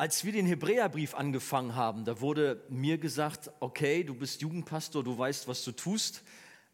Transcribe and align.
Als 0.00 0.24
wir 0.24 0.32
den 0.32 0.46
Hebräerbrief 0.46 1.14
angefangen 1.14 1.74
haben, 1.74 2.06
da 2.06 2.22
wurde 2.22 2.64
mir 2.70 2.96
gesagt, 2.96 3.50
okay, 3.60 4.02
du 4.02 4.14
bist 4.14 4.40
Jugendpastor, 4.40 5.04
du 5.04 5.18
weißt, 5.18 5.46
was 5.46 5.62
du 5.62 5.72
tust, 5.72 6.22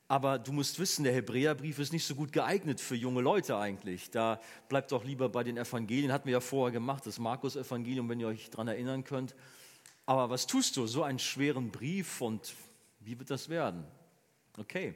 aber 0.07 0.39
du 0.39 0.53
musst 0.53 0.79
wissen, 0.79 1.03
der 1.03 1.13
Hebräerbrief 1.13 1.81
ist 1.81 1.93
nicht 1.93 2.05
so 2.05 2.15
gut 2.15 2.31
geeignet 2.31 2.81
für 2.81 2.95
junge 2.95 3.23
Leute 3.23 3.59
eigentlich. 3.59 4.13
Da 4.13 4.41
bleibt 4.69 4.93
doch 4.93 5.03
lieber 5.03 5.29
bei 5.29 5.43
den 5.43 5.57
Evangelien, 5.57 6.13
hatten 6.13 6.27
wir 6.27 6.35
ja 6.35 6.41
vorher 6.41 6.71
gemacht, 6.71 7.05
das 7.05 7.19
Markus-Evangelium, 7.19 8.09
wenn 8.09 8.21
ihr 8.21 8.29
euch 8.29 8.49
daran 8.49 8.69
erinnern 8.69 9.03
könnt. 9.03 9.35
Aber 10.07 10.31
was 10.31 10.47
tust 10.47 10.77
du? 10.77 10.87
So 10.87 11.03
einen 11.03 11.19
schweren 11.19 11.73
Brief 11.73 12.21
und 12.21 12.55
wie 13.01 13.19
wird 13.19 13.31
das 13.31 13.49
werden? 13.49 13.83
Okay. 14.57 14.95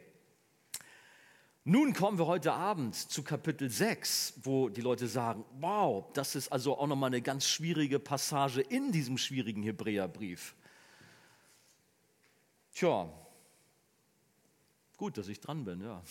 Nun 1.64 1.92
kommen 1.92 2.16
wir 2.16 2.26
heute 2.26 2.54
Abend 2.54 2.94
zu 2.94 3.22
Kapitel 3.22 3.68
6, 3.68 4.40
wo 4.44 4.70
die 4.70 4.80
Leute 4.80 5.06
sagen, 5.06 5.44
wow, 5.58 6.10
das 6.14 6.34
ist 6.34 6.50
also 6.50 6.78
auch 6.78 6.86
nochmal 6.86 7.08
eine 7.08 7.20
ganz 7.20 7.46
schwierige 7.46 7.98
Passage 7.98 8.62
in 8.62 8.92
diesem 8.92 9.18
schwierigen 9.18 9.62
Hebräerbrief. 9.62 10.54
Tja, 12.72 13.12
gut, 14.96 15.18
dass 15.18 15.28
ich 15.28 15.38
dran 15.40 15.66
bin, 15.66 15.82
ja. 15.82 16.02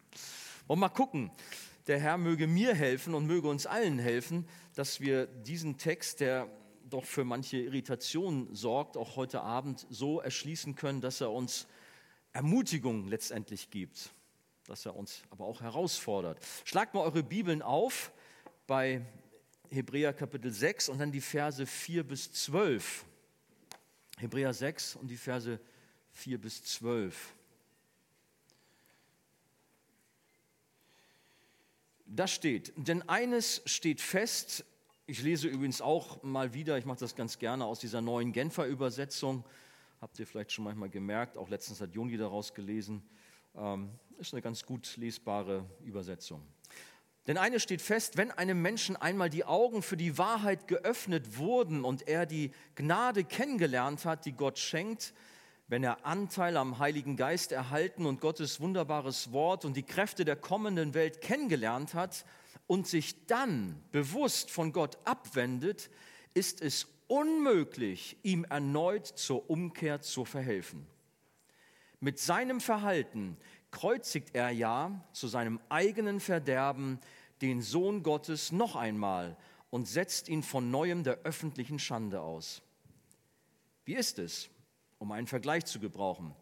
Und 0.66 0.78
mal 0.78 0.90
gucken, 0.90 1.30
der 1.86 1.98
Herr 1.98 2.18
möge 2.18 2.46
mir 2.46 2.74
helfen 2.74 3.14
und 3.14 3.26
möge 3.26 3.48
uns 3.48 3.64
allen 3.66 3.98
helfen, 3.98 4.46
dass 4.74 5.00
wir 5.00 5.26
diesen 5.26 5.78
Text, 5.78 6.20
der 6.20 6.48
doch 6.84 7.04
für 7.04 7.24
manche 7.24 7.56
Irritation 7.56 8.54
sorgt, 8.54 8.98
auch 8.98 9.16
heute 9.16 9.40
Abend 9.40 9.86
so 9.88 10.20
erschließen 10.20 10.76
können, 10.76 11.00
dass 11.00 11.22
er 11.22 11.32
uns 11.32 11.66
Ermutigung 12.34 13.08
letztendlich 13.08 13.70
gibt 13.70 14.12
dass 14.66 14.86
er 14.86 14.96
uns 14.96 15.22
aber 15.30 15.44
auch 15.44 15.60
herausfordert. 15.60 16.38
Schlagt 16.64 16.94
mal 16.94 17.00
eure 17.00 17.22
Bibeln 17.22 17.62
auf 17.62 18.12
bei 18.66 19.04
Hebräer 19.70 20.12
Kapitel 20.12 20.50
6 20.52 20.88
und 20.90 20.98
dann 20.98 21.12
die 21.12 21.20
Verse 21.20 21.66
4 21.66 22.04
bis 22.04 22.32
12. 22.32 23.04
Hebräer 24.18 24.52
6 24.52 24.96
und 24.96 25.08
die 25.08 25.16
Verse 25.16 25.58
4 26.12 26.38
bis 26.38 26.62
12. 26.64 27.34
Da 32.06 32.28
steht, 32.28 32.74
denn 32.76 33.08
eines 33.08 33.62
steht 33.64 34.00
fest, 34.00 34.66
ich 35.06 35.22
lese 35.22 35.48
übrigens 35.48 35.80
auch 35.80 36.22
mal 36.22 36.52
wieder, 36.52 36.76
ich 36.76 36.84
mache 36.84 37.00
das 37.00 37.16
ganz 37.16 37.38
gerne 37.38 37.64
aus 37.64 37.80
dieser 37.80 38.02
neuen 38.02 38.32
Genfer 38.32 38.66
Übersetzung, 38.66 39.44
habt 40.00 40.18
ihr 40.18 40.26
vielleicht 40.26 40.52
schon 40.52 40.64
manchmal 40.64 40.90
gemerkt, 40.90 41.38
auch 41.38 41.48
letztens 41.48 41.80
hat 41.80 41.94
Joni 41.94 42.18
daraus 42.18 42.52
gelesen, 42.52 43.02
ähm, 43.56 43.90
ist 44.18 44.32
eine 44.32 44.42
ganz 44.42 44.64
gut 44.64 44.96
lesbare 44.96 45.64
Übersetzung. 45.84 46.42
Denn 47.26 47.38
eines 47.38 47.62
steht 47.62 47.82
fest, 47.82 48.16
wenn 48.16 48.32
einem 48.32 48.60
Menschen 48.62 48.96
einmal 48.96 49.30
die 49.30 49.44
Augen 49.44 49.82
für 49.82 49.96
die 49.96 50.18
Wahrheit 50.18 50.66
geöffnet 50.66 51.38
wurden 51.38 51.84
und 51.84 52.08
er 52.08 52.26
die 52.26 52.50
Gnade 52.74 53.22
kennengelernt 53.24 54.04
hat, 54.04 54.26
die 54.26 54.32
Gott 54.32 54.58
schenkt, 54.58 55.14
wenn 55.68 55.84
er 55.84 56.04
Anteil 56.04 56.56
am 56.56 56.78
Heiligen 56.78 57.16
Geist 57.16 57.52
erhalten 57.52 58.06
und 58.06 58.20
Gottes 58.20 58.60
wunderbares 58.60 59.32
Wort 59.32 59.64
und 59.64 59.76
die 59.76 59.84
Kräfte 59.84 60.24
der 60.24 60.36
kommenden 60.36 60.94
Welt 60.94 61.20
kennengelernt 61.20 61.94
hat 61.94 62.24
und 62.66 62.88
sich 62.88 63.26
dann 63.26 63.80
bewusst 63.92 64.50
von 64.50 64.72
Gott 64.72 64.98
abwendet, 65.04 65.90
ist 66.34 66.60
es 66.60 66.88
unmöglich, 67.06 68.16
ihm 68.22 68.44
erneut 68.44 69.06
zur 69.06 69.48
Umkehr 69.48 70.00
zu 70.00 70.24
verhelfen. 70.24 70.86
Mit 72.00 72.18
seinem 72.18 72.60
Verhalten 72.60 73.36
kreuzigt 73.72 74.34
er 74.34 74.50
ja 74.50 75.04
zu 75.12 75.26
seinem 75.26 75.58
eigenen 75.68 76.20
Verderben 76.20 77.00
den 77.40 77.60
Sohn 77.60 78.04
Gottes 78.04 78.52
noch 78.52 78.76
einmal 78.76 79.36
und 79.70 79.88
setzt 79.88 80.28
ihn 80.28 80.44
von 80.44 80.70
neuem 80.70 81.02
der 81.02 81.18
öffentlichen 81.24 81.80
Schande 81.80 82.20
aus. 82.20 82.62
Wie 83.84 83.94
ist 83.94 84.20
es, 84.20 84.48
um 84.98 85.10
einen 85.10 85.26
Vergleich 85.26 85.64
zu 85.64 85.80
gebrauchen, 85.80 86.36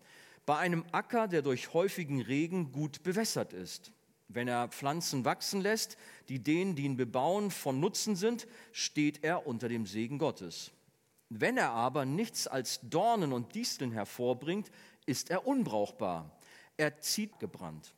bei 0.45 0.59
einem 0.59 0.85
Acker, 0.93 1.29
der 1.29 1.41
durch 1.41 1.73
häufigen 1.73 2.21
Regen 2.21 2.73
gut 2.73 3.03
bewässert 3.03 3.55
ist? 3.55 3.93
Wenn 4.29 4.47
er 4.47 4.69
Pflanzen 4.69 5.25
wachsen 5.25 5.61
lässt, 5.61 5.97
die 6.29 6.41
denen, 6.41 6.77
die 6.77 6.85
ihn 6.85 6.97
bebauen, 6.97 7.51
von 7.51 7.81
Nutzen 7.81 8.15
sind, 8.15 8.47
steht 8.71 9.25
er 9.25 9.47
unter 9.47 9.69
dem 9.69 9.87
Segen 9.87 10.19
Gottes. 10.19 10.73
Wenn 11.31 11.57
er 11.57 11.71
aber 11.71 12.05
nichts 12.05 12.47
als 12.47 12.81
Dornen 12.83 13.33
und 13.33 13.55
Disteln 13.55 13.93
hervorbringt, 13.93 14.71
ist 15.07 15.31
er 15.31 15.47
unbrauchbar. 15.47 16.37
Er 16.81 16.99
zieht 16.99 17.39
gebrannt. 17.39 17.93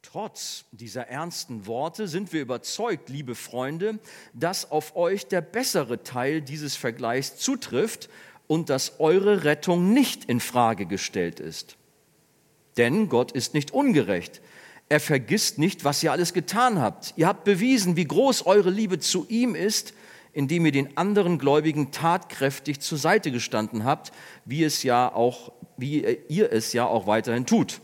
Trotz 0.00 0.64
dieser 0.70 1.08
ernsten 1.08 1.66
Worte 1.66 2.08
sind 2.08 2.32
wir 2.32 2.40
überzeugt, 2.40 3.10
liebe 3.10 3.34
Freunde, 3.34 3.98
dass 4.32 4.70
auf 4.70 4.96
euch 4.96 5.26
der 5.26 5.42
bessere 5.42 6.02
Teil 6.02 6.40
dieses 6.40 6.76
Vergleichs 6.76 7.36
zutrifft 7.36 8.08
und 8.46 8.70
dass 8.70 9.00
eure 9.00 9.44
Rettung 9.44 9.92
nicht 9.92 10.24
in 10.24 10.40
Frage 10.40 10.86
gestellt 10.86 11.40
ist. 11.40 11.76
Denn 12.78 13.10
Gott 13.10 13.32
ist 13.32 13.52
nicht 13.52 13.70
ungerecht. 13.72 14.40
Er 14.88 14.98
vergisst 14.98 15.58
nicht, 15.58 15.84
was 15.84 16.02
ihr 16.02 16.10
alles 16.10 16.32
getan 16.32 16.80
habt. 16.80 17.12
Ihr 17.16 17.26
habt 17.26 17.44
bewiesen, 17.44 17.96
wie 17.96 18.06
groß 18.06 18.46
eure 18.46 18.70
Liebe 18.70 18.98
zu 18.98 19.26
ihm 19.28 19.54
ist 19.54 19.92
indem 20.32 20.66
ihr 20.66 20.72
den 20.72 20.96
anderen 20.96 21.38
Gläubigen 21.38 21.90
tatkräftig 21.90 22.80
zur 22.80 22.98
Seite 22.98 23.30
gestanden 23.30 23.84
habt, 23.84 24.12
wie 24.44 24.64
es 24.64 24.82
ja 24.82 25.12
auch, 25.12 25.52
wie 25.76 26.18
ihr 26.28 26.52
es 26.52 26.72
ja 26.72 26.86
auch 26.86 27.06
weiterhin 27.06 27.46
tut. 27.46 27.80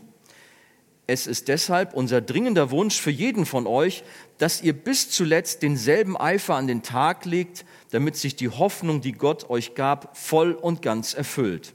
Es 1.05 1.25
ist 1.25 1.47
deshalb 1.47 1.95
unser 1.95 2.21
dringender 2.21 2.69
Wunsch 2.69 3.01
für 3.01 3.09
jeden 3.09 3.47
von 3.47 3.65
euch, 3.65 4.03
dass 4.37 4.61
ihr 4.61 4.73
bis 4.73 5.09
zuletzt 5.09 5.63
denselben 5.63 6.15
Eifer 6.15 6.53
an 6.53 6.67
den 6.67 6.83
Tag 6.83 7.25
legt, 7.25 7.65
damit 7.89 8.15
sich 8.15 8.35
die 8.35 8.49
Hoffnung, 8.49 9.01
die 9.01 9.13
Gott 9.13 9.49
euch 9.49 9.73
gab, 9.73 10.15
voll 10.15 10.51
und 10.51 10.83
ganz 10.83 11.15
erfüllt. 11.15 11.73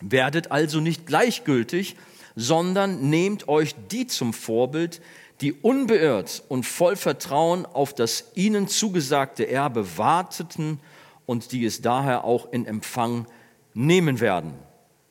Werdet 0.00 0.50
also 0.50 0.80
nicht 0.80 1.06
gleichgültig, 1.06 1.94
sondern 2.34 3.08
nehmt 3.10 3.46
euch 3.46 3.76
die 3.92 4.08
zum 4.08 4.32
Vorbild, 4.32 5.00
die 5.42 5.52
unbeirrt 5.52 6.42
und 6.48 6.64
voll 6.64 6.96
Vertrauen 6.96 7.66
auf 7.66 7.94
das 7.94 8.30
ihnen 8.34 8.68
zugesagte 8.68 9.48
Erbe 9.48 9.98
warteten 9.98 10.80
und 11.26 11.52
die 11.52 11.64
es 11.64 11.82
daher 11.82 12.24
auch 12.24 12.52
in 12.52 12.64
Empfang 12.64 13.26
nehmen 13.74 14.20
werden. 14.20 14.54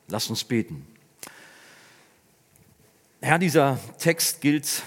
Lass 0.08 0.30
uns 0.30 0.44
beten. 0.44 0.86
Herr, 3.20 3.38
dieser 3.38 3.78
Text 3.98 4.40
gilt 4.40 4.82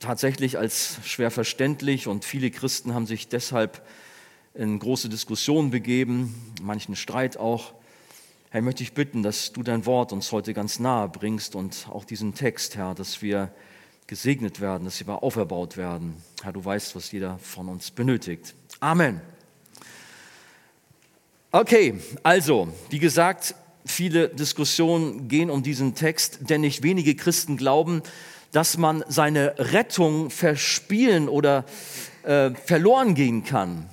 tatsächlich 0.00 0.58
als 0.58 0.98
schwer 1.04 1.30
verständlich 1.30 2.06
und 2.06 2.24
viele 2.24 2.50
Christen 2.50 2.94
haben 2.94 3.06
sich 3.06 3.28
deshalb 3.28 3.86
in 4.54 4.78
große 4.78 5.08
Diskussionen 5.08 5.70
begeben, 5.70 6.54
manchen 6.62 6.94
Streit 6.94 7.36
auch. 7.36 7.74
Herr, 8.50 8.62
möchte 8.62 8.84
ich 8.84 8.92
bitten, 8.92 9.24
dass 9.24 9.52
du 9.52 9.64
dein 9.64 9.84
Wort 9.86 10.12
uns 10.12 10.30
heute 10.30 10.54
ganz 10.54 10.78
nahe 10.78 11.08
bringst 11.08 11.56
und 11.56 11.88
auch 11.90 12.04
diesen 12.04 12.34
Text, 12.34 12.76
Herr, 12.76 12.94
dass 12.94 13.20
wir 13.20 13.50
gesegnet 14.06 14.60
werden, 14.60 14.84
dass 14.84 14.98
sie 14.98 15.04
mal 15.04 15.16
auferbaut 15.16 15.76
werden. 15.76 16.16
Herr, 16.42 16.52
du 16.52 16.64
weißt, 16.64 16.94
was 16.94 17.10
jeder 17.12 17.38
von 17.38 17.68
uns 17.68 17.90
benötigt. 17.90 18.54
Amen. 18.80 19.20
Okay, 21.52 22.00
also, 22.22 22.68
wie 22.90 22.98
gesagt, 22.98 23.54
viele 23.86 24.28
Diskussionen 24.28 25.28
gehen 25.28 25.50
um 25.50 25.62
diesen 25.62 25.94
Text, 25.94 26.50
denn 26.50 26.62
nicht 26.62 26.82
wenige 26.82 27.14
Christen 27.14 27.56
glauben, 27.56 28.02
dass 28.52 28.76
man 28.76 29.04
seine 29.08 29.54
Rettung 29.58 30.30
verspielen 30.30 31.28
oder 31.28 31.64
äh, 32.24 32.50
verloren 32.50 33.14
gehen 33.14 33.44
kann. 33.44 33.88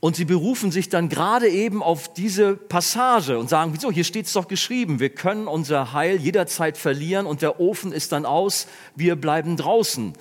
Und 0.00 0.16
sie 0.16 0.24
berufen 0.24 0.72
sich 0.72 0.88
dann 0.88 1.10
gerade 1.10 1.48
eben 1.48 1.82
auf 1.82 2.12
diese 2.12 2.56
Passage 2.56 3.38
und 3.38 3.50
sagen, 3.50 3.72
wieso, 3.74 3.92
hier 3.92 4.04
steht 4.04 4.26
es 4.26 4.32
doch 4.32 4.48
geschrieben, 4.48 4.98
wir 4.98 5.10
können 5.10 5.46
unser 5.46 5.92
Heil 5.92 6.16
jederzeit 6.16 6.78
verlieren 6.78 7.26
und 7.26 7.42
der 7.42 7.60
Ofen 7.60 7.92
ist 7.92 8.12
dann 8.12 8.24
aus, 8.24 8.66
wir 8.96 9.16
bleiben 9.16 9.58
draußen. 9.58 10.14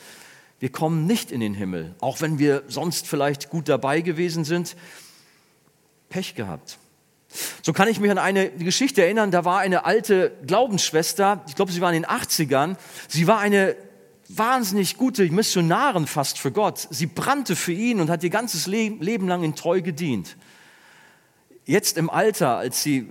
Wir 0.59 0.69
kommen 0.69 1.07
nicht 1.07 1.31
in 1.31 1.39
den 1.39 1.53
Himmel, 1.53 1.95
auch 2.01 2.19
wenn 2.19 2.37
wir 2.39 2.63
sonst 2.67 3.07
vielleicht 3.07 3.49
gut 3.49 3.69
dabei 3.69 4.01
gewesen 4.01 4.43
sind. 4.43 4.75
Pech 6.09 6.35
gehabt. 6.35 6.77
So 7.61 7.71
kann 7.71 7.87
ich 7.87 8.01
mich 8.01 8.11
an 8.11 8.17
eine 8.17 8.49
Geschichte 8.49 9.03
erinnern, 9.03 9.31
da 9.31 9.45
war 9.45 9.59
eine 9.59 9.85
alte 9.85 10.33
Glaubensschwester, 10.45 11.43
ich 11.47 11.55
glaube, 11.55 11.71
sie 11.71 11.79
war 11.79 11.93
in 11.93 12.01
den 12.01 12.09
80ern, 12.09 12.75
sie 13.07 13.27
war 13.27 13.39
eine 13.39 13.77
wahnsinnig 14.29 14.95
gute 14.95 15.29
Missionarin 15.31 16.07
fast 16.07 16.37
für 16.37 16.51
Gott. 16.51 16.87
Sie 16.91 17.07
brannte 17.07 17.55
für 17.55 17.73
ihn 17.73 17.99
und 17.99 18.09
hat 18.09 18.23
ihr 18.23 18.29
ganzes 18.29 18.67
Leben 18.67 19.27
lang 19.27 19.43
in 19.43 19.55
treu 19.55 19.81
gedient. 19.81 20.37
Jetzt 21.65 21.97
im 21.97 22.09
Alter, 22.09 22.57
als 22.57 22.83
sie 22.83 23.09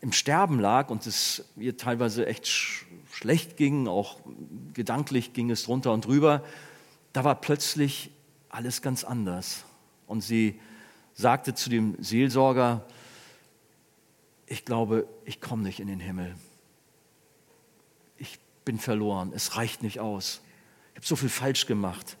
im 0.00 0.12
Sterben 0.12 0.58
lag 0.58 0.88
und 0.90 1.06
es 1.06 1.44
ihr 1.56 1.76
teilweise 1.76 2.26
echt 2.26 2.48
schlecht 3.12 3.56
ging, 3.56 3.88
auch 3.88 4.20
gedanklich 4.72 5.32
ging 5.32 5.50
es 5.50 5.64
drunter 5.64 5.92
und 5.92 6.06
drüber, 6.06 6.42
da 7.12 7.24
war 7.24 7.34
plötzlich 7.40 8.10
alles 8.48 8.80
ganz 8.80 9.04
anders. 9.04 9.64
Und 10.06 10.22
sie 10.22 10.58
sagte 11.14 11.54
zu 11.54 11.68
dem 11.68 11.96
Seelsorger, 12.02 12.86
ich 14.46 14.64
glaube, 14.64 15.06
ich 15.26 15.40
komme 15.42 15.62
nicht 15.62 15.80
in 15.80 15.88
den 15.88 16.00
Himmel 16.00 16.34
bin 18.68 18.78
verloren, 18.78 19.32
es 19.34 19.56
reicht 19.56 19.82
nicht 19.82 19.98
aus. 19.98 20.42
Ich 20.90 20.96
habe 20.98 21.06
so 21.06 21.16
viel 21.16 21.30
falsch 21.30 21.64
gemacht. 21.64 22.18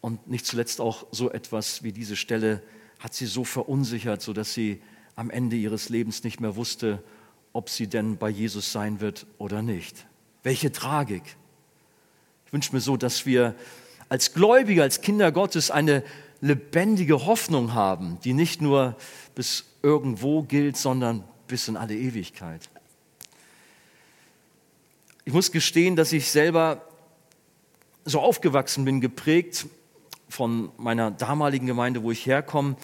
Und 0.00 0.26
nicht 0.26 0.46
zuletzt 0.46 0.80
auch 0.80 1.06
so 1.10 1.30
etwas 1.30 1.82
wie 1.82 1.92
diese 1.92 2.16
Stelle 2.16 2.62
hat 2.98 3.12
sie 3.12 3.26
so 3.26 3.44
verunsichert, 3.44 4.22
sodass 4.22 4.54
sie 4.54 4.80
am 5.16 5.28
Ende 5.28 5.56
ihres 5.56 5.90
Lebens 5.90 6.24
nicht 6.24 6.40
mehr 6.40 6.56
wusste, 6.56 7.04
ob 7.52 7.68
sie 7.68 7.88
denn 7.88 8.16
bei 8.16 8.30
Jesus 8.30 8.72
sein 8.72 9.00
wird 9.00 9.26
oder 9.36 9.60
nicht. 9.60 10.06
Welche 10.44 10.72
Tragik. 10.72 11.36
Ich 12.46 12.52
wünsche 12.54 12.72
mir 12.72 12.80
so, 12.80 12.96
dass 12.96 13.26
wir 13.26 13.54
als 14.08 14.32
Gläubige, 14.32 14.82
als 14.82 15.02
Kinder 15.02 15.30
Gottes 15.30 15.70
eine 15.70 16.04
lebendige 16.40 17.26
Hoffnung 17.26 17.74
haben, 17.74 18.18
die 18.24 18.32
nicht 18.32 18.62
nur 18.62 18.96
bis 19.34 19.66
irgendwo 19.82 20.42
gilt, 20.42 20.78
sondern 20.78 21.22
bis 21.48 21.68
in 21.68 21.76
alle 21.76 21.94
Ewigkeit. 21.94 22.70
Ich 25.26 25.32
muss 25.32 25.52
gestehen, 25.52 25.96
dass 25.96 26.12
ich 26.12 26.30
selber 26.30 26.82
so 28.04 28.20
aufgewachsen 28.20 28.84
bin, 28.84 29.00
geprägt 29.00 29.66
von 30.28 30.70
meiner 30.76 31.10
damaligen 31.10 31.66
Gemeinde, 31.66 32.02
wo 32.02 32.10
ich 32.10 32.26
herkomme, 32.26 32.76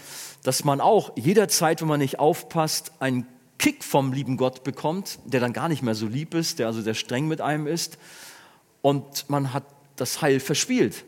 dass 0.42 0.64
man 0.64 0.80
auch 0.80 1.12
jederzeit, 1.16 1.82
wenn 1.82 1.88
man 1.88 2.00
nicht 2.00 2.18
aufpasst, 2.18 2.92
einen 2.98 3.26
Kick 3.58 3.84
vom 3.84 4.14
lieben 4.14 4.38
Gott 4.38 4.64
bekommt, 4.64 5.18
der 5.26 5.40
dann 5.40 5.52
gar 5.52 5.68
nicht 5.68 5.82
mehr 5.82 5.94
so 5.94 6.06
lieb 6.06 6.32
ist, 6.32 6.58
der 6.58 6.68
also 6.68 6.80
sehr 6.80 6.94
streng 6.94 7.28
mit 7.28 7.42
einem 7.42 7.66
ist. 7.66 7.98
Und 8.80 9.28
man 9.28 9.52
hat 9.52 9.64
das 9.96 10.22
Heil 10.22 10.40
verspielt. 10.40 11.04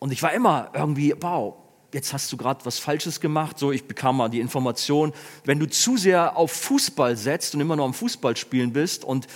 Und 0.00 0.12
ich 0.12 0.20
war 0.22 0.32
immer 0.32 0.70
irgendwie, 0.74 1.14
wow, 1.20 1.54
jetzt 1.94 2.12
hast 2.12 2.32
du 2.32 2.36
gerade 2.36 2.64
was 2.64 2.80
Falsches 2.80 3.20
gemacht. 3.20 3.56
So, 3.56 3.70
ich 3.70 3.84
bekam 3.84 4.16
mal 4.16 4.28
die 4.28 4.40
Information, 4.40 5.12
wenn 5.44 5.60
du 5.60 5.68
zu 5.68 5.96
sehr 5.96 6.36
auf 6.36 6.50
Fußball 6.50 7.16
setzt 7.16 7.54
und 7.54 7.60
immer 7.60 7.76
nur 7.76 7.84
am 7.84 7.94
Fußballspielen 7.94 8.72
bist 8.72 9.04
und 9.04 9.28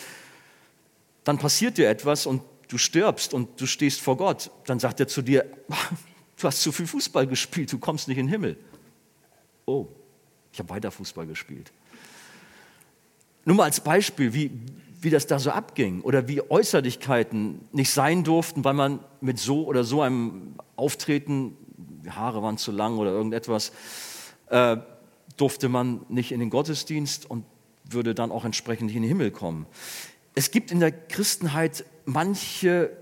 dann 1.24 1.38
passiert 1.38 1.78
dir 1.78 1.88
etwas 1.88 2.26
und 2.26 2.42
du 2.68 2.78
stirbst 2.78 3.34
und 3.34 3.60
du 3.60 3.66
stehst 3.66 4.00
vor 4.00 4.16
Gott, 4.16 4.50
dann 4.66 4.78
sagt 4.78 5.00
er 5.00 5.08
zu 5.08 5.22
dir, 5.22 5.44
du 6.40 6.46
hast 6.46 6.62
zu 6.62 6.72
viel 6.72 6.86
Fußball 6.86 7.26
gespielt, 7.26 7.72
du 7.72 7.78
kommst 7.78 8.08
nicht 8.08 8.18
in 8.18 8.26
den 8.26 8.32
Himmel. 8.32 8.56
Oh, 9.66 9.86
ich 10.52 10.58
habe 10.58 10.70
weiter 10.70 10.90
Fußball 10.90 11.26
gespielt. 11.26 11.72
Nur 13.44 13.56
mal 13.56 13.64
als 13.64 13.80
Beispiel, 13.80 14.34
wie, 14.34 14.50
wie 15.00 15.10
das 15.10 15.26
da 15.26 15.38
so 15.38 15.50
abging 15.50 16.02
oder 16.02 16.28
wie 16.28 16.42
Äußerlichkeiten 16.42 17.60
nicht 17.72 17.90
sein 17.90 18.24
durften, 18.24 18.64
weil 18.64 18.74
man 18.74 19.00
mit 19.20 19.38
so 19.38 19.64
oder 19.64 19.84
so 19.84 20.02
einem 20.02 20.54
Auftreten, 20.76 21.56
die 22.04 22.10
Haare 22.10 22.42
waren 22.42 22.58
zu 22.58 22.70
lang 22.72 22.98
oder 22.98 23.10
irgendetwas, 23.10 23.72
äh, 24.48 24.76
durfte 25.36 25.68
man 25.68 26.02
nicht 26.08 26.32
in 26.32 26.40
den 26.40 26.50
Gottesdienst 26.50 27.30
und 27.30 27.44
würde 27.84 28.14
dann 28.14 28.30
auch 28.30 28.44
entsprechend 28.44 28.86
nicht 28.86 28.96
in 28.96 29.02
den 29.02 29.08
Himmel 29.08 29.30
kommen. 29.30 29.66
Es 30.34 30.50
gibt 30.50 30.70
in 30.70 30.80
der 30.80 30.92
Christenheit 30.92 31.84
manche 32.04 32.96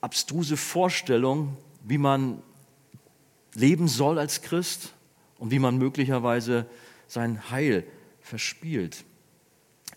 abstruse 0.00 0.56
Vorstellungen, 0.56 1.56
wie 1.84 1.98
man 1.98 2.42
leben 3.54 3.88
soll 3.88 4.18
als 4.18 4.42
Christ 4.42 4.92
und 5.38 5.50
wie 5.50 5.58
man 5.58 5.76
möglicherweise 5.76 6.66
sein 7.06 7.50
Heil 7.50 7.84
verspielt. 8.20 9.04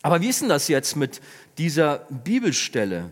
Aber 0.02 0.22
wie 0.22 0.28
ist 0.28 0.42
denn 0.42 0.50
das 0.50 0.68
jetzt 0.68 0.96
mit 0.96 1.22
dieser 1.58 2.00
Bibelstelle? 2.10 3.10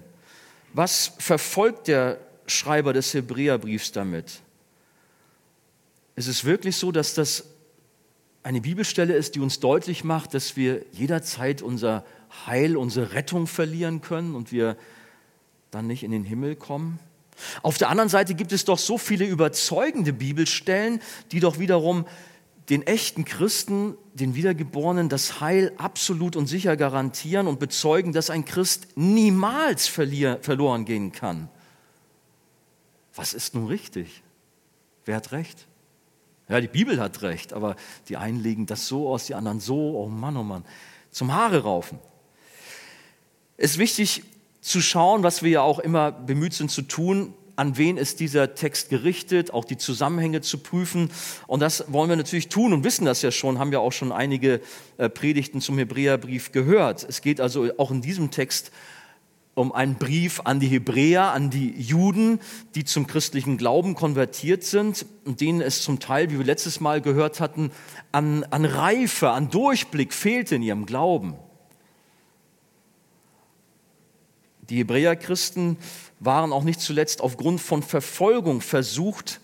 Was 0.73 1.13
verfolgt 1.17 1.87
der 1.87 2.19
Schreiber 2.45 2.93
des 2.93 3.13
Hebräerbriefs 3.13 3.91
damit? 3.91 4.41
Ist 6.15 6.27
es 6.27 6.45
wirklich 6.45 6.75
so, 6.75 6.91
dass 6.91 7.13
das 7.13 7.45
eine 8.43 8.61
Bibelstelle 8.61 9.15
ist, 9.15 9.35
die 9.35 9.39
uns 9.39 9.59
deutlich 9.59 10.03
macht, 10.03 10.33
dass 10.33 10.55
wir 10.55 10.85
jederzeit 10.91 11.61
unser 11.61 12.05
Heil, 12.45 12.75
unsere 12.77 13.13
Rettung 13.13 13.47
verlieren 13.47 14.01
können 14.01 14.35
und 14.35 14.51
wir 14.51 14.77
dann 15.71 15.87
nicht 15.87 16.03
in 16.03 16.11
den 16.11 16.25
Himmel 16.25 16.55
kommen? 16.55 16.99
Auf 17.61 17.77
der 17.77 17.89
anderen 17.89 18.09
Seite 18.09 18.35
gibt 18.35 18.51
es 18.51 18.65
doch 18.65 18.77
so 18.77 18.97
viele 18.97 19.25
überzeugende 19.25 20.13
Bibelstellen, 20.13 21.01
die 21.31 21.39
doch 21.39 21.57
wiederum 21.57 22.05
den 22.69 22.85
echten 22.85 23.25
Christen, 23.25 23.97
den 24.13 24.35
Wiedergeborenen, 24.35 25.09
das 25.09 25.41
Heil 25.41 25.73
absolut 25.77 26.35
und 26.35 26.47
sicher 26.47 26.77
garantieren 26.77 27.47
und 27.47 27.59
bezeugen, 27.59 28.13
dass 28.13 28.29
ein 28.29 28.45
Christ 28.45 28.87
niemals 28.95 29.87
verloren 29.87 30.85
gehen 30.85 31.11
kann. 31.11 31.49
Was 33.15 33.33
ist 33.33 33.55
nun 33.55 33.67
richtig? 33.67 34.23
Wer 35.05 35.17
hat 35.17 35.31
recht? 35.31 35.67
Ja, 36.53 36.61
die 36.61 36.67
Bibel 36.67 36.99
hat 36.99 37.23
recht, 37.23 37.51
aber 37.51 37.75
die 38.09 38.15
einen 38.15 38.39
legen 38.39 38.67
das 38.67 38.87
so 38.87 39.09
aus, 39.09 39.25
die 39.25 39.33
anderen 39.33 39.59
so. 39.59 39.97
Oh 39.97 40.07
Mann, 40.07 40.37
oh 40.37 40.43
Mann. 40.43 40.63
Zum 41.09 41.33
Haare 41.33 41.63
raufen. 41.63 41.97
Es 43.57 43.71
ist 43.71 43.77
wichtig 43.79 44.21
zu 44.61 44.79
schauen, 44.79 45.23
was 45.23 45.41
wir 45.41 45.49
ja 45.49 45.61
auch 45.63 45.79
immer 45.79 46.11
bemüht 46.11 46.53
sind 46.53 46.69
zu 46.69 46.83
tun, 46.83 47.33
an 47.55 47.75
wen 47.77 47.97
ist 47.97 48.19
dieser 48.19 48.53
Text 48.53 48.89
gerichtet, 48.89 49.51
auch 49.51 49.65
die 49.65 49.77
Zusammenhänge 49.77 50.41
zu 50.41 50.59
prüfen. 50.59 51.09
Und 51.47 51.59
das 51.61 51.91
wollen 51.91 52.09
wir 52.09 52.17
natürlich 52.17 52.49
tun 52.49 52.71
und 52.71 52.83
wissen 52.83 53.05
das 53.05 53.23
ja 53.23 53.31
schon, 53.31 53.57
haben 53.57 53.71
ja 53.71 53.79
auch 53.79 53.91
schon 53.91 54.11
einige 54.11 54.61
äh, 54.99 55.09
Predigten 55.09 55.59
zum 55.59 55.79
Hebräerbrief 55.79 56.51
gehört. 56.51 57.03
Es 57.09 57.21
geht 57.21 57.41
also 57.41 57.67
auch 57.79 57.89
in 57.89 58.01
diesem 58.03 58.29
Text 58.29 58.71
um 59.55 59.71
einen 59.71 59.95
Brief 59.95 60.41
an 60.45 60.59
die 60.59 60.67
Hebräer, 60.67 61.31
an 61.31 61.49
die 61.49 61.71
Juden, 61.79 62.39
die 62.75 62.85
zum 62.85 63.05
christlichen 63.05 63.57
Glauben 63.57 63.93
konvertiert 63.93 64.63
sind 64.63 65.05
und 65.25 65.41
denen 65.41 65.61
es 65.61 65.83
zum 65.83 65.99
Teil, 65.99 66.31
wie 66.31 66.39
wir 66.39 66.45
letztes 66.45 66.79
Mal 66.79 67.01
gehört 67.01 67.39
hatten, 67.39 67.71
an, 68.11 68.43
an 68.45 68.65
Reife, 68.65 69.29
an 69.29 69.49
Durchblick 69.49 70.13
fehlte 70.13 70.55
in 70.55 70.63
ihrem 70.63 70.85
Glauben. 70.85 71.35
Die 74.69 74.77
Hebräerchristen 74.77 75.77
waren 76.19 76.51
auch 76.51 76.63
nicht 76.63 76.79
zuletzt 76.79 77.21
aufgrund 77.21 77.61
von 77.61 77.83
Verfolgung 77.83 78.61
versucht, 78.61 79.39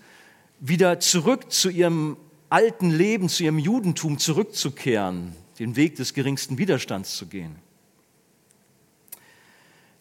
wieder 0.59 0.99
zurück 0.99 1.51
zu 1.51 1.69
ihrem 1.69 2.17
alten 2.49 2.89
Leben, 2.89 3.29
zu 3.29 3.43
ihrem 3.43 3.59
Judentum 3.59 4.17
zurückzukehren, 4.17 5.35
den 5.59 5.75
Weg 5.75 5.95
des 5.95 6.13
geringsten 6.13 6.57
Widerstands 6.57 7.15
zu 7.15 7.27
gehen. 7.27 7.68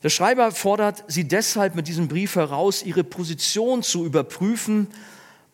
Der 0.02 0.10
Schreiber 0.10 0.52
fordert 0.52 1.04
sie 1.08 1.24
deshalb 1.24 1.74
mit 1.74 1.88
diesem 1.88 2.08
Brief 2.08 2.36
heraus, 2.36 2.82
ihre 2.82 3.02
Position 3.02 3.82
zu 3.82 4.04
überprüfen 4.04 4.86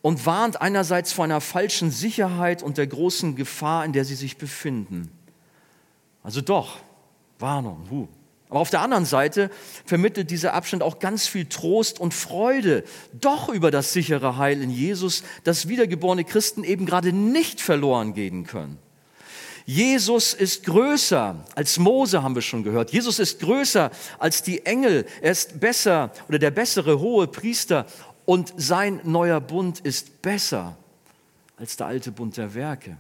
und 0.03 0.27
warnt 0.27 0.61
einerseits 0.61 1.13
vor 1.13 1.25
einer 1.25 1.41
falschen 1.41 1.91
Sicherheit 1.91 2.63
und 2.63 2.77
der 2.77 2.87
großen 2.87 3.37
Gefahr, 3.37 3.85
in 3.87 3.93
der 3.93 4.05
sie 4.05 4.17
sich 4.17 4.37
befinden. 4.37 5.11
Also 6.23 6.43
doch, 6.43 6.79
Warnung. 7.39 7.87
Huh. 7.91 8.09
Aber 8.51 8.61
auf 8.61 8.71
der 8.71 8.83
anderen 8.83 9.07
Seite 9.07 9.51
vermittelt 9.87 10.31
dieser 10.31 10.53
Abschnitt 10.53 10.83
auch 10.83 10.99
ganz 10.99 11.27
viel 11.27 11.47
Trost 11.47 11.99
und 11.99 12.13
Freude, 12.13 12.85
doch 13.13 13.49
über 13.49 13.71
das 13.71 13.93
sichere 13.93 14.37
Heil 14.37 14.63
in 14.63 14.71
Jesus, 14.71 15.25
dass 15.43 15.69
wiedergeborene 15.69 16.25
Christen 16.25 16.65
eben 16.65 16.87
gerade 16.87 17.13
nicht 17.13 17.61
verloren 17.61 18.13
gehen 18.13 18.47
können. 18.47 18.79
Jesus 19.67 20.35
ist 20.35 20.65
größer 20.65 21.43
als 21.55 21.79
Mose, 21.79 22.23
haben 22.23 22.35
wir 22.35 22.43
schon 22.43 22.65
gehört. 22.65 22.93
Jesus 22.93 23.19
ist 23.19 23.41
größer 23.41 23.91
als 24.19 24.43
die 24.43 24.65
Engel. 24.67 25.07
Er 25.23 25.33
ist 25.33 25.59
besser 25.59 26.13
oder 26.29 26.39
der 26.39 26.51
bessere 26.51 27.01
hohe 27.01 27.27
Priester. 27.27 27.87
Und 28.27 28.53
sein 28.57 29.01
neuer 29.05 29.41
Bund 29.41 29.81
ist 29.81 30.21
besser 30.21 30.77
als 31.57 31.77
der 31.77 31.87
alte 31.87 32.13
Bund 32.13 32.37
der 32.37 32.53
Werke. 32.55 32.99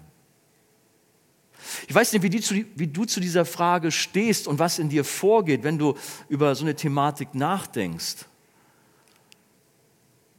Ich 1.87 1.94
weiß 1.94 2.12
nicht, 2.12 2.23
wie, 2.23 2.40
zu, 2.40 2.54
wie, 2.54 2.87
du 2.87 3.04
zu 3.04 3.21
dieser 3.21 3.44
Frage 3.44 3.90
stehst 3.90 4.47
und 4.47 4.59
was 4.59 4.78
in 4.78 4.88
dir 4.88 5.04
vorgeht, 5.04 5.64
wenn 5.64 5.78
du 5.78 5.94
über 6.28 6.54
so 6.54 6.64
eine 6.64 6.75
Thematik 6.75 7.35
nachdenkst. 7.35 8.26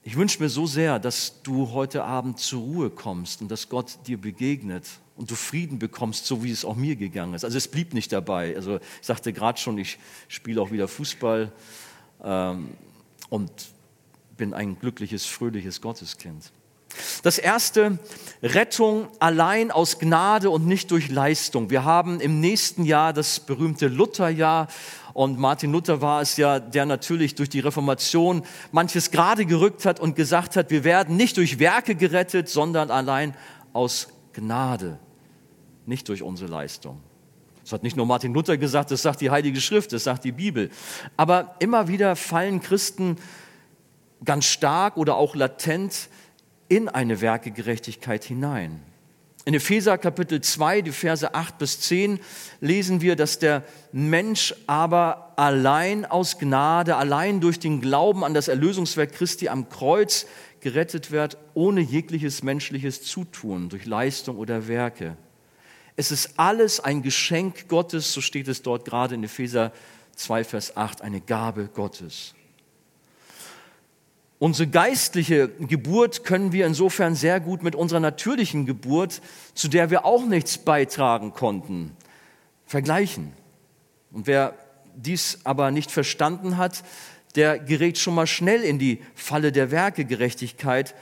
Ich 0.04 0.16
wünsche 0.16 0.42
mir 0.42 0.50
so 0.50 0.68
sehr, 0.68 1.00
dass 1.00 1.42
du 1.42 1.72
heute 1.72 2.04
Abend 2.04 2.40
zur 2.40 2.62
Ruhe 2.62 2.90
kommst 2.90 3.42
und 3.42 3.50
dass 3.50 3.70
Gott 3.70 3.98
dir 4.06 4.20
begegnet 4.20 4.86
und 5.16 5.32
du 5.32 5.36
Frieden 5.36 5.80
bekommst, 5.80 6.26
so 6.26 6.44
wie 6.44 6.52
es 6.52 6.66
auch 6.66 6.76
mir 6.76 6.96
gegangen 6.96 7.34
ist. 7.34 7.46
Also 7.46 7.58
es 7.58 7.68
blieb 7.68 7.94
nicht 7.94 8.12
dabei. 8.12 8.56
Also 8.56 8.78
ich 8.78 9.08
sagte 9.08 9.32
gerade 9.34 9.60
schon, 9.60 9.78
ich 9.78 9.98
spiele 10.28 10.62
auch 10.62 10.72
wieder 10.72 10.88
Fußball 10.88 11.52
ähm, 12.24 12.70
und 13.30 13.52
bin 14.38 14.54
ein 14.54 14.78
glückliches, 14.80 15.26
fröhliches 15.26 15.82
Gotteskind. 15.82 16.52
Das 17.24 17.38
erste, 17.38 17.98
Rettung 18.42 19.08
allein 19.20 19.72
aus 19.72 20.00
Gnade 20.00 20.50
und 20.50 20.66
nicht 20.68 20.92
durch 20.92 21.10
Leistung. 21.10 21.70
Wir 21.70 21.84
haben 21.84 22.20
im 22.20 22.40
nächsten 22.40 22.86
Jahr 22.86 23.12
das 23.12 23.40
berühmte 23.40 23.88
Lutherjahr 23.88 24.68
und 25.14 25.40
Martin 25.40 25.72
Luther 25.72 26.02
war 26.02 26.22
es 26.22 26.38
ja, 26.38 26.60
der 26.60 26.86
natürlich 26.86 27.36
durch 27.36 27.50
die 27.50 27.62
Reformation 27.62 28.44
manches 28.72 29.12
gerade 29.12 29.46
gerückt 29.46 29.86
hat 29.86 30.00
und 30.00 30.16
gesagt 30.16 30.56
hat, 30.56 30.72
wir 30.72 30.84
werden 30.84 31.16
nicht 31.16 31.38
durch 31.38 31.60
Werke 31.60 31.96
gerettet, 31.96 32.50
sondern 32.50 32.92
allein 32.92 33.34
aus 33.74 34.10
Gnade, 34.34 35.00
nicht 35.88 36.10
durch 36.10 36.22
unsere 36.22 36.50
Leistung. 36.50 37.02
Das 37.64 37.74
hat 37.74 37.84
nicht 37.84 37.98
nur 37.98 38.06
Martin 38.06 38.34
Luther 38.34 38.58
gesagt, 38.58 38.92
das 38.92 39.02
sagt 39.02 39.22
die 39.22 39.32
Heilige 39.32 39.60
Schrift, 39.60 39.92
das 39.92 40.04
sagt 40.04 40.24
die 40.24 40.32
Bibel. 40.32 40.70
Aber 41.18 41.56
immer 41.60 41.88
wieder 41.88 42.16
fallen 42.16 42.62
Christen 42.62 43.18
ganz 44.24 44.46
stark 44.46 44.98
oder 44.98 45.16
auch 45.16 45.36
latent 45.36 46.10
in 46.68 46.90
eine 46.90 47.22
Werkegerechtigkeit 47.22 48.24
hinein. 48.24 48.82
In 49.46 49.54
Epheser 49.54 50.00
Kapitel 50.00 50.42
2, 50.42 50.82
die 50.82 50.92
Verse 50.92 51.36
8 51.36 51.60
bis 51.60 51.80
10, 51.82 52.20
lesen 52.62 53.02
wir, 53.02 53.16
dass 53.16 53.38
der 53.38 53.64
Mensch 53.92 54.56
aber 54.66 55.34
allein 55.36 56.04
aus 56.04 56.40
Gnade, 56.40 56.96
allein 56.96 57.42
durch 57.42 57.60
den 57.60 57.80
Glauben 57.80 58.24
an 58.24 58.34
das 58.34 58.48
Erlösungswerk 58.48 59.14
Christi 59.14 59.48
am 59.48 59.70
Kreuz 59.70 60.26
gerettet 60.62 61.12
wird, 61.12 61.38
ohne 61.54 61.82
jegliches 61.82 62.42
menschliches 62.42 63.04
Zutun, 63.04 63.70
durch 63.70 63.86
Leistung 63.86 64.38
oder 64.38 64.68
Werke. 64.68 65.16
Es 65.96 66.12
ist 66.12 66.38
alles 66.38 66.80
ein 66.80 67.02
Geschenk 67.02 67.70
Gottes, 67.70 68.14
so 68.14 68.22
steht 68.22 68.48
es 68.48 68.62
dort 68.62 68.86
gerade 68.86 69.16
in 69.16 69.24
Epheser 69.24 69.72
2, 70.16 70.44
Vers 70.44 70.76
8, 70.76 71.02
eine 71.02 71.22
Gabe 71.22 71.70
Gottes. 71.74 72.34
Unsere 74.38 74.68
geistliche 74.68 75.48
Geburt 75.48 76.26
können 76.26 76.52
wir 76.52 76.66
insofern 76.66 77.16
sehr 77.16 77.40
gut 77.40 77.64
mit 77.64 77.74
unserer 77.74 78.02
natürlichen 78.02 78.66
Geburt, 78.66 79.22
zu 79.54 79.70
der 79.70 79.90
wir 79.90 80.04
auch 80.04 80.26
nichts 80.26 80.58
beitragen 80.58 81.34
konnten, 81.34 81.96
vergleichen. 82.66 83.32
Und 84.12 84.28
wer 84.28 84.54
dies 84.96 85.40
aber 85.46 85.72
nicht 85.72 85.90
verstanden 85.90 86.58
hat, 86.58 86.84
der 87.36 87.60
gerät 87.60 87.98
schon 87.98 88.16
mal 88.16 88.28
schnell 88.28 88.62
in 88.62 88.80
die 88.80 89.02
Falle 89.14 89.54
der 89.54 89.72
Werkegerechtigkeit 89.72 90.96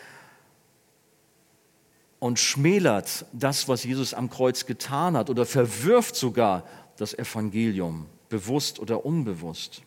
und 2.24 2.40
schmälert 2.40 3.26
das, 3.34 3.68
was 3.68 3.84
Jesus 3.84 4.14
am 4.14 4.30
Kreuz 4.30 4.66
getan 4.66 5.18
hat 5.18 5.30
oder 5.30 5.46
verwirft 5.46 6.16
sogar 6.16 6.64
das 6.96 7.14
Evangelium, 7.14 8.06
bewusst 8.30 8.80
oder 8.80 9.06
unbewusst. 9.06 9.82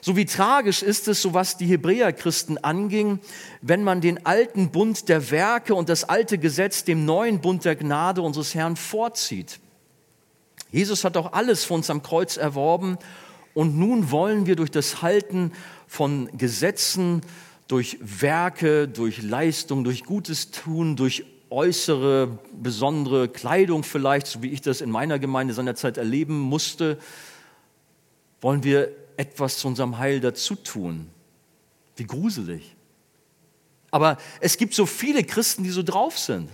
So 0.00 0.14
wie 0.14 0.24
tragisch 0.24 0.84
ist 0.84 1.08
es, 1.08 1.20
so 1.20 1.34
was 1.34 1.56
die 1.56 1.66
Hebräerchristen 1.66 2.62
anging, 2.62 3.18
wenn 3.60 3.82
man 3.82 4.00
den 4.00 4.24
alten 4.24 4.70
Bund 4.70 5.08
der 5.08 5.32
Werke 5.32 5.74
und 5.74 5.88
das 5.88 6.04
alte 6.04 6.38
Gesetz 6.38 6.84
dem 6.84 7.04
neuen 7.04 7.40
Bund 7.40 7.64
der 7.64 7.74
Gnade 7.74 8.22
unseres 8.22 8.54
Herrn 8.54 8.76
vorzieht. 8.76 9.58
Jesus 10.70 11.02
hat 11.02 11.16
auch 11.16 11.32
alles 11.32 11.64
für 11.64 11.74
uns 11.74 11.90
am 11.90 12.04
Kreuz 12.04 12.36
erworben 12.36 12.98
und 13.52 13.76
nun 13.76 14.12
wollen 14.12 14.46
wir 14.46 14.54
durch 14.54 14.70
das 14.70 15.02
Halten 15.02 15.50
von 15.88 16.28
Gesetzen, 16.38 17.22
durch 17.68 17.98
Werke, 18.00 18.88
durch 18.88 19.22
Leistung, 19.22 19.84
durch 19.84 20.04
Gutes 20.04 20.50
tun, 20.50 20.96
durch 20.96 21.24
äußere, 21.50 22.38
besondere 22.52 23.28
Kleidung 23.28 23.82
vielleicht, 23.82 24.26
so 24.26 24.42
wie 24.42 24.50
ich 24.50 24.60
das 24.60 24.80
in 24.80 24.90
meiner 24.90 25.18
Gemeinde 25.18 25.54
seinerzeit 25.54 25.96
erleben 25.96 26.38
musste, 26.38 26.98
wollen 28.40 28.64
wir 28.64 28.90
etwas 29.16 29.58
zu 29.58 29.68
unserem 29.68 29.98
Heil 29.98 30.20
dazu 30.20 30.54
tun. 30.54 31.08
Wie 31.96 32.04
gruselig. 32.04 32.76
Aber 33.90 34.18
es 34.40 34.58
gibt 34.58 34.74
so 34.74 34.84
viele 34.84 35.24
Christen, 35.24 35.64
die 35.64 35.70
so 35.70 35.82
drauf 35.82 36.18
sind, 36.18 36.50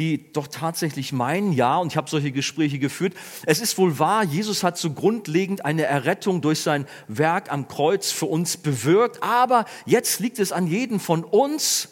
die 0.00 0.32
doch 0.32 0.48
tatsächlich 0.48 1.12
meinen, 1.12 1.52
ja, 1.52 1.78
und 1.78 1.92
ich 1.92 1.96
habe 1.96 2.10
solche 2.10 2.32
Gespräche 2.32 2.78
geführt, 2.80 3.14
es 3.46 3.60
ist 3.60 3.78
wohl 3.78 3.98
wahr, 3.98 4.24
Jesus 4.24 4.64
hat 4.64 4.78
so 4.78 4.92
grundlegend 4.92 5.64
eine 5.64 5.84
Errettung 5.84 6.40
durch 6.40 6.60
sein 6.60 6.86
Werk 7.06 7.52
am 7.52 7.68
Kreuz 7.68 8.10
für 8.10 8.26
uns 8.26 8.56
bewirkt, 8.56 9.22
aber 9.22 9.64
jetzt 9.86 10.18
liegt 10.18 10.38
es 10.38 10.50
an 10.50 10.66
jedem 10.66 10.98
von 10.98 11.22
uns, 11.22 11.90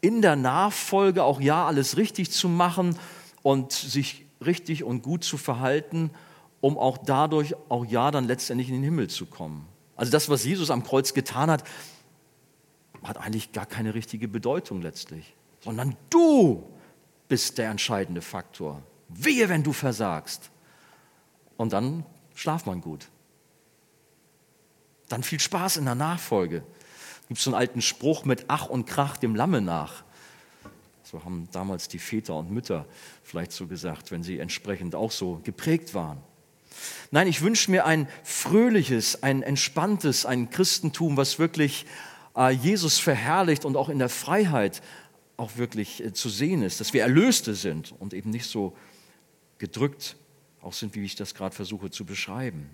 in 0.00 0.22
der 0.22 0.36
Nachfolge 0.36 1.24
auch 1.24 1.42
ja 1.42 1.66
alles 1.66 1.98
richtig 1.98 2.30
zu 2.30 2.48
machen 2.48 2.96
und 3.42 3.72
sich 3.72 4.24
richtig 4.42 4.82
und 4.82 5.02
gut 5.02 5.24
zu 5.24 5.36
verhalten 5.36 6.10
um 6.60 6.78
auch 6.78 6.98
dadurch 6.98 7.54
auch 7.68 7.84
ja 7.84 8.10
dann 8.10 8.26
letztendlich 8.26 8.68
in 8.68 8.76
den 8.76 8.84
Himmel 8.84 9.08
zu 9.08 9.26
kommen. 9.26 9.66
Also 9.96 10.12
das, 10.12 10.28
was 10.28 10.44
Jesus 10.44 10.70
am 10.70 10.82
Kreuz 10.82 11.14
getan 11.14 11.50
hat, 11.50 11.64
hat 13.02 13.18
eigentlich 13.18 13.52
gar 13.52 13.66
keine 13.66 13.94
richtige 13.94 14.28
Bedeutung 14.28 14.82
letztlich, 14.82 15.34
sondern 15.60 15.96
du 16.10 16.62
bist 17.30 17.56
der 17.58 17.70
entscheidende 17.70 18.20
Faktor. 18.20 18.82
Wehe, 19.08 19.48
wenn 19.48 19.62
du 19.62 19.72
versagst. 19.72 20.50
Und 21.56 21.72
dann 21.72 22.04
schlaf 22.34 22.66
man 22.66 22.80
gut. 22.80 23.08
Dann 25.08 25.22
viel 25.22 25.40
Spaß 25.40 25.78
in 25.78 25.84
der 25.84 25.94
Nachfolge. 25.94 26.64
Gibt 27.28 27.38
es 27.38 27.44
so 27.44 27.50
einen 27.50 27.60
alten 27.60 27.82
Spruch 27.82 28.24
mit 28.24 28.46
Ach 28.48 28.66
und 28.66 28.86
Krach 28.86 29.16
dem 29.16 29.36
Lamme 29.36 29.60
nach. 29.60 30.02
So 31.04 31.24
haben 31.24 31.48
damals 31.52 31.86
die 31.86 32.00
Väter 32.00 32.34
und 32.34 32.50
Mütter 32.50 32.84
vielleicht 33.22 33.52
so 33.52 33.68
gesagt, 33.68 34.10
wenn 34.10 34.24
sie 34.24 34.40
entsprechend 34.40 34.96
auch 34.96 35.12
so 35.12 35.40
geprägt 35.44 35.94
waren. 35.94 36.18
Nein, 37.12 37.28
ich 37.28 37.42
wünsche 37.42 37.70
mir 37.70 37.86
ein 37.86 38.08
fröhliches, 38.24 39.22
ein 39.22 39.44
entspanntes, 39.44 40.26
ein 40.26 40.50
Christentum, 40.50 41.16
was 41.16 41.38
wirklich 41.38 41.86
äh, 42.36 42.50
Jesus 42.50 42.98
verherrlicht 42.98 43.64
und 43.64 43.76
auch 43.76 43.88
in 43.88 44.00
der 44.00 44.08
Freiheit 44.08 44.82
auch 45.40 45.56
wirklich 45.56 46.04
äh, 46.04 46.12
zu 46.12 46.28
sehen 46.28 46.62
ist, 46.62 46.80
dass 46.80 46.92
wir 46.92 47.02
Erlöste 47.02 47.54
sind 47.54 47.92
und 47.98 48.14
eben 48.14 48.30
nicht 48.30 48.46
so 48.46 48.76
gedrückt 49.58 50.16
auch 50.62 50.72
sind, 50.72 50.94
wie 50.94 51.04
ich 51.04 51.16
das 51.16 51.34
gerade 51.34 51.54
versuche 51.54 51.90
zu 51.90 52.04
beschreiben. 52.04 52.70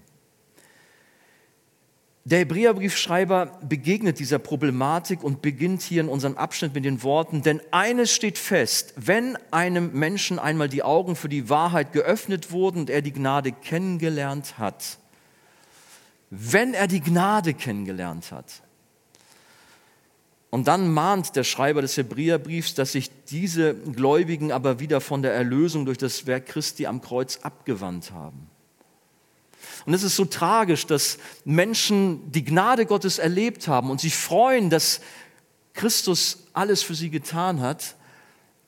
Der 2.24 2.40
Hebräerbriefschreiber 2.40 3.60
begegnet 3.62 4.18
dieser 4.18 4.40
Problematik 4.40 5.22
und 5.22 5.42
beginnt 5.42 5.82
hier 5.82 6.00
in 6.00 6.08
unserem 6.08 6.36
Abschnitt 6.36 6.74
mit 6.74 6.84
den 6.84 7.04
Worten, 7.04 7.42
denn 7.42 7.60
eines 7.70 8.12
steht 8.12 8.36
fest, 8.36 8.94
wenn 8.96 9.38
einem 9.52 9.92
Menschen 9.92 10.40
einmal 10.40 10.68
die 10.68 10.82
Augen 10.82 11.14
für 11.14 11.28
die 11.28 11.48
Wahrheit 11.48 11.92
geöffnet 11.92 12.50
wurden 12.50 12.80
und 12.80 12.90
er 12.90 13.00
die 13.00 13.12
Gnade 13.12 13.52
kennengelernt 13.52 14.58
hat, 14.58 14.98
wenn 16.30 16.74
er 16.74 16.88
die 16.88 17.00
Gnade 17.00 17.54
kennengelernt 17.54 18.32
hat. 18.32 18.62
Und 20.50 20.68
dann 20.68 20.92
mahnt 20.92 21.36
der 21.36 21.44
Schreiber 21.44 21.82
des 21.82 21.96
Hebräerbriefs, 21.96 22.74
dass 22.74 22.92
sich 22.92 23.10
diese 23.28 23.74
Gläubigen 23.74 24.52
aber 24.52 24.80
wieder 24.80 25.00
von 25.00 25.22
der 25.22 25.34
Erlösung 25.34 25.84
durch 25.84 25.98
das 25.98 26.26
Werk 26.26 26.46
Christi 26.46 26.86
am 26.86 27.02
Kreuz 27.02 27.38
abgewandt 27.42 28.12
haben. 28.12 28.48
Und 29.84 29.94
es 29.94 30.02
ist 30.02 30.16
so 30.16 30.24
tragisch, 30.24 30.86
dass 30.86 31.18
Menschen 31.44 32.30
die 32.32 32.44
Gnade 32.44 32.86
Gottes 32.86 33.18
erlebt 33.18 33.68
haben 33.68 33.90
und 33.90 34.00
sich 34.00 34.16
freuen, 34.16 34.70
dass 34.70 35.00
Christus 35.74 36.46
alles 36.52 36.82
für 36.82 36.94
sie 36.94 37.10
getan 37.10 37.60
hat, 37.60 37.96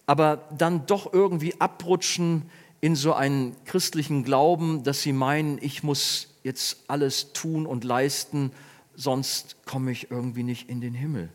aber 0.06 0.48
dann 0.56 0.86
doch 0.86 1.12
irgendwie 1.12 1.60
abrutschen 1.60 2.50
in 2.80 2.94
so 2.94 3.14
einen 3.14 3.56
christlichen 3.64 4.24
Glauben, 4.24 4.84
dass 4.84 5.02
sie 5.02 5.12
meinen, 5.12 5.58
ich 5.60 5.82
muss 5.82 6.28
jetzt 6.44 6.84
alles 6.86 7.32
tun 7.32 7.66
und 7.66 7.84
leisten, 7.84 8.52
sonst 8.94 9.56
komme 9.64 9.90
ich 9.90 10.10
irgendwie 10.10 10.44
nicht 10.44 10.68
in 10.68 10.80
den 10.80 10.94
Himmel. 10.94 11.30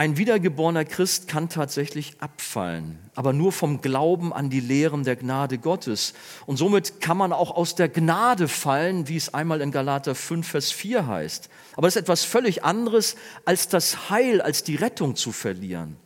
Ein 0.00 0.16
wiedergeborener 0.16 0.86
Christ 0.86 1.28
kann 1.28 1.50
tatsächlich 1.50 2.14
abfallen, 2.20 2.98
aber 3.14 3.34
nur 3.34 3.52
vom 3.52 3.82
Glauben 3.82 4.32
an 4.32 4.48
die 4.48 4.60
Lehren 4.60 5.04
der 5.04 5.14
Gnade 5.14 5.58
Gottes. 5.58 6.14
Und 6.46 6.56
somit 6.56 7.02
kann 7.02 7.18
man 7.18 7.34
auch 7.34 7.50
aus 7.50 7.74
der 7.74 7.90
Gnade 7.90 8.48
fallen, 8.48 9.08
wie 9.08 9.18
es 9.18 9.34
einmal 9.34 9.60
in 9.60 9.72
Galater 9.72 10.14
5, 10.14 10.48
Vers 10.48 10.72
4 10.72 11.06
heißt. 11.06 11.50
Aber 11.76 11.86
das 11.86 11.96
ist 11.96 12.00
etwas 12.00 12.24
völlig 12.24 12.64
anderes, 12.64 13.14
als 13.44 13.68
das 13.68 14.08
Heil, 14.08 14.40
als 14.40 14.64
die 14.64 14.76
Rettung 14.76 15.16
zu 15.16 15.32
verlieren. 15.32 15.98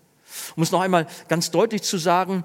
Um 0.56 0.64
es 0.64 0.72
noch 0.72 0.80
einmal 0.80 1.06
ganz 1.28 1.52
deutlich 1.52 1.84
zu 1.84 1.96
sagen, 1.96 2.42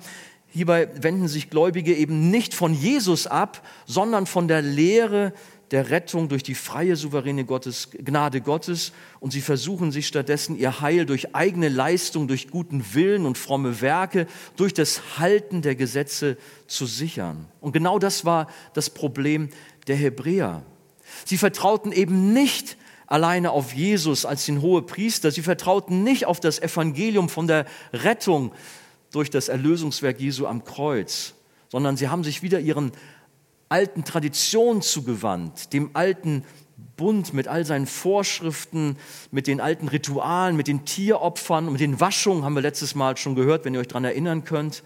hierbei 0.49 0.87
wenden 1.01 1.27
sich 1.27 1.49
Gläubige 1.49 1.95
eben 1.95 2.29
nicht 2.29 2.53
von 2.53 2.75
Jesus 2.75 3.25
ab, 3.25 3.65
sondern 3.87 4.27
von 4.27 4.47
der 4.47 4.61
Lehre 4.61 5.33
der 5.71 5.89
Rettung 5.89 6.29
durch 6.29 6.43
die 6.43 6.55
freie, 6.55 6.95
souveräne 6.95 7.45
Gottes, 7.45 7.89
Gnade 7.91 8.41
Gottes 8.41 8.91
und 9.19 9.31
sie 9.31 9.41
versuchen 9.41 9.91
sich 9.91 10.07
stattdessen 10.07 10.57
ihr 10.57 10.81
Heil 10.81 11.05
durch 11.05 11.35
eigene 11.35 11.69
Leistung, 11.69 12.27
durch 12.27 12.49
guten 12.49 12.93
Willen 12.93 13.25
und 13.25 13.37
fromme 13.37 13.81
Werke, 13.81 14.27
durch 14.55 14.73
das 14.73 15.19
Halten 15.19 15.61
der 15.61 15.75
Gesetze 15.75 16.37
zu 16.67 16.85
sichern. 16.85 17.45
Und 17.61 17.71
genau 17.71 17.99
das 17.99 18.25
war 18.25 18.47
das 18.73 18.89
Problem 18.89 19.49
der 19.87 19.95
Hebräer. 19.95 20.63
Sie 21.25 21.37
vertrauten 21.37 21.91
eben 21.91 22.33
nicht 22.33 22.77
alleine 23.07 23.51
auf 23.51 23.73
Jesus 23.73 24.25
als 24.25 24.45
den 24.45 24.61
hohe 24.61 24.81
Priester, 24.81 25.31
sie 25.31 25.41
vertrauten 25.41 26.03
nicht 26.03 26.25
auf 26.25 26.39
das 26.39 26.59
Evangelium 26.59 27.29
von 27.29 27.47
der 27.47 27.65
Rettung 27.91 28.51
durch 29.11 29.29
das 29.29 29.49
Erlösungswerk 29.49 30.19
Jesu 30.19 30.45
am 30.45 30.63
Kreuz, 30.63 31.33
sondern 31.69 31.97
sie 31.97 32.07
haben 32.07 32.23
sich 32.23 32.43
wieder 32.43 32.59
ihren 32.59 32.91
alten 33.69 34.03
Tradition 34.03 34.81
zugewandt, 34.81 35.73
dem 35.73 35.91
alten 35.93 36.43
Bund 36.97 37.33
mit 37.33 37.47
all 37.47 37.65
seinen 37.65 37.87
Vorschriften, 37.87 38.97
mit 39.31 39.47
den 39.47 39.61
alten 39.61 39.87
Ritualen, 39.87 40.57
mit 40.57 40.67
den 40.67 40.85
Tieropfern, 40.85 41.71
mit 41.71 41.79
den 41.79 41.99
Waschungen, 41.99 42.43
haben 42.43 42.55
wir 42.55 42.61
letztes 42.61 42.93
Mal 42.95 43.15
schon 43.15 43.35
gehört, 43.35 43.63
wenn 43.63 43.73
ihr 43.73 43.79
euch 43.79 43.87
daran 43.87 44.03
erinnern 44.03 44.43
könnt. 44.43 44.83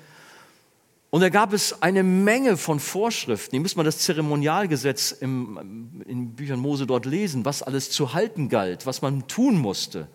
Und 1.09 1.21
da 1.21 1.29
gab 1.29 1.53
es 1.53 1.81
eine 1.81 2.03
Menge 2.03 2.57
von 2.57 2.79
Vorschriften. 2.79 3.55
Ihr 3.55 3.61
müsst 3.61 3.77
mal 3.77 3.83
das 3.83 3.99
Zeremonialgesetz 3.99 5.11
im, 5.11 6.03
in 6.07 6.35
Büchern 6.35 6.59
Mose 6.59 6.87
dort 6.87 7.05
lesen, 7.05 7.45
was 7.45 7.63
alles 7.63 7.91
zu 7.91 8.13
halten 8.13 8.49
galt, 8.49 8.85
was 8.85 9.01
man 9.01 9.27
tun 9.27 9.59
musste. 9.59 10.07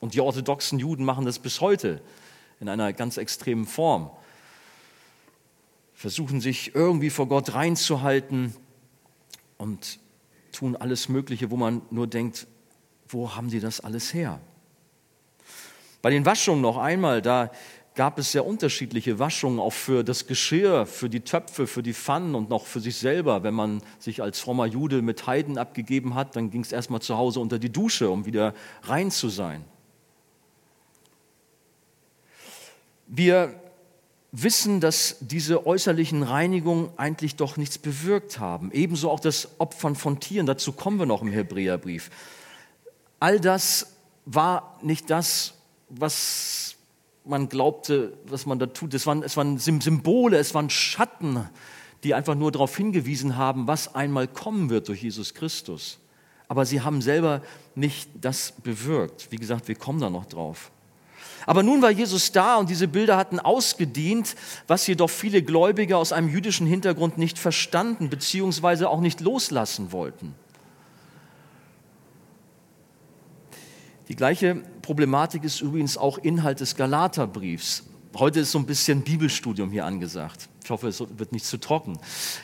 Und 0.00 0.14
die 0.14 0.20
orthodoxen 0.20 0.78
Juden 0.78 1.04
machen 1.04 1.24
das 1.24 1.38
bis 1.38 1.60
heute 1.60 2.00
in 2.58 2.68
einer 2.68 2.92
ganz 2.92 3.16
extremen 3.16 3.66
Form 3.66 4.10
versuchen 6.00 6.40
sich 6.40 6.74
irgendwie 6.74 7.10
vor 7.10 7.28
Gott 7.28 7.52
reinzuhalten 7.52 8.54
und 9.58 9.98
tun 10.50 10.74
alles 10.74 11.10
Mögliche, 11.10 11.50
wo 11.50 11.58
man 11.58 11.82
nur 11.90 12.06
denkt, 12.06 12.46
wo 13.06 13.36
haben 13.36 13.50
die 13.50 13.60
das 13.60 13.80
alles 13.80 14.14
her? 14.14 14.40
Bei 16.00 16.08
den 16.08 16.24
Waschungen 16.24 16.62
noch 16.62 16.78
einmal, 16.78 17.20
da 17.20 17.52
gab 17.94 18.18
es 18.18 18.32
sehr 18.32 18.46
unterschiedliche 18.46 19.18
Waschungen, 19.18 19.60
auch 19.60 19.74
für 19.74 20.02
das 20.02 20.26
Geschirr, 20.26 20.86
für 20.86 21.10
die 21.10 21.20
Töpfe, 21.20 21.66
für 21.66 21.82
die 21.82 21.92
Pfannen 21.92 22.34
und 22.34 22.48
noch 22.48 22.64
für 22.64 22.80
sich 22.80 22.96
selber. 22.96 23.42
Wenn 23.42 23.52
man 23.52 23.82
sich 23.98 24.22
als 24.22 24.40
frommer 24.40 24.64
Jude 24.64 25.02
mit 25.02 25.26
Heiden 25.26 25.58
abgegeben 25.58 26.14
hat, 26.14 26.34
dann 26.34 26.50
ging 26.50 26.62
es 26.62 26.72
erstmal 26.72 27.02
zu 27.02 27.18
Hause 27.18 27.40
unter 27.40 27.58
die 27.58 27.70
Dusche, 27.70 28.08
um 28.08 28.24
wieder 28.24 28.54
rein 28.84 29.10
zu 29.10 29.28
sein. 29.28 29.66
Wir 33.06 33.59
wissen, 34.32 34.80
dass 34.80 35.16
diese 35.20 35.66
äußerlichen 35.66 36.22
Reinigungen 36.22 36.90
eigentlich 36.96 37.36
doch 37.36 37.56
nichts 37.56 37.78
bewirkt 37.78 38.38
haben. 38.38 38.70
Ebenso 38.72 39.10
auch 39.10 39.20
das 39.20 39.48
Opfern 39.58 39.96
von 39.96 40.20
Tieren, 40.20 40.46
dazu 40.46 40.72
kommen 40.72 40.98
wir 40.98 41.06
noch 41.06 41.22
im 41.22 41.32
Hebräerbrief. 41.32 42.10
All 43.18 43.40
das 43.40 43.94
war 44.24 44.78
nicht 44.82 45.10
das, 45.10 45.54
was 45.88 46.76
man 47.24 47.48
glaubte, 47.48 48.16
was 48.24 48.46
man 48.46 48.58
da 48.58 48.66
tut. 48.66 48.94
Es 48.94 49.06
waren, 49.06 49.22
es 49.22 49.36
waren 49.36 49.58
Symbole, 49.58 50.38
es 50.38 50.54
waren 50.54 50.70
Schatten, 50.70 51.48
die 52.04 52.14
einfach 52.14 52.34
nur 52.34 52.52
darauf 52.52 52.76
hingewiesen 52.76 53.36
haben, 53.36 53.66
was 53.66 53.94
einmal 53.94 54.26
kommen 54.28 54.70
wird 54.70 54.88
durch 54.88 55.02
Jesus 55.02 55.34
Christus. 55.34 55.98
Aber 56.48 56.64
sie 56.64 56.80
haben 56.80 57.02
selber 57.02 57.42
nicht 57.74 58.10
das 58.20 58.52
bewirkt. 58.52 59.30
Wie 59.30 59.36
gesagt, 59.36 59.68
wir 59.68 59.74
kommen 59.74 60.00
da 60.00 60.10
noch 60.10 60.26
drauf. 60.26 60.70
Aber 61.46 61.62
nun 61.62 61.82
war 61.82 61.90
Jesus 61.90 62.32
da 62.32 62.56
und 62.56 62.70
diese 62.70 62.88
Bilder 62.88 63.16
hatten 63.16 63.38
ausgedient, 63.40 64.36
was 64.66 64.86
jedoch 64.86 65.10
viele 65.10 65.42
Gläubige 65.42 65.96
aus 65.96 66.12
einem 66.12 66.28
jüdischen 66.28 66.66
Hintergrund 66.66 67.18
nicht 67.18 67.38
verstanden 67.38 68.10
bzw. 68.10 68.84
auch 68.84 69.00
nicht 69.00 69.20
loslassen 69.20 69.92
wollten. 69.92 70.34
Die 74.08 74.16
gleiche 74.16 74.56
Problematik 74.82 75.44
ist 75.44 75.60
übrigens 75.60 75.96
auch 75.96 76.18
Inhalt 76.18 76.58
des 76.58 76.74
Galaterbriefs. 76.74 77.84
Heute 78.18 78.40
ist 78.40 78.50
so 78.50 78.58
ein 78.58 78.66
bisschen 78.66 79.02
Bibelstudium 79.02 79.70
hier 79.70 79.84
angesagt. 79.84 80.48
Ich 80.64 80.70
hoffe, 80.70 80.88
es 80.88 81.00
wird 81.00 81.30
nicht 81.30 81.44
zu 81.44 81.58
trocken. 81.58 81.96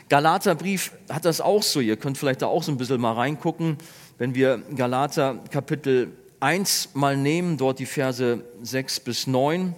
Galaterbrief 0.09 0.93
hat 1.11 1.25
das 1.25 1.41
auch 1.41 1.65
so. 1.65 1.81
Ihr 1.81 1.97
könnt 1.97 2.19
vielleicht 2.19 2.43
da 2.43 2.47
auch 2.47 2.63
so 2.63 2.71
ein 2.71 2.79
bisschen 2.79 3.01
mal 3.01 3.15
reingucken, 3.15 3.79
wenn 4.17 4.37
wir 4.37 4.59
Galater 4.77 5.39
Kapitel 5.51 6.13
1 6.47 6.91
mal 6.95 7.17
nehmen, 7.17 7.57
dort 7.57 7.79
die 7.79 7.87
Verse 7.87 8.45
6 8.63 9.01
bis 9.01 9.27
9. 9.27 9.75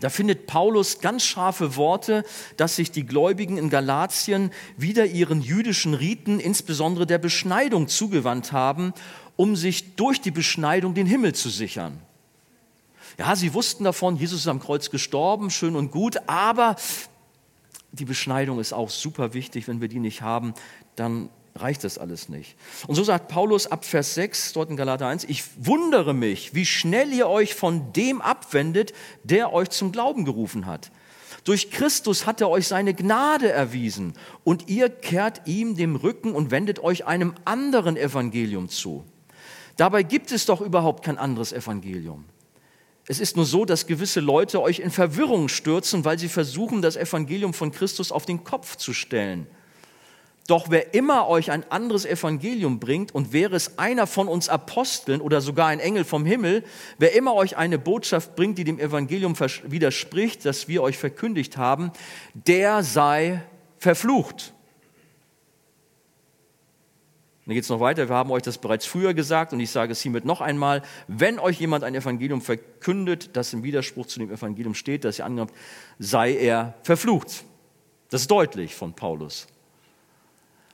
Da 0.00 0.10
findet 0.10 0.46
Paulus 0.46 1.00
ganz 1.00 1.24
scharfe 1.24 1.76
Worte, 1.76 2.24
dass 2.56 2.76
sich 2.76 2.90
die 2.90 3.06
Gläubigen 3.06 3.56
in 3.56 3.70
Galatien 3.70 4.50
wieder 4.76 5.06
ihren 5.06 5.40
jüdischen 5.40 5.94
Riten, 5.94 6.40
insbesondere 6.40 7.06
der 7.06 7.18
Beschneidung, 7.18 7.88
zugewandt 7.88 8.52
haben 8.52 8.92
um 9.36 9.54
sich 9.54 9.96
durch 9.96 10.20
die 10.20 10.30
Beschneidung 10.30 10.94
den 10.94 11.06
Himmel 11.06 11.34
zu 11.34 11.50
sichern. 11.50 12.00
Ja, 13.18 13.36
sie 13.36 13.54
wussten 13.54 13.84
davon, 13.84 14.16
Jesus 14.16 14.40
ist 14.40 14.48
am 14.48 14.60
Kreuz 14.60 14.90
gestorben, 14.90 15.50
schön 15.50 15.76
und 15.76 15.90
gut, 15.90 16.16
aber 16.26 16.76
die 17.92 18.04
Beschneidung 18.04 18.58
ist 18.58 18.72
auch 18.72 18.90
super 18.90 19.32
wichtig. 19.32 19.68
Wenn 19.68 19.80
wir 19.80 19.88
die 19.88 20.00
nicht 20.00 20.22
haben, 20.22 20.54
dann 20.96 21.28
reicht 21.56 21.84
das 21.84 21.98
alles 21.98 22.28
nicht. 22.28 22.56
Und 22.86 22.94
so 22.94 23.04
sagt 23.04 23.28
Paulus 23.28 23.66
ab 23.66 23.84
Vers 23.84 24.14
6, 24.14 24.52
dort 24.52 24.70
in 24.70 24.76
Galater 24.76 25.06
1, 25.06 25.24
ich 25.24 25.44
wundere 25.58 26.14
mich, 26.14 26.54
wie 26.54 26.66
schnell 26.66 27.12
ihr 27.12 27.28
euch 27.28 27.54
von 27.54 27.92
dem 27.92 28.20
abwendet, 28.20 28.92
der 29.24 29.52
euch 29.52 29.70
zum 29.70 29.92
Glauben 29.92 30.24
gerufen 30.24 30.66
hat. 30.66 30.90
Durch 31.44 31.70
Christus 31.70 32.26
hat 32.26 32.40
er 32.40 32.50
euch 32.50 32.66
seine 32.66 32.92
Gnade 32.92 33.50
erwiesen 33.50 34.14
und 34.42 34.68
ihr 34.68 34.88
kehrt 34.88 35.46
ihm 35.46 35.76
dem 35.76 35.94
Rücken 35.94 36.32
und 36.32 36.50
wendet 36.50 36.80
euch 36.80 37.06
einem 37.06 37.34
anderen 37.44 37.96
Evangelium 37.96 38.68
zu. 38.68 39.04
Dabei 39.76 40.02
gibt 40.02 40.32
es 40.32 40.46
doch 40.46 40.60
überhaupt 40.60 41.04
kein 41.04 41.18
anderes 41.18 41.52
Evangelium. 41.52 42.24
Es 43.06 43.20
ist 43.20 43.36
nur 43.36 43.46
so, 43.46 43.64
dass 43.64 43.86
gewisse 43.86 44.18
Leute 44.18 44.60
euch 44.60 44.80
in 44.80 44.90
Verwirrung 44.90 45.48
stürzen, 45.48 46.04
weil 46.04 46.18
sie 46.18 46.28
versuchen, 46.28 46.82
das 46.82 46.96
Evangelium 46.96 47.54
von 47.54 47.70
Christus 47.70 48.10
auf 48.10 48.26
den 48.26 48.42
Kopf 48.42 48.76
zu 48.76 48.92
stellen. 48.92 49.46
Doch 50.46 50.70
wer 50.70 50.94
immer 50.94 51.28
euch 51.28 51.50
ein 51.50 51.70
anderes 51.70 52.04
Evangelium 52.04 52.78
bringt, 52.78 53.14
und 53.14 53.32
wäre 53.32 53.56
es 53.56 53.78
einer 53.78 54.06
von 54.06 54.28
uns 54.28 54.48
Aposteln 54.48 55.20
oder 55.20 55.40
sogar 55.40 55.68
ein 55.68 55.80
Engel 55.80 56.04
vom 56.04 56.24
Himmel, 56.24 56.62
wer 56.98 57.14
immer 57.14 57.34
euch 57.34 57.56
eine 57.56 57.78
Botschaft 57.78 58.36
bringt, 58.36 58.58
die 58.58 58.64
dem 58.64 58.78
Evangelium 58.78 59.34
widerspricht, 59.38 60.44
das 60.44 60.68
wir 60.68 60.82
euch 60.82 60.98
verkündigt 60.98 61.56
haben, 61.56 61.90
der 62.34 62.82
sei 62.82 63.42
verflucht. 63.78 64.52
Dann 67.46 67.54
geht 67.54 67.62
es 67.62 67.70
noch 67.70 67.78
weiter, 67.78 68.08
wir 68.08 68.16
haben 68.16 68.32
euch 68.32 68.42
das 68.42 68.58
bereits 68.58 68.86
früher 68.86 69.14
gesagt 69.14 69.52
und 69.52 69.60
ich 69.60 69.70
sage 69.70 69.92
es 69.92 70.02
hiermit 70.02 70.24
noch 70.24 70.40
einmal, 70.40 70.82
wenn 71.06 71.38
euch 71.38 71.60
jemand 71.60 71.84
ein 71.84 71.94
Evangelium 71.94 72.40
verkündet, 72.40 73.30
das 73.36 73.52
im 73.52 73.62
Widerspruch 73.62 74.06
zu 74.06 74.18
dem 74.18 74.32
Evangelium 74.32 74.74
steht, 74.74 75.04
das 75.04 75.20
ihr 75.20 75.24
angenommen 75.26 75.52
sei 76.00 76.34
er 76.34 76.74
verflucht. 76.82 77.44
Das 78.10 78.22
ist 78.22 78.30
deutlich 78.30 78.74
von 78.74 78.94
Paulus. 78.94 79.46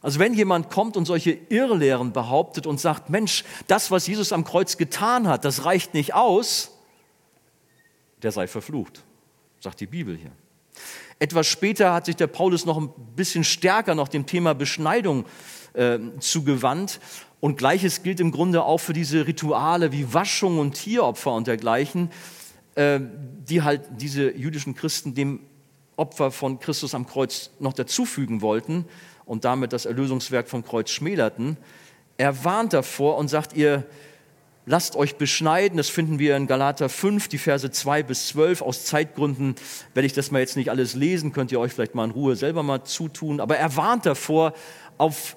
Also 0.02 0.18
wenn 0.18 0.34
jemand 0.34 0.68
kommt 0.68 0.96
und 0.96 1.04
solche 1.04 1.38
Irrlehren 1.48 2.12
behauptet 2.12 2.66
und 2.66 2.80
sagt, 2.80 3.08
Mensch, 3.08 3.44
das, 3.68 3.92
was 3.92 4.06
Jesus 4.08 4.32
am 4.32 4.44
Kreuz 4.44 4.76
getan 4.76 5.28
hat, 5.28 5.44
das 5.44 5.64
reicht 5.64 5.94
nicht 5.94 6.12
aus, 6.12 6.72
der 8.20 8.32
sei 8.32 8.48
verflucht, 8.48 9.02
sagt 9.60 9.80
die 9.80 9.86
Bibel 9.86 10.16
hier. 10.16 10.32
Etwas 11.20 11.46
später 11.46 11.94
hat 11.94 12.06
sich 12.06 12.16
der 12.16 12.26
Paulus 12.26 12.66
noch 12.66 12.78
ein 12.78 12.90
bisschen 13.14 13.44
stärker 13.44 13.94
noch 13.94 14.08
dem 14.08 14.26
Thema 14.26 14.54
Beschneidung 14.54 15.24
äh, 15.72 15.98
zugewandt. 16.18 16.98
Und 17.38 17.58
gleiches 17.58 18.02
gilt 18.02 18.18
im 18.18 18.32
Grunde 18.32 18.64
auch 18.64 18.78
für 18.78 18.92
diese 18.92 19.26
Rituale 19.26 19.92
wie 19.92 20.12
Waschung 20.12 20.58
und 20.58 20.74
Tieropfer 20.74 21.32
und 21.32 21.46
dergleichen, 21.46 22.10
äh, 22.74 22.98
die 23.48 23.62
halt 23.62 23.82
diese 23.98 24.36
jüdischen 24.36 24.74
Christen 24.74 25.14
dem 25.14 25.40
Opfer 25.96 26.32
von 26.32 26.58
Christus 26.58 26.94
am 26.94 27.06
Kreuz 27.06 27.50
noch 27.60 27.72
dazufügen 27.72 28.40
wollten 28.40 28.86
und 29.32 29.46
damit 29.46 29.72
das 29.72 29.86
Erlösungswerk 29.86 30.46
vom 30.46 30.62
Kreuz 30.62 30.90
schmälerten. 30.90 31.56
Er 32.18 32.44
warnt 32.44 32.74
davor 32.74 33.16
und 33.16 33.28
sagt 33.28 33.54
ihr, 33.54 33.82
lasst 34.66 34.94
euch 34.94 35.16
beschneiden. 35.16 35.78
Das 35.78 35.88
finden 35.88 36.18
wir 36.18 36.36
in 36.36 36.46
Galater 36.46 36.90
5, 36.90 37.28
die 37.28 37.38
Verse 37.38 37.70
2 37.70 38.02
bis 38.02 38.26
12. 38.28 38.60
Aus 38.60 38.84
Zeitgründen 38.84 39.54
werde 39.94 40.04
ich 40.04 40.12
das 40.12 40.32
mal 40.32 40.40
jetzt 40.40 40.58
nicht 40.58 40.68
alles 40.68 40.92
lesen, 40.94 41.32
könnt 41.32 41.50
ihr 41.50 41.60
euch 41.60 41.72
vielleicht 41.72 41.94
mal 41.94 42.04
in 42.04 42.10
Ruhe 42.10 42.36
selber 42.36 42.62
mal 42.62 42.84
zutun. 42.84 43.40
Aber 43.40 43.56
er 43.56 43.74
warnt 43.74 44.04
davor, 44.04 44.52
auf 44.98 45.34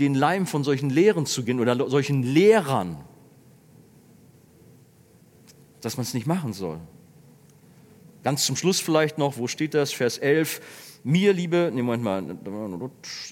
den 0.00 0.16
Leim 0.16 0.48
von 0.48 0.64
solchen 0.64 0.90
Lehren 0.90 1.24
zu 1.24 1.44
gehen 1.44 1.60
oder 1.60 1.88
solchen 1.88 2.24
Lehrern, 2.24 2.96
dass 5.82 5.96
man 5.96 6.02
es 6.02 6.14
nicht 6.14 6.26
machen 6.26 6.52
soll. 6.52 6.80
Ganz 8.24 8.44
zum 8.44 8.56
Schluss 8.56 8.80
vielleicht 8.80 9.18
noch, 9.18 9.38
wo 9.38 9.46
steht 9.46 9.72
das? 9.72 9.92
Vers 9.92 10.18
11. 10.18 10.60
Mir, 11.04 11.32
liebe, 11.32 11.70
nee, 11.74 11.82
Moment 11.82 12.04
mal, 12.04 12.38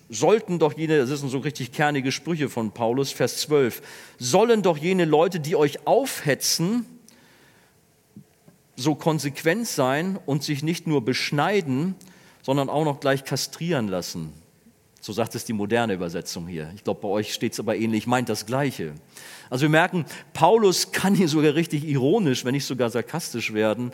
sollten 0.09 0.59
doch 0.59 0.77
jene, 0.77 0.99
das 0.99 1.21
sind 1.21 1.29
so 1.29 1.39
richtig 1.39 1.71
kernige 1.71 2.11
Sprüche 2.11 2.49
von 2.49 2.73
Paulus, 2.73 3.13
Vers 3.13 3.39
12, 3.43 3.81
sollen 4.19 4.63
doch 4.63 4.77
jene 4.77 5.05
Leute, 5.05 5.39
die 5.39 5.55
euch 5.55 5.87
aufhetzen, 5.87 6.85
so 8.75 8.97
konsequent 8.97 9.69
sein 9.69 10.19
und 10.27 10.43
sich 10.43 10.65
nicht 10.65 10.89
nur 10.89 11.05
beschneiden, 11.05 11.95
sondern 12.43 12.69
auch 12.69 12.85
noch 12.85 12.99
gleich 12.99 13.25
kastrieren 13.25 13.87
lassen. 13.87 14.33
So 15.01 15.13
sagt 15.13 15.35
es 15.37 15.45
die 15.45 15.53
moderne 15.53 15.95
Übersetzung 15.95 16.49
hier. 16.49 16.73
Ich 16.75 16.83
glaube, 16.83 17.01
bei 17.01 17.09
euch 17.09 17.33
steht 17.33 17.53
es 17.53 17.61
aber 17.61 17.77
ähnlich, 17.77 18.07
meint 18.07 18.29
das 18.29 18.47
Gleiche. 18.47 18.95
Also 19.49 19.63
wir 19.63 19.71
merken, 19.71 20.07
Paulus 20.33 20.91
kann 20.93 21.15
hier 21.15 21.29
sogar 21.29 21.55
richtig 21.55 21.85
ironisch, 21.85 22.45
wenn 22.45 22.53
nicht 22.53 22.67
sogar 22.67 22.91
sarkastisch 22.91 23.55
werden 23.55 23.93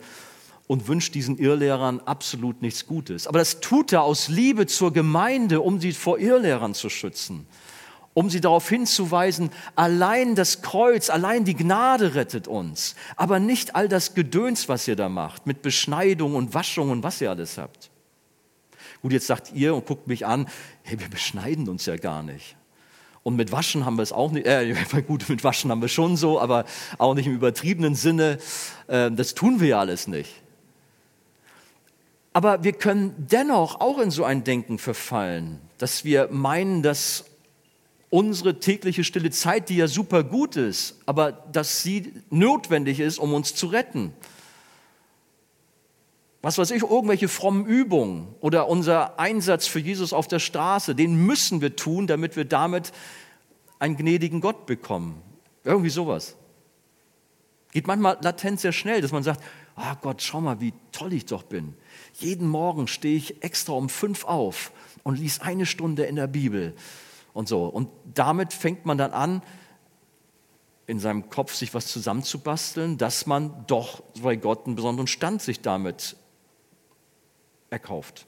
und 0.67 0.87
wünscht 0.87 1.15
diesen 1.15 1.37
Irrlehrern 1.37 2.01
absolut 2.01 2.61
nichts 2.61 2.85
Gutes. 2.85 3.25
Aber 3.25 3.39
das 3.39 3.61
tut 3.61 3.93
er 3.93 4.03
aus 4.03 4.27
Liebe 4.27 4.67
zur 4.67 4.91
Gemeinde, 4.91 5.61
um 5.61 5.79
sie 5.79 5.93
vor 5.93 6.19
Irrlehrern 6.19 6.73
zu 6.73 6.89
schützen, 6.89 7.47
um 8.13 8.29
sie 8.29 8.41
darauf 8.41 8.67
hinzuweisen, 8.67 9.49
allein 9.75 10.35
das 10.35 10.61
Kreuz, 10.61 11.09
allein 11.09 11.45
die 11.45 11.55
Gnade 11.55 12.15
rettet 12.15 12.47
uns, 12.47 12.95
aber 13.15 13.39
nicht 13.39 13.75
all 13.75 13.87
das 13.87 14.13
Gedöns, 14.13 14.67
was 14.67 14.87
ihr 14.87 14.97
da 14.97 15.07
macht, 15.07 15.47
mit 15.47 15.61
Beschneidung 15.61 16.35
und 16.35 16.53
Waschung 16.53 16.89
und 16.89 17.03
was 17.03 17.21
ihr 17.21 17.29
alles 17.29 17.57
habt. 17.57 17.89
Gut, 19.01 19.13
jetzt 19.13 19.27
sagt 19.27 19.53
ihr 19.53 19.73
und 19.73 19.85
guckt 19.85 20.07
mich 20.07 20.25
an, 20.25 20.47
hey, 20.83 20.99
wir 20.99 21.09
beschneiden 21.09 21.69
uns 21.69 21.85
ja 21.85 21.95
gar 21.95 22.23
nicht. 22.23 22.57
Und 23.23 23.35
mit 23.35 23.51
Waschen 23.51 23.85
haben 23.85 23.97
wir 23.97 24.03
es 24.03 24.11
auch 24.11 24.31
nicht, 24.31 24.47
äh, 24.47 24.73
gut, 25.07 25.29
mit 25.29 25.43
Waschen 25.43 25.69
haben 25.69 25.81
wir 25.81 25.89
schon 25.89 26.17
so, 26.17 26.39
aber 26.39 26.65
auch 26.97 27.13
nicht 27.13 27.27
im 27.27 27.33
übertriebenen 27.33 27.93
Sinne. 27.93 28.39
Äh, 28.87 29.11
das 29.11 29.33
tun 29.33 29.59
wir 29.59 29.67
ja 29.67 29.79
alles 29.79 30.07
nicht. 30.07 30.31
Aber 32.37 32.63
wir 32.63 32.73
können 32.73 33.15
dennoch 33.17 33.81
auch 33.81 33.97
in 33.97 34.11
so 34.11 34.23
ein 34.23 34.43
Denken 34.43 34.77
verfallen, 34.77 35.59
dass 35.79 36.05
wir 36.05 36.29
meinen, 36.29 36.83
dass 36.83 37.25
unsere 38.11 38.59
tägliche 38.59 39.03
stille 39.03 39.31
Zeit, 39.31 39.69
die 39.69 39.77
ja 39.77 39.87
super 39.87 40.23
gut 40.23 40.55
ist, 40.55 40.99
aber 41.07 41.31
dass 41.31 41.81
sie 41.81 42.13
notwendig 42.29 42.99
ist, 42.99 43.17
um 43.17 43.33
uns 43.33 43.55
zu 43.55 43.65
retten 43.65 44.13
was 46.47 46.57
weiß 46.57 46.71
ich, 46.71 46.83
irgendwelche 46.83 47.27
frommen 47.27 47.65
Übungen 47.65 48.33
oder 48.39 48.69
unser 48.69 49.19
Einsatz 49.19 49.67
für 49.67 49.79
Jesus 49.79 50.13
auf 50.13 50.29
der 50.29 50.39
Straße, 50.39 50.95
den 50.95 51.25
müssen 51.25 51.59
wir 51.59 51.75
tun, 51.75 52.07
damit 52.07 52.37
wir 52.37 52.45
damit 52.45 52.93
einen 53.79 53.97
gnädigen 53.97 54.39
Gott 54.39 54.65
bekommen. 54.65 55.21
Irgendwie 55.65 55.89
sowas. 55.89 56.37
Geht 57.73 57.87
manchmal 57.87 58.17
latent 58.21 58.61
sehr 58.61 58.71
schnell, 58.71 59.01
dass 59.01 59.11
man 59.11 59.23
sagt, 59.23 59.43
ah 59.75 59.91
oh 59.93 59.97
Gott, 60.01 60.21
schau 60.21 60.39
mal, 60.39 60.61
wie 60.61 60.73
toll 60.93 61.11
ich 61.11 61.25
doch 61.25 61.43
bin. 61.43 61.73
Jeden 62.19 62.47
Morgen 62.47 62.87
stehe 62.87 63.15
ich 63.15 63.43
extra 63.43 63.73
um 63.73 63.89
fünf 63.89 64.25
auf 64.25 64.71
und 65.03 65.19
lies 65.19 65.39
eine 65.39 65.65
Stunde 65.67 66.05
in 66.05 66.15
der 66.15 66.27
Bibel 66.27 66.73
und 67.33 67.47
so. 67.47 67.65
Und 67.65 67.89
damit 68.13 68.53
fängt 68.53 68.85
man 68.87 68.97
dann 68.97 69.11
an, 69.11 69.43
in 70.87 70.99
seinem 70.99 71.29
Kopf 71.29 71.53
sich 71.53 71.73
was 71.73 71.87
zusammenzubasteln, 71.87 72.97
dass 72.97 73.27
man 73.27 73.65
doch 73.67 74.01
bei 74.21 74.35
Gott 74.35 74.65
einen 74.65 74.75
besonderen 74.75 75.05
Stand 75.05 75.41
sich 75.43 75.61
damit 75.61 76.15
erkauft. 77.69 78.25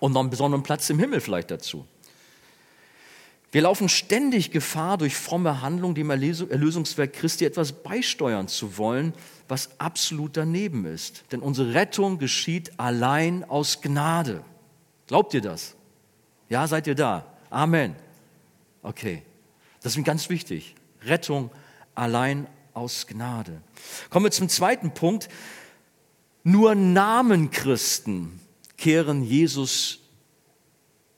Und 0.00 0.12
noch 0.12 0.20
einen 0.20 0.30
besonderen 0.30 0.64
Platz 0.64 0.90
im 0.90 0.98
Himmel 0.98 1.20
vielleicht 1.20 1.52
dazu. 1.52 1.86
Wir 3.52 3.60
laufen 3.62 3.90
ständig 3.90 4.50
Gefahr, 4.50 4.96
durch 4.96 5.14
fromme 5.14 5.60
Handlung 5.60 5.94
dem 5.94 6.08
Erlösungswerk 6.08 7.12
Christi 7.12 7.44
etwas 7.44 7.72
beisteuern 7.72 8.48
zu 8.48 8.78
wollen, 8.78 9.12
was 9.46 9.78
absolut 9.78 10.38
daneben 10.38 10.86
ist. 10.86 11.24
Denn 11.32 11.40
unsere 11.40 11.74
Rettung 11.74 12.18
geschieht 12.18 12.72
allein 12.80 13.44
aus 13.44 13.82
Gnade. 13.82 14.42
Glaubt 15.06 15.34
ihr 15.34 15.42
das? 15.42 15.74
Ja, 16.48 16.66
seid 16.66 16.86
ihr 16.86 16.94
da? 16.94 17.26
Amen. 17.50 17.94
Okay, 18.82 19.22
das 19.82 19.96
ist 19.96 20.04
ganz 20.04 20.30
wichtig. 20.30 20.74
Rettung 21.02 21.50
allein 21.94 22.46
aus 22.72 23.06
Gnade. 23.06 23.60
Kommen 24.08 24.24
wir 24.24 24.30
zum 24.30 24.48
zweiten 24.48 24.94
Punkt. 24.94 25.28
Nur 26.42 26.74
Namenchristen 26.74 28.40
kehren 28.78 29.22
Jesus 29.22 29.98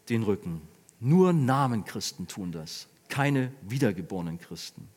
den 0.09 0.25
Rücken. 0.25 0.74
Nur 1.05 1.35
Namenchristen 1.35 2.29
tun 2.29 2.51
das, 2.51 2.89
keine 3.11 3.53
wiedergeborenen 3.61 4.41
Christen. 4.41 4.89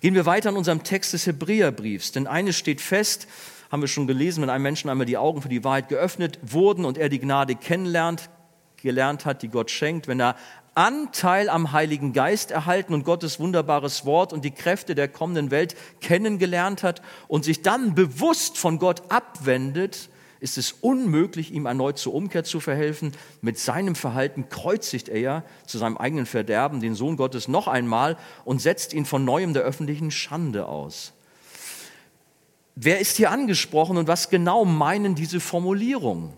Gehen 0.00 0.14
wir 0.14 0.24
weiter 0.24 0.48
in 0.48 0.56
unserem 0.56 0.82
Text 0.82 1.12
des 1.12 1.26
Hebräerbriefs, 1.26 2.10
denn 2.10 2.26
eines 2.26 2.56
steht 2.56 2.80
fest, 2.80 3.28
haben 3.70 3.82
wir 3.82 3.88
schon 3.88 4.06
gelesen, 4.06 4.40
wenn 4.40 4.48
einem 4.48 4.62
Menschen 4.62 4.88
einmal 4.88 5.04
die 5.04 5.18
Augen 5.18 5.42
für 5.42 5.50
die 5.50 5.62
Wahrheit 5.62 5.90
geöffnet 5.90 6.38
wurden 6.40 6.86
und 6.86 6.96
er 6.96 7.10
die 7.10 7.18
Gnade 7.18 7.54
kennenlernt, 7.54 8.30
gelernt 8.78 9.26
hat, 9.26 9.42
die 9.42 9.48
Gott 9.48 9.70
schenkt, 9.70 10.08
wenn 10.08 10.20
er 10.20 10.36
Anteil 10.74 11.50
am 11.50 11.72
Heiligen 11.72 12.14
Geist 12.14 12.50
erhalten 12.50 12.94
und 12.94 13.04
Gottes 13.04 13.38
wunderbares 13.38 14.06
Wort 14.06 14.32
und 14.32 14.46
die 14.46 14.52
Kräfte 14.52 14.94
der 14.94 15.08
kommenden 15.08 15.50
Welt 15.50 15.76
kennengelernt 16.00 16.82
hat 16.82 17.02
und 17.28 17.44
sich 17.44 17.60
dann 17.60 17.94
bewusst 17.94 18.56
von 18.56 18.78
Gott 18.78 19.02
abwendet, 19.10 20.08
ist 20.42 20.58
es 20.58 20.72
unmöglich, 20.72 21.52
ihm 21.52 21.66
erneut 21.66 21.98
zur 21.98 22.14
Umkehr 22.14 22.42
zu 22.42 22.58
verhelfen. 22.58 23.12
Mit 23.42 23.60
seinem 23.60 23.94
Verhalten 23.94 24.48
kreuzigt 24.48 25.08
er 25.08 25.44
zu 25.66 25.78
seinem 25.78 25.96
eigenen 25.96 26.26
Verderben 26.26 26.80
den 26.80 26.96
Sohn 26.96 27.16
Gottes 27.16 27.46
noch 27.46 27.68
einmal 27.68 28.18
und 28.44 28.60
setzt 28.60 28.92
ihn 28.92 29.04
von 29.04 29.24
neuem 29.24 29.54
der 29.54 29.62
öffentlichen 29.62 30.10
Schande 30.10 30.66
aus. 30.66 31.12
Wer 32.74 32.98
ist 32.98 33.18
hier 33.18 33.30
angesprochen 33.30 33.96
und 33.96 34.08
was 34.08 34.30
genau 34.30 34.64
meinen 34.64 35.14
diese 35.14 35.38
Formulierungen? 35.38 36.32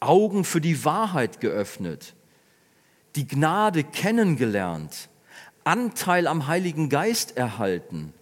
Augen 0.00 0.44
für 0.44 0.62
die 0.62 0.82
Wahrheit 0.84 1.40
geöffnet, 1.40 2.14
die 3.16 3.26
Gnade 3.26 3.84
kennengelernt, 3.84 5.10
Anteil 5.64 6.26
am 6.26 6.46
Heiligen 6.46 6.88
Geist 6.88 7.36
erhalten, 7.36 8.14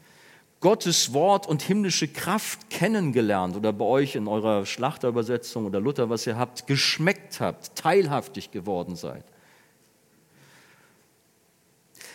Gottes 0.65 1.13
Wort 1.13 1.47
und 1.47 1.61
himmlische 1.61 2.09
Kraft 2.09 2.71
kennengelernt 2.71 3.55
oder 3.55 3.71
bei 3.71 3.85
euch 3.85 4.15
in 4.15 4.27
eurer 4.27 4.65
Schlachterübersetzung 4.65 5.67
oder 5.67 5.79
Luther, 5.79 6.09
was 6.09 6.27
ihr 6.27 6.39
habt, 6.39 6.67
geschmeckt 6.67 7.39
habt, 7.39 7.77
teilhaftig 7.77 8.51
geworden 8.51 8.97
seid. 8.97 9.27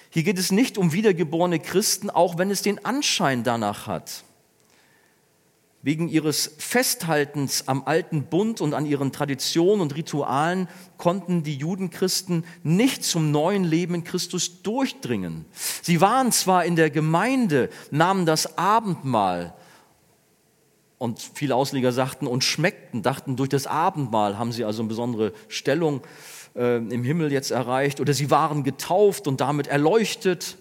Hier 0.10 0.24
geht 0.24 0.40
es 0.40 0.52
nicht 0.52 0.80
um 0.80 0.94
wiedergeborene 0.94 1.60
Christen, 1.60 2.10
auch 2.10 2.40
wenn 2.40 2.50
es 2.50 2.64
den 2.64 2.84
Anschein 2.84 3.44
danach 3.44 3.86
hat. 3.86 4.24
Wegen 5.82 6.10
ihres 6.10 6.56
Festhaltens 6.58 7.68
am 7.68 7.84
alten 7.86 8.24
Bund 8.24 8.60
und 8.60 8.74
an 8.74 8.86
ihren 8.86 9.14
Traditionen 9.14 9.82
und 9.82 9.96
Ritualen 9.96 10.68
konnten 10.98 11.42
die 11.44 11.56
Judenchristen 11.56 12.44
nicht 12.64 13.06
zum 13.06 13.32
neuen 13.32 13.64
Leben 13.64 13.96
in 13.96 14.04
Christus 14.04 14.62
durchdringen. 14.62 15.46
Sie 15.82 16.02
waren 16.02 16.34
zwar 16.34 16.66
in 16.66 16.76
der 16.76 16.90
Gemeinde, 16.90 17.70
nahmen 17.92 18.26
das 18.26 18.58
Abendmahl 18.58 19.54
und 21.00 21.22
viele 21.34 21.56
Ausleger 21.56 21.94
sagten 21.94 22.28
und 22.28 22.44
schmeckten, 22.44 23.02
dachten, 23.02 23.38
durch 23.38 23.50
das 23.50 23.66
Abendmahl 23.66 24.38
haben 24.38 24.52
sie 24.52 24.66
also 24.66 24.82
eine 24.82 24.90
besondere 24.90 25.32
Stellung 25.48 26.02
äh, 26.56 26.76
im 26.76 27.04
Himmel 27.06 27.32
jetzt 27.32 27.52
erreicht 27.52 28.02
oder 28.02 28.14
sie 28.14 28.30
waren 28.30 28.64
getauft 28.64 29.28
und 29.28 29.40
damit 29.40 29.68
erleuchtet. 29.68 30.58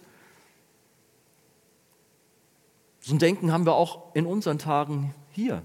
So 3.08 3.14
ein 3.14 3.18
Denken 3.18 3.52
haben 3.52 3.64
wir 3.64 3.74
auch 3.74 4.14
in 4.14 4.26
unseren 4.26 4.58
Tagen 4.58 5.14
hier. 5.30 5.62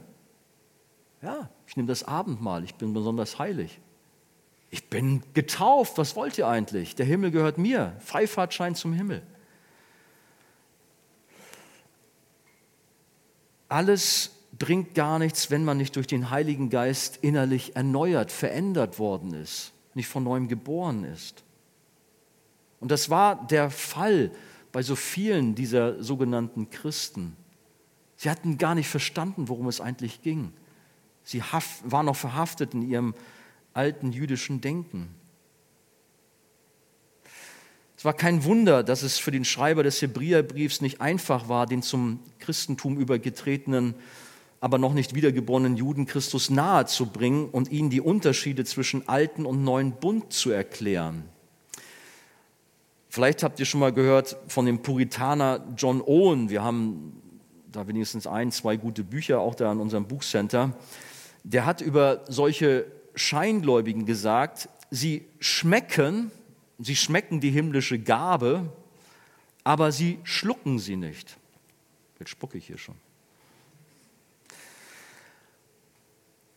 Ja, 1.21 1.49
ich 1.67 1.75
nehme 1.75 1.89
das 1.89 2.05
Abendmahl, 2.05 2.63
ich 2.63 2.75
bin 2.75 2.93
besonders 2.93 3.37
heilig. 3.37 3.81
Ich 4.69 4.89
bin 4.89 5.21
getauft, 5.33 5.97
was 5.97 6.15
wollt 6.15 6.37
ihr 6.37 6.47
eigentlich? 6.47 6.95
Der 6.95 7.05
Himmel 7.05 7.31
gehört 7.31 7.57
mir, 7.57 7.97
Freifahrtschein 7.99 8.75
zum 8.75 8.93
Himmel. 8.93 9.23
Alles 13.67 14.31
bringt 14.57 14.95
gar 14.95 15.19
nichts, 15.19 15.51
wenn 15.51 15.65
man 15.65 15.75
nicht 15.75 15.97
durch 15.97 16.07
den 16.07 16.29
Heiligen 16.29 16.69
Geist 16.69 17.17
innerlich 17.17 17.75
erneuert, 17.75 18.31
verändert 18.31 18.99
worden 18.99 19.33
ist, 19.33 19.73
nicht 19.95 20.07
von 20.07 20.23
neuem 20.23 20.47
geboren 20.47 21.03
ist. 21.03 21.43
Und 22.79 22.89
das 22.89 23.09
war 23.09 23.45
der 23.47 23.69
Fall 23.69 24.31
bei 24.73 24.81
so 24.81 24.97
vielen 24.97 25.55
dieser 25.55 26.03
sogenannten 26.03 26.69
Christen. 26.69 27.37
Sie 28.17 28.29
hatten 28.29 28.57
gar 28.57 28.75
nicht 28.75 28.89
verstanden, 28.89 29.47
worum 29.47 29.67
es 29.67 29.79
eigentlich 29.79 30.21
ging. 30.21 30.51
Sie 31.23 31.41
waren 31.85 32.07
noch 32.07 32.15
verhaftet 32.17 32.73
in 32.73 32.81
ihrem 32.81 33.13
alten 33.73 34.11
jüdischen 34.11 34.59
Denken. 34.59 35.15
Es 37.95 38.03
war 38.03 38.13
kein 38.13 38.43
Wunder, 38.43 38.83
dass 38.83 39.03
es 39.03 39.19
für 39.19 39.31
den 39.31 39.45
Schreiber 39.45 39.83
des 39.83 40.01
Hebräerbriefs 40.01 40.81
nicht 40.81 40.99
einfach 40.99 41.47
war, 41.47 41.67
den 41.67 41.81
zum 41.81 42.19
Christentum 42.39 42.97
übergetretenen, 42.97 43.93
aber 44.59 44.77
noch 44.79 44.93
nicht 44.93 45.13
wiedergeborenen 45.13 45.77
Juden 45.77 46.07
Christus 46.07 46.49
nahezubringen 46.49 47.47
und 47.49 47.71
ihnen 47.71 47.89
die 47.89 48.01
Unterschiede 48.01 48.65
zwischen 48.65 49.07
alten 49.07 49.45
und 49.45 49.63
neuen 49.63 49.91
Bund 49.93 50.33
zu 50.33 50.49
erklären. 50.49 51.29
Vielleicht 53.13 53.43
habt 53.43 53.59
ihr 53.59 53.67
schon 53.67 53.79
mal 53.79 53.93
gehört 53.93 54.37
von 54.47 54.65
dem 54.65 54.81
Puritaner 54.81 55.63
John 55.77 56.01
Owen. 56.01 56.49
Wir 56.49 56.63
haben 56.63 57.21
da 57.71 57.87
wenigstens 57.87 58.25
ein, 58.25 58.51
zwei 58.51 58.75
gute 58.75 59.03
Bücher 59.03 59.39
auch 59.39 59.53
da 59.53 59.71
in 59.71 59.79
unserem 59.79 60.07
Buchcenter. 60.07 60.75
Der 61.43 61.67
hat 61.67 61.81
über 61.81 62.23
solche 62.27 62.87
Scheingläubigen 63.13 64.07
gesagt, 64.07 64.67
sie 64.89 65.27
schmecken, 65.39 66.31
sie 66.79 66.95
schmecken 66.95 67.39
die 67.39 67.51
himmlische 67.51 67.99
Gabe, 67.99 68.73
aber 69.63 69.91
sie 69.91 70.17
schlucken 70.23 70.79
sie 70.79 70.95
nicht. 70.95 71.37
Jetzt 72.17 72.31
spucke 72.31 72.57
ich 72.57 72.65
hier 72.65 72.79
schon. 72.79 72.95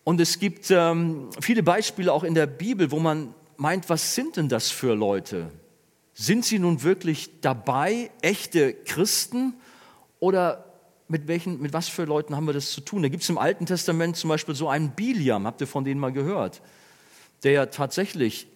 Und 0.05 0.23
es 0.23 0.39
gibt 0.39 0.71
ähm, 0.71 1.29
viele 1.39 1.63
Beispiele 1.63 2.11
auch 2.11 2.25
in 2.25 2.35
der 2.35 2.47
Bibel, 2.47 2.91
wo 2.91 2.99
man 2.99 3.35
meint, 3.59 3.91
was 3.91 4.15
sind 4.15 4.39
denn 4.39 4.49
das 4.49 4.71
für 4.71 4.95
Leute? 4.95 5.53
Sind 6.19 6.47
sie 6.47 6.59
nun 6.59 6.83
wirklich 6.83 7.43
dabei, 7.43 8.11
echte 8.23 8.73
Christen? 8.73 9.53
Oder 10.19 10.65
mit, 11.09 11.29
welchen, 11.29 11.61
mit 11.61 11.75
was 11.75 11.91
für 11.91 12.05
Leuten 12.05 12.35
haben 12.35 12.47
wir 12.47 12.55
das 12.55 12.73
zu 12.73 12.81
tun? 12.81 13.03
Da 13.03 13.11
gibt 13.11 13.23
es 13.23 13.29
im 13.29 13.37
Alten 13.37 13.67
Testament 13.67 14.17
zum 14.17 14.29
Beispiel 14.29 14.55
so 14.55 14.67
einen 14.67 14.93
Biliam, 14.93 15.47
habt 15.47 15.61
ihr 15.61 15.67
von 15.67 15.85
denen 15.85 16.01
mal 16.01 16.13
gehört? 16.13 16.63
Der 17.43 17.53
ja 17.53 17.67
tatsächlich 17.67 18.47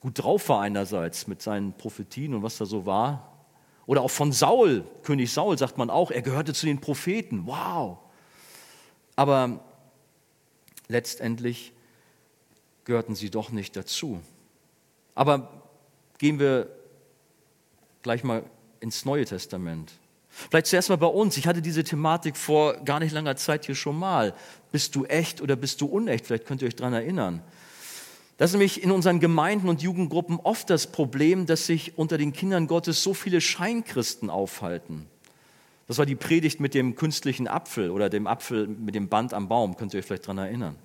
gut 0.00 0.18
drauf 0.18 0.48
war 0.48 0.62
einerseits 0.62 1.26
mit 1.26 1.42
seinen 1.42 1.74
Prophetien 1.74 2.32
und 2.32 2.42
was 2.42 2.56
da 2.56 2.64
so 2.64 2.86
war. 2.86 3.44
Oder 3.84 4.00
auch 4.00 4.10
von 4.10 4.32
Saul, 4.32 4.82
König 5.02 5.30
Saul 5.30 5.58
sagt 5.58 5.76
man 5.76 5.90
auch, 5.90 6.10
er 6.10 6.22
gehörte 6.22 6.54
zu 6.54 6.64
den 6.64 6.80
Propheten. 6.80 7.46
Wow. 7.46 7.98
Aber 9.14 9.60
letztendlich 10.88 11.74
gehörten 12.84 13.14
sie 13.14 13.28
doch 13.28 13.50
nicht 13.50 13.76
dazu. 13.76 14.22
Aber 15.14 15.55
gehen 16.18 16.38
wir 16.38 16.68
gleich 18.02 18.24
mal 18.24 18.42
ins 18.80 19.04
Neue 19.04 19.24
Testament. 19.24 19.92
Vielleicht 20.28 20.66
zuerst 20.66 20.90
mal 20.90 20.96
bei 20.96 21.06
uns. 21.06 21.36
Ich 21.36 21.46
hatte 21.46 21.62
diese 21.62 21.82
Thematik 21.82 22.36
vor 22.36 22.74
gar 22.84 23.00
nicht 23.00 23.12
langer 23.12 23.36
Zeit 23.36 23.64
hier 23.64 23.74
schon 23.74 23.98
mal. 23.98 24.34
Bist 24.70 24.94
du 24.94 25.04
echt 25.06 25.40
oder 25.40 25.56
bist 25.56 25.80
du 25.80 25.86
unecht? 25.86 26.26
Vielleicht 26.26 26.46
könnt 26.46 26.60
ihr 26.60 26.68
euch 26.68 26.76
daran 26.76 26.92
erinnern. 26.92 27.42
Das 28.36 28.50
ist 28.50 28.54
nämlich 28.54 28.82
in 28.82 28.90
unseren 28.90 29.18
Gemeinden 29.18 29.68
und 29.68 29.80
Jugendgruppen 29.80 30.38
oft 30.38 30.68
das 30.68 30.88
Problem, 30.88 31.46
dass 31.46 31.66
sich 31.66 31.96
unter 31.96 32.18
den 32.18 32.34
Kindern 32.34 32.66
Gottes 32.66 33.02
so 33.02 33.14
viele 33.14 33.40
Scheinkristen 33.40 34.28
aufhalten. 34.28 35.06
Das 35.86 35.96
war 35.96 36.04
die 36.04 36.16
Predigt 36.16 36.60
mit 36.60 36.74
dem 36.74 36.96
künstlichen 36.96 37.48
Apfel 37.48 37.90
oder 37.90 38.10
dem 38.10 38.26
Apfel 38.26 38.66
mit 38.66 38.94
dem 38.94 39.08
Band 39.08 39.32
am 39.32 39.48
Baum, 39.48 39.76
könnt 39.76 39.94
ihr 39.94 40.00
euch 40.00 40.06
vielleicht 40.06 40.24
daran 40.24 40.38
erinnern. 40.38 40.76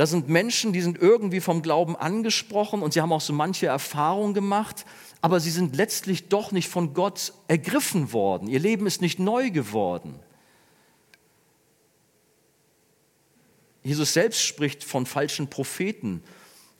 Da 0.00 0.06
sind 0.06 0.30
Menschen, 0.30 0.72
die 0.72 0.80
sind 0.80 0.96
irgendwie 0.96 1.40
vom 1.40 1.60
Glauben 1.60 1.94
angesprochen 1.94 2.80
und 2.80 2.94
sie 2.94 3.02
haben 3.02 3.12
auch 3.12 3.20
so 3.20 3.34
manche 3.34 3.66
Erfahrungen 3.66 4.32
gemacht, 4.32 4.86
aber 5.20 5.40
sie 5.40 5.50
sind 5.50 5.76
letztlich 5.76 6.30
doch 6.30 6.52
nicht 6.52 6.70
von 6.70 6.94
Gott 6.94 7.34
ergriffen 7.48 8.14
worden. 8.14 8.48
Ihr 8.48 8.60
Leben 8.60 8.86
ist 8.86 9.02
nicht 9.02 9.18
neu 9.18 9.50
geworden. 9.50 10.18
Jesus 13.82 14.14
selbst 14.14 14.40
spricht 14.40 14.84
von 14.84 15.04
falschen 15.04 15.50
Propheten, 15.50 16.22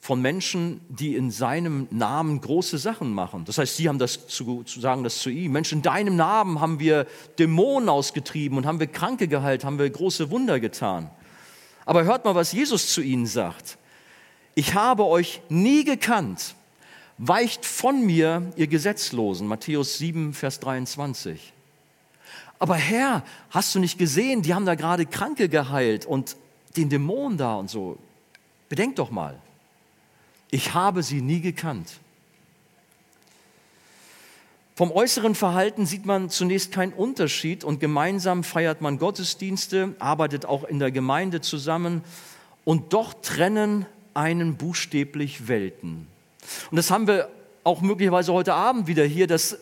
von 0.00 0.22
Menschen, 0.22 0.80
die 0.88 1.14
in 1.14 1.30
seinem 1.30 1.88
Namen 1.90 2.40
große 2.40 2.78
Sachen 2.78 3.12
machen. 3.12 3.44
Das 3.44 3.58
heißt, 3.58 3.76
sie 3.76 3.86
haben 3.90 3.98
das 3.98 4.28
zu, 4.28 4.62
zu 4.62 4.80
sagen 4.80 5.04
das 5.04 5.18
zu 5.18 5.28
ihm. 5.28 5.52
Menschen, 5.52 5.80
in 5.80 5.82
deinem 5.82 6.16
Namen 6.16 6.58
haben 6.62 6.80
wir 6.80 7.06
Dämonen 7.38 7.90
ausgetrieben 7.90 8.56
und 8.56 8.64
haben 8.64 8.80
wir 8.80 8.86
Kranke 8.86 9.28
geheilt, 9.28 9.66
haben 9.66 9.78
wir 9.78 9.90
große 9.90 10.30
Wunder 10.30 10.58
getan. 10.58 11.10
Aber 11.84 12.04
hört 12.04 12.24
mal, 12.24 12.34
was 12.34 12.52
Jesus 12.52 12.92
zu 12.92 13.00
ihnen 13.00 13.26
sagt. 13.26 13.78
Ich 14.54 14.74
habe 14.74 15.06
euch 15.06 15.40
nie 15.48 15.84
gekannt. 15.84 16.54
Weicht 17.18 17.66
von 17.66 18.04
mir, 18.04 18.52
ihr 18.56 18.66
Gesetzlosen. 18.66 19.46
Matthäus 19.46 19.98
7, 19.98 20.32
Vers 20.32 20.60
23. 20.60 21.52
Aber 22.58 22.74
Herr, 22.74 23.24
hast 23.50 23.74
du 23.74 23.78
nicht 23.78 23.98
gesehen, 23.98 24.42
die 24.42 24.54
haben 24.54 24.66
da 24.66 24.74
gerade 24.74 25.06
Kranke 25.06 25.48
geheilt 25.48 26.04
und 26.04 26.36
den 26.76 26.88
Dämon 26.88 27.36
da 27.36 27.56
und 27.56 27.70
so. 27.70 27.98
Bedenkt 28.68 28.98
doch 28.98 29.10
mal. 29.10 29.38
Ich 30.50 30.74
habe 30.74 31.02
sie 31.02 31.22
nie 31.22 31.40
gekannt. 31.40 32.00
Vom 34.76 34.92
äußeren 34.92 35.34
Verhalten 35.34 35.84
sieht 35.84 36.06
man 36.06 36.30
zunächst 36.30 36.72
keinen 36.72 36.92
Unterschied 36.92 37.64
und 37.64 37.80
gemeinsam 37.80 38.44
feiert 38.44 38.80
man 38.80 38.98
Gottesdienste, 38.98 39.94
arbeitet 39.98 40.46
auch 40.46 40.64
in 40.64 40.78
der 40.78 40.90
Gemeinde 40.90 41.40
zusammen 41.40 42.02
und 42.64 42.92
doch 42.92 43.14
trennen 43.14 43.84
einen 44.14 44.56
buchstäblich 44.56 45.48
Welten. 45.48 46.06
Und 46.70 46.76
das 46.76 46.90
haben 46.90 47.06
wir 47.06 47.28
auch 47.62 47.82
möglicherweise 47.82 48.32
heute 48.32 48.54
Abend 48.54 48.86
wieder 48.86 49.04
hier, 49.04 49.26
dass 49.26 49.58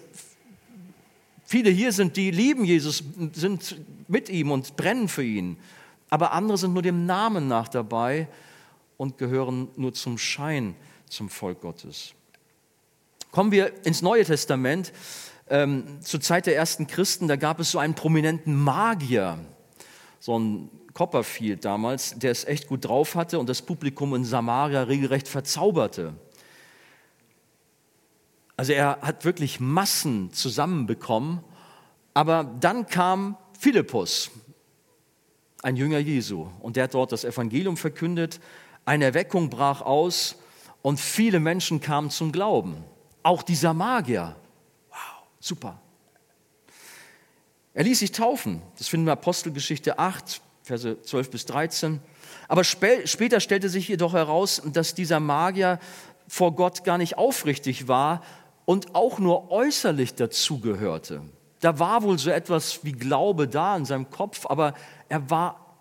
viele 1.45 1.71
hier 1.71 1.93
sind, 1.93 2.17
die 2.17 2.31
lieben 2.31 2.65
Jesus, 2.65 3.03
sind 3.33 3.77
mit 4.07 4.29
ihm 4.29 4.53
und 4.53 4.77
brennen 4.77 5.09
für 5.09 5.25
ihn 5.25 5.57
aber 6.11 6.33
andere 6.33 6.59
sind 6.59 6.73
nur 6.73 6.83
dem 6.83 7.07
Namen 7.07 7.49
nach 7.49 7.69
dabei 7.69 8.29
und 8.97 9.19
gehören 9.19 9.69
nur 9.77 9.93
zum 9.95 10.19
Schein 10.19 10.75
zum 11.09 11.29
Volk 11.29 11.61
Gottes. 11.61 12.15
Kommen 13.31 13.53
wir 13.53 13.85
ins 13.85 14.01
Neue 14.01 14.25
Testament. 14.25 14.93
Ähm, 15.51 16.01
zur 16.03 16.21
Zeit 16.21 16.47
der 16.47 16.57
ersten 16.57 16.87
Christen, 16.87 17.29
da 17.29 17.37
gab 17.37 17.61
es 17.61 17.71
so 17.71 17.79
einen 17.79 17.95
prominenten 17.95 18.55
Magier, 18.55 19.39
so 20.19 20.39
ein 20.39 20.71
Copperfield 20.95 21.65
damals, 21.65 22.19
der 22.19 22.33
es 22.33 22.45
echt 22.45 22.67
gut 22.67 22.85
drauf 22.85 23.15
hatte 23.15 23.39
und 23.39 23.49
das 23.49 23.63
Publikum 23.63 24.15
in 24.15 24.25
Samaria 24.25 24.83
regelrecht 24.83 25.29
verzauberte. 25.29 26.15
Also 28.57 28.73
er 28.73 28.99
hat 29.03 29.25
wirklich 29.25 29.61
Massen 29.61 30.33
zusammenbekommen, 30.33 31.41
aber 32.15 32.45
dann 32.45 32.87
kam 32.87 33.37
Philippus, 33.59 34.31
ein 35.63 35.77
Jünger 35.77 35.99
Jesu. 35.99 36.49
Und 36.61 36.77
der 36.77 36.85
hat 36.85 36.95
dort 36.95 37.13
das 37.13 37.25
Evangelium 37.25 37.77
verkündet. 37.77 38.41
Eine 38.85 39.05
Erweckung 39.05 39.51
brach 39.51 39.83
aus 39.83 40.37
und 40.83 40.99
viele 40.99 41.41
Menschen 41.41 41.81
kamen 41.81 42.11
zum 42.11 42.33
Glauben. 42.33 42.85
Auch 43.29 43.43
dieser 43.43 43.75
Magier. 43.75 44.35
Wow, 44.89 44.99
super. 45.39 45.79
Er 47.75 47.85
ließ 47.85 47.99
sich 47.99 48.11
taufen. 48.11 48.63
Das 48.79 48.89
finden 48.89 49.05
wir 49.05 49.13
Apostelgeschichte 49.13 49.99
8, 49.99 50.41
Verse 50.63 51.03
12 51.03 51.31
bis 51.31 51.45
13. 51.45 52.01
Aber 52.49 52.65
später 52.65 53.41
stellte 53.41 53.69
sich 53.69 53.87
jedoch 53.87 54.15
heraus, 54.15 54.63
dass 54.73 54.95
dieser 54.95 55.21
Magier 55.21 55.79
vor 56.27 56.55
Gott 56.55 56.85
gar 56.85 56.97
nicht 56.97 57.19
aufrichtig 57.19 57.87
war 57.87 58.23
und 58.65 58.95
auch 58.95 59.19
nur 59.19 59.51
äußerlich 59.51 60.15
dazugehörte. 60.15 61.21
Da 61.61 61.79
war 61.79 62.05
wohl 62.05 62.19
so 62.19 62.31
etwas 62.31 62.83
wie 62.83 62.93
Glaube 62.93 63.47
da 63.47 63.77
in 63.77 63.85
seinem 63.85 64.09
Kopf, 64.09 64.47
aber 64.47 64.73
er 65.11 65.29
war 65.29 65.77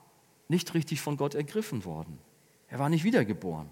nicht 0.49 0.73
richtig 0.73 0.99
von 0.99 1.15
Gott 1.15 1.33
ergriffen 1.33 1.85
worden. 1.85 2.19
Er 2.67 2.79
war 2.79 2.89
nicht 2.89 3.05
wiedergeboren. 3.05 3.69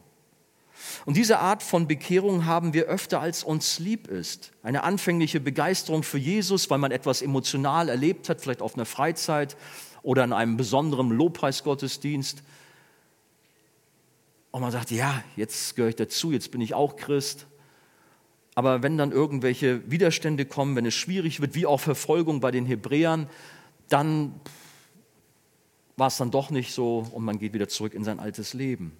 Und 1.05 1.17
diese 1.17 1.39
Art 1.39 1.63
von 1.63 1.87
Bekehrung 1.87 2.45
haben 2.45 2.73
wir 2.73 2.85
öfter, 2.85 3.19
als 3.21 3.43
uns 3.43 3.79
lieb 3.79 4.07
ist. 4.07 4.51
Eine 4.63 4.83
anfängliche 4.83 5.39
Begeisterung 5.39 6.03
für 6.03 6.17
Jesus, 6.17 6.69
weil 6.69 6.77
man 6.77 6.91
etwas 6.91 7.21
emotional 7.21 7.89
erlebt 7.89 8.29
hat, 8.29 8.41
vielleicht 8.41 8.61
auf 8.61 8.75
einer 8.75 8.85
Freizeit 8.85 9.55
oder 10.03 10.23
in 10.23 10.33
einem 10.33 10.57
besonderen 10.57 11.09
Lobpreisgottesdienst. 11.11 12.43
Und 14.51 14.61
man 14.61 14.71
sagt, 14.71 14.91
ja, 14.91 15.23
jetzt 15.35 15.75
gehöre 15.75 15.89
ich 15.89 15.95
dazu, 15.95 16.31
jetzt 16.31 16.51
bin 16.51 16.61
ich 16.61 16.73
auch 16.73 16.95
Christ. 16.95 17.47
Aber 18.55 18.83
wenn 18.83 18.97
dann 18.97 19.11
irgendwelche 19.11 19.89
Widerstände 19.91 20.45
kommen, 20.45 20.77
wenn 20.77 20.85
es 20.85 20.93
schwierig 20.93 21.41
wird, 21.41 21.55
wie 21.55 21.65
auch 21.65 21.79
Verfolgung 21.79 22.39
bei 22.39 22.51
den 22.51 22.65
Hebräern, 22.65 23.27
dann 23.89 24.39
war 25.97 26.07
es 26.07 26.17
dann 26.17 26.31
doch 26.31 26.49
nicht 26.49 26.73
so 26.73 27.05
und 27.11 27.23
man 27.23 27.37
geht 27.37 27.53
wieder 27.53 27.67
zurück 27.67 27.93
in 27.93 28.03
sein 28.03 28.19
altes 28.19 28.53
Leben. 28.53 28.95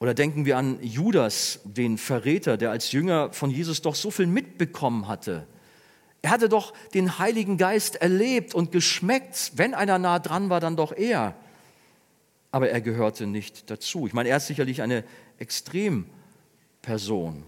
Oder 0.00 0.14
denken 0.14 0.44
wir 0.44 0.56
an 0.56 0.78
Judas, 0.80 1.60
den 1.64 1.98
Verräter, 1.98 2.56
der 2.56 2.70
als 2.70 2.92
Jünger 2.92 3.32
von 3.32 3.50
Jesus 3.50 3.82
doch 3.82 3.96
so 3.96 4.10
viel 4.10 4.26
mitbekommen 4.26 5.08
hatte. 5.08 5.46
Er 6.22 6.30
hatte 6.30 6.48
doch 6.48 6.72
den 6.94 7.18
Heiligen 7.18 7.58
Geist 7.58 7.96
erlebt 7.96 8.54
und 8.54 8.72
geschmeckt. 8.72 9.52
Wenn 9.56 9.74
einer 9.74 9.98
nah 9.98 10.18
dran 10.18 10.50
war, 10.50 10.60
dann 10.60 10.76
doch 10.76 10.92
er. 10.92 11.34
Aber 12.50 12.70
er 12.70 12.80
gehörte 12.80 13.26
nicht 13.26 13.70
dazu. 13.70 14.06
Ich 14.06 14.12
meine, 14.12 14.28
er 14.28 14.38
ist 14.38 14.46
sicherlich 14.46 14.82
eine 14.82 15.04
Extremperson. 15.38 17.44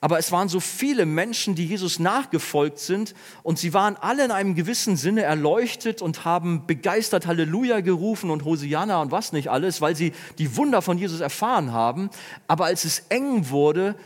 Aber 0.00 0.18
es 0.18 0.30
waren 0.30 0.48
so 0.48 0.60
viele 0.60 1.06
Menschen, 1.06 1.54
die 1.54 1.66
Jesus 1.66 1.98
nachgefolgt 1.98 2.78
sind 2.78 3.14
und 3.42 3.58
sie 3.58 3.72
waren 3.72 3.96
alle 3.96 4.24
in 4.24 4.30
einem 4.30 4.54
gewissen 4.54 4.96
Sinne 4.96 5.22
erleuchtet 5.22 6.02
und 6.02 6.24
haben 6.24 6.66
begeistert 6.66 7.26
Halleluja 7.26 7.80
gerufen 7.80 8.30
und 8.30 8.44
Hosianna 8.44 9.00
und 9.00 9.10
was 9.10 9.32
nicht 9.32 9.50
alles, 9.50 9.80
weil 9.80 9.96
sie 9.96 10.12
die 10.38 10.56
Wunder 10.56 10.82
von 10.82 10.98
Jesus 10.98 11.20
erfahren 11.20 11.72
haben. 11.72 12.10
Aber 12.46 12.66
als 12.66 12.84
es 12.84 13.04
eng 13.08 13.48
wurde, 13.50 13.96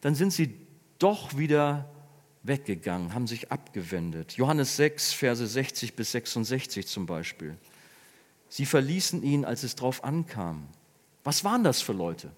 dann 0.00 0.14
sind 0.14 0.32
sie 0.32 0.54
doch 0.98 1.36
wieder 1.36 1.88
weggegangen, 2.44 3.14
haben 3.14 3.26
sich 3.26 3.50
abgewendet. 3.50 4.34
Johannes 4.36 4.76
6, 4.76 5.12
Verse 5.12 5.46
60 5.46 5.94
bis 5.94 6.12
66 6.12 6.86
zum 6.86 7.06
Beispiel. 7.06 7.56
Sie 8.48 8.66
verließen 8.66 9.22
ihn, 9.22 9.44
als 9.44 9.62
es 9.62 9.76
drauf 9.76 10.04
ankam. 10.04 10.68
Was 11.24 11.44
waren 11.44 11.64
das 11.64 11.80
für 11.80 11.92
Leute? 11.92 12.30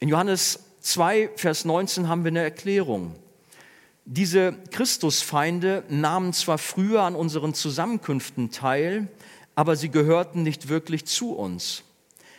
In 0.00 0.08
Johannes 0.08 0.60
2, 0.88 1.32
Vers 1.36 1.66
19 1.66 2.08
haben 2.08 2.24
wir 2.24 2.30
eine 2.30 2.40
Erklärung. 2.40 3.14
Diese 4.06 4.54
Christusfeinde 4.70 5.84
nahmen 5.90 6.32
zwar 6.32 6.56
früher 6.56 7.02
an 7.02 7.14
unseren 7.14 7.52
Zusammenkünften 7.52 8.50
teil, 8.50 9.08
aber 9.54 9.76
sie 9.76 9.90
gehörten 9.90 10.42
nicht 10.42 10.70
wirklich 10.70 11.04
zu 11.04 11.34
uns. 11.34 11.84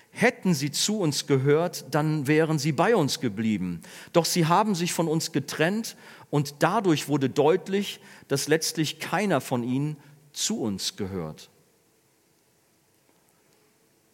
Hätten 0.09 0.55
sie 0.55 0.71
zu 0.71 0.99
uns 0.99 1.27
gehört, 1.27 1.93
dann 1.93 2.25
wären 2.25 2.57
sie 2.57 2.71
bei 2.71 2.95
uns 2.95 3.19
geblieben. 3.19 3.81
Doch 4.13 4.25
sie 4.25 4.47
haben 4.47 4.73
sich 4.73 4.93
von 4.93 5.07
uns 5.07 5.31
getrennt 5.31 5.95
und 6.31 6.55
dadurch 6.63 7.07
wurde 7.07 7.29
deutlich, 7.29 7.99
dass 8.29 8.47
letztlich 8.47 8.97
keiner 8.99 9.41
von 9.41 9.62
ihnen 9.62 9.95
zu 10.33 10.59
uns 10.59 10.95
gehört. 10.95 11.51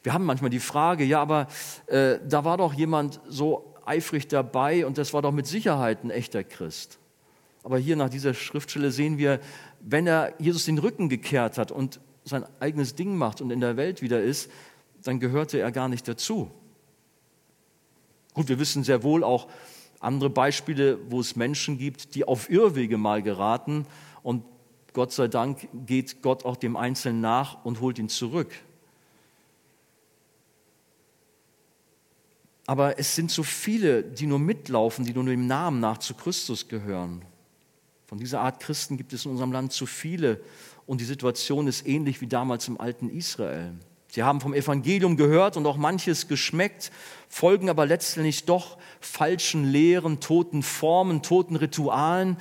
Wir 0.04 0.14
haben 0.14 0.26
manchmal 0.26 0.50
die 0.50 0.60
Frage, 0.60 1.06
ja, 1.06 1.22
aber 1.22 1.48
äh, 1.88 2.20
da 2.28 2.44
war 2.44 2.58
doch 2.58 2.74
jemand 2.74 3.22
so 3.30 3.75
eifrig 3.86 4.28
dabei 4.28 4.86
und 4.86 4.98
das 4.98 5.14
war 5.14 5.22
doch 5.22 5.32
mit 5.32 5.48
Sicherheit 5.48 6.04
ein 6.04 6.10
echter 6.10 6.44
Christ. 6.44 7.00
Aber 7.64 7.78
hier 7.78 7.96
nach 7.96 8.10
dieser 8.10 8.34
Schriftstelle 8.34 8.92
sehen 8.92 9.18
wir, 9.18 9.40
wenn 9.80 10.06
er 10.06 10.34
Jesus 10.40 10.66
den 10.66 10.78
Rücken 10.78 11.10
gekehrt 11.10 11.58
hat 11.58 11.72
und 11.72 12.00
sein 12.24 12.46
eigenes 12.60 12.96
Ding 12.96 13.16
macht 13.16 13.42
und 13.42 13.52
in 13.52 13.60
der 13.60 13.78
Welt 13.78 14.02
wieder 14.02 14.22
ist, 14.22 14.52
dann 15.04 15.20
gehörte 15.20 15.60
er 15.60 15.72
gar 15.72 15.90
nicht 15.90 16.08
dazu. 16.08 16.52
Gut, 18.34 18.50
wir 18.50 18.60
wissen 18.60 18.84
sehr 18.84 19.04
wohl 19.04 19.24
auch 19.24 19.48
andere 20.00 20.30
Beispiele, 20.30 21.00
wo 21.10 21.20
es 21.20 21.36
Menschen 21.36 21.78
gibt, 21.78 22.16
die 22.16 22.28
auf 22.28 22.50
Irrwege 22.50 22.98
mal 22.98 23.24
geraten 23.24 23.86
und 24.24 24.44
Gott 24.94 25.12
sei 25.12 25.28
Dank 25.28 25.68
geht 25.86 26.22
Gott 26.22 26.46
auch 26.46 26.56
dem 26.56 26.78
Einzelnen 26.78 27.20
nach 27.20 27.66
und 27.66 27.82
holt 27.82 28.00
ihn 28.00 28.10
zurück. 28.10 28.54
Aber 32.68 32.98
es 32.98 33.16
sind 33.16 33.30
so 33.32 33.44
viele, 33.44 34.04
die 34.04 34.26
nur 34.26 34.40
mitlaufen, 34.40 35.06
die 35.06 35.14
nur 35.14 35.26
dem 35.26 35.48
Namen 35.48 35.80
nach 35.80 36.00
zu 36.00 36.14
Christus 36.14 36.68
gehören. 36.68 37.24
Von 38.08 38.18
dieser 38.18 38.42
Art 38.42 38.60
Christen 38.60 38.98
gibt 38.98 39.14
es 39.14 39.26
in 39.26 39.32
unserem 39.32 39.52
Land 39.52 39.72
zu 39.72 39.86
viele. 39.86 40.42
Und 40.88 41.02
die 41.02 41.06
Situation 41.06 41.68
ist 41.68 41.88
ähnlich 41.88 42.22
wie 42.22 42.28
damals 42.28 42.68
im 42.68 42.80
alten 42.80 43.10
Israel. 43.10 43.74
Sie 44.16 44.24
haben 44.24 44.40
vom 44.40 44.54
Evangelium 44.54 45.18
gehört 45.18 45.58
und 45.58 45.66
auch 45.66 45.76
manches 45.76 46.28
geschmeckt, 46.28 46.92
folgen 47.28 47.70
aber 47.70 47.86
letztendlich 47.86 48.46
doch 48.46 48.78
falschen 49.02 49.66
Lehren, 49.66 50.22
toten 50.22 50.64
Formen, 50.64 51.22
toten 51.22 51.58
Ritualen. 51.58 52.38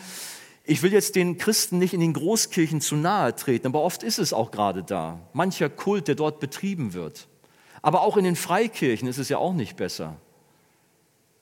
Ich 0.62 0.82
will 0.82 0.92
jetzt 0.92 1.16
den 1.16 1.36
Christen 1.36 1.78
nicht 1.78 1.92
in 1.92 2.00
den 2.00 2.12
Großkirchen 2.12 2.80
zu 2.80 2.94
nahe 2.96 3.34
treten, 3.34 3.66
aber 3.66 3.82
oft 3.82 4.02
ist 4.02 4.18
es 4.18 4.32
auch 4.32 4.52
gerade 4.52 4.84
da. 4.84 5.20
Mancher 5.32 5.68
Kult, 5.68 6.06
der 6.06 6.14
dort 6.14 6.38
betrieben 6.38 6.94
wird. 6.94 7.26
Aber 7.84 8.00
auch 8.00 8.16
in 8.16 8.24
den 8.24 8.34
Freikirchen 8.34 9.06
ist 9.08 9.18
es 9.18 9.28
ja 9.28 9.36
auch 9.36 9.52
nicht 9.52 9.76
besser. 9.76 10.16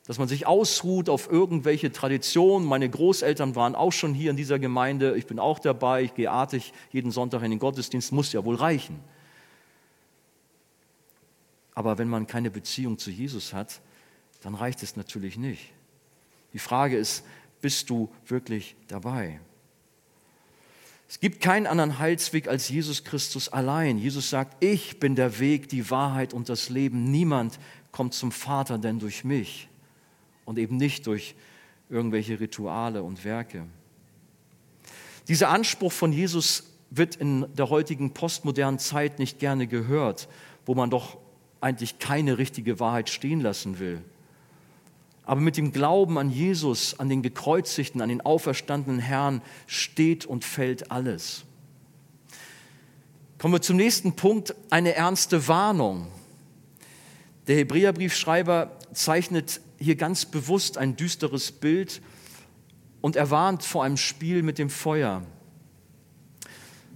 Dass 0.07 0.19
man 0.19 0.27
sich 0.27 0.45
ausruht 0.45 1.09
auf 1.09 1.31
irgendwelche 1.31 1.93
Traditionen. 1.93 2.67
Meine 2.67 2.91
Großeltern 2.91 3.55
waren 3.55 3.77
auch 3.77 3.93
schon 3.93 4.13
hier 4.13 4.33
in 4.33 4.37
dieser 4.37 4.59
Gemeinde. 4.59 5.17
Ich 5.17 5.27
bin 5.27 5.39
auch 5.39 5.61
dabei. 5.61 6.03
Ich 6.03 6.15
gehe 6.15 6.33
artig 6.33 6.73
jeden 6.91 7.13
Sonntag 7.13 7.45
in 7.45 7.53
den 7.53 7.61
Gottesdienst. 7.61 8.11
Muss 8.11 8.33
ja 8.33 8.45
wohl 8.45 8.57
reichen. 8.57 8.99
Aber 11.77 11.99
wenn 11.99 12.09
man 12.09 12.27
keine 12.27 12.51
Beziehung 12.51 12.99
zu 12.99 13.13
Jesus 13.13 13.53
hat, 13.53 13.81
dann 14.41 14.57
reicht 14.57 14.83
es 14.83 14.97
natürlich 14.97 15.39
nicht. 15.39 15.71
Die 16.55 16.59
Frage 16.59 16.97
ist, 16.97 17.25
bist 17.61 17.89
du 17.89 18.11
wirklich 18.27 18.75
dabei? 18.89 19.39
Es 21.13 21.21
gibt 21.21 21.43
keinen 21.43 21.67
anderen 21.67 21.99
Heilsweg 21.99 22.49
als 22.49 22.71
Jesus 22.71 23.05
Christus 23.05 23.51
allein. 23.51 23.99
Jesus 23.99 24.31
sagt, 24.31 24.65
ich 24.65 24.99
bin 24.99 25.15
der 25.15 25.41
Weg, 25.41 25.69
die 25.69 25.91
Wahrheit 25.91 26.33
und 26.33 26.49
das 26.49 26.71
Leben. 26.71 27.05
Niemand 27.05 27.59
kommt 27.91 28.15
zum 28.15 28.33
Vater 28.33 28.79
denn 28.79 28.99
durch 28.99 29.23
mich 29.23 29.69
und 30.47 30.59
eben 30.59 30.79
nicht 30.79 31.07
durch 31.07 31.35
irgendwelche 31.91 32.41
Rituale 32.41 33.03
und 33.03 33.27
Werke. 33.27 33.67
Dieser 35.29 35.51
Anspruch 35.51 35.93
von 35.93 36.15
Jesus 36.15 36.73
wird 36.89 37.17
in 37.17 37.45
der 37.57 37.69
heutigen 37.69 38.15
postmodernen 38.15 38.79
Zeit 38.79 39.19
nicht 39.19 39.39
gerne 39.39 39.67
gehört, 39.67 40.29
wo 40.65 40.75
man 40.75 40.89
doch 40.89 41.19
eigentlich 41.61 41.99
keine 41.99 42.39
richtige 42.39 42.81
Wahrheit 42.81 43.11
stehen 43.11 43.43
lassen 43.43 43.79
will. 43.79 44.03
Aber 45.25 45.41
mit 45.41 45.57
dem 45.57 45.73
Glauben 45.73 46.19
an 46.19 46.31
Jesus, 46.31 46.99
an 46.99 47.09
den 47.09 47.23
gekreuzigten, 47.23 48.01
an 48.01 48.09
den 48.09 48.21
auferstandenen 48.21 49.01
Herrn 49.01 49.41
steht 49.67 50.27
und 50.27 50.45
fällt 50.45 50.91
alles. 50.91 51.45
Kommen 53.39 53.55
wir 53.55 53.63
zum 53.63 53.77
nächsten 53.77 54.15
Punkt, 54.15 54.55
eine 54.71 54.95
ernste 54.95 55.49
Warnung. 55.49 56.09
Der 57.49 57.57
Hebräerbriefschreiber 57.57 58.71
zeichnet 58.93 59.61
hier 59.79 59.97
ganz 59.97 60.27
bewusst 60.27 60.79
ein 60.79 60.97
düsteres 60.97 61.51
Bild 61.51 62.01
und 63.01 63.17
er 63.17 63.31
warnt 63.31 63.65
vor 63.65 63.83
einem 63.83 63.97
Spiel 63.97 64.43
mit 64.43 64.59
dem 64.59 64.71
Feuer. 64.71 65.23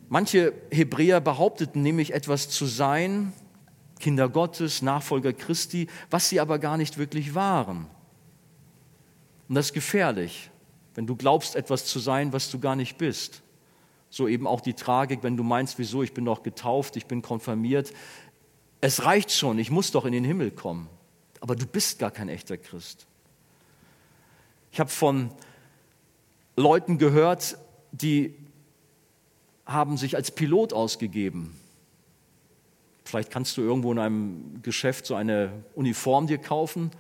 Manche 0.09 0.53
Hebräer 0.71 1.21
behaupteten 1.21 1.83
nämlich 1.83 2.15
etwas 2.15 2.49
zu 2.49 2.67
sein, 2.67 3.33
Kinder 3.99 4.29
Gottes, 4.29 4.83
Nachfolger 4.83 5.33
Christi, 5.33 5.89
was 6.11 6.29
sie 6.29 6.39
aber 6.39 6.61
gar 6.61 6.77
nicht 6.77 6.97
wirklich 6.97 7.35
waren. 7.35 7.87
Und 9.49 9.55
das 9.55 9.67
ist 9.67 9.73
gefährlich, 9.73 10.51
wenn 10.95 11.07
du 11.07 11.15
glaubst, 11.15 11.57
etwas 11.57 11.87
zu 11.87 11.99
sein, 11.99 12.33
was 12.33 12.51
du 12.51 12.59
gar 12.59 12.77
nicht 12.77 12.99
bist. 12.99 13.43
So 14.11 14.29
eben 14.29 14.47
auch 14.47 14.61
die 14.61 14.75
Tragik, 14.75 15.23
wenn 15.23 15.37
du 15.37 15.43
meinst, 15.43 15.79
wieso, 15.79 16.03
ich 16.03 16.15
bin 16.15 16.25
doch 16.25 16.43
getauft, 16.43 16.97
ich 16.97 17.07
bin 17.07 17.23
konfirmiert. 17.23 17.93
Es 18.81 19.05
reicht 19.05 19.31
schon, 19.31 19.59
ich 19.59 19.71
muss 19.71 19.91
doch 19.91 20.05
in 20.05 20.13
den 20.13 20.25
Himmel 20.25 20.51
kommen. 20.51 20.89
Aber 21.41 21.55
du 21.55 21.67
bist 21.67 21.99
gar 21.99 22.11
kein 22.11 22.29
echter 22.29 22.57
Christ. 22.57 23.07
Ich 24.73 24.81
habe 24.81 24.91
von 24.91 25.31
Leuten 26.57 26.99
gehört, 26.99 27.59
die 27.93 28.35
haben 29.67 29.97
sich 29.97 30.17
als 30.17 30.31
Pilot 30.31 30.73
ausgegeben. 30.73 31.59
Vielleicht 33.05 33.31
kannst 33.31 33.57
du 33.57 33.63
irgendwo 33.63 33.93
in 33.93 33.99
einem 33.99 34.63
Geschäft 34.63 35.07
so 35.07 35.15
eine 35.15 35.53
Uniform 35.75 36.27
dir 36.27 36.39
kaufen 36.39 36.91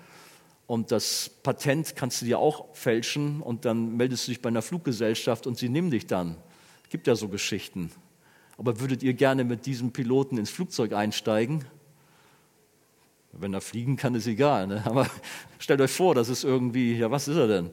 und 0.67 0.91
das 0.91 1.31
Patent 1.43 1.95
kannst 1.95 2.21
du 2.21 2.27
dir 2.27 2.39
auch 2.39 2.75
fälschen 2.75 3.41
und 3.41 3.65
dann 3.65 3.97
meldest 3.97 4.27
du 4.27 4.33
dich 4.33 4.43
bei 4.43 4.49
einer 4.49 4.63
Fluggesellschaft 4.63 5.47
und 5.47 5.57
sie 5.57 5.69
nehmen 5.69 5.91
dich 5.91 6.07
dann. 6.07 6.37
Es 6.85 6.91
gibt 6.91 7.07
ja 7.07 7.15
so 7.15 7.29
Geschichten. 7.29 7.91
Aber 8.59 8.81
würdet 8.81 9.03
ihr 9.03 9.15
gerne 9.15 9.45
mit 9.45 9.67
diesem 9.67 9.93
Piloten 9.93 10.39
ins 10.39 10.51
Flugzeug 10.51 10.93
einsteigen? 10.93 11.65
Wenn 13.33 13.55
er 13.55 13.61
fliegen 13.61 13.97
kann, 13.97 14.15
ist 14.15 14.27
egal. 14.27 14.67
Ne? 14.67 14.83
Aber 14.87 15.09
stellt 15.59 15.81
euch 15.81 15.93
vor, 15.93 16.15
das 16.15 16.29
ist 16.29 16.43
irgendwie, 16.43 16.97
ja, 16.97 17.11
was 17.11 17.29
ist 17.29 17.37
er 17.37 17.47
denn? 17.47 17.71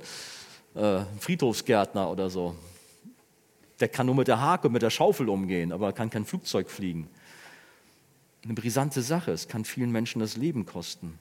Äh, 0.76 1.06
Friedhofsgärtner 1.20 2.12
oder 2.12 2.30
so. 2.30 2.56
Der 3.80 3.88
kann 3.88 4.06
nur 4.06 4.16
mit 4.16 4.28
der 4.28 4.40
Hake 4.40 4.68
und 4.68 4.74
mit 4.74 4.82
der 4.82 4.90
Schaufel 4.92 5.30
umgehen, 5.30 5.72
aber 5.72 5.94
kann 5.94 6.10
kein 6.10 6.26
Flugzeug 6.26 6.70
fliegen. 6.70 7.10
Eine 8.44 8.54
brisante 8.54 9.02
Sache. 9.02 9.32
Es 9.32 9.48
kann 9.48 9.66
vielen 9.66 9.92
Menschen 9.92 10.20
das 10.20 10.38
Leben 10.38 10.66
kosten 10.66 11.18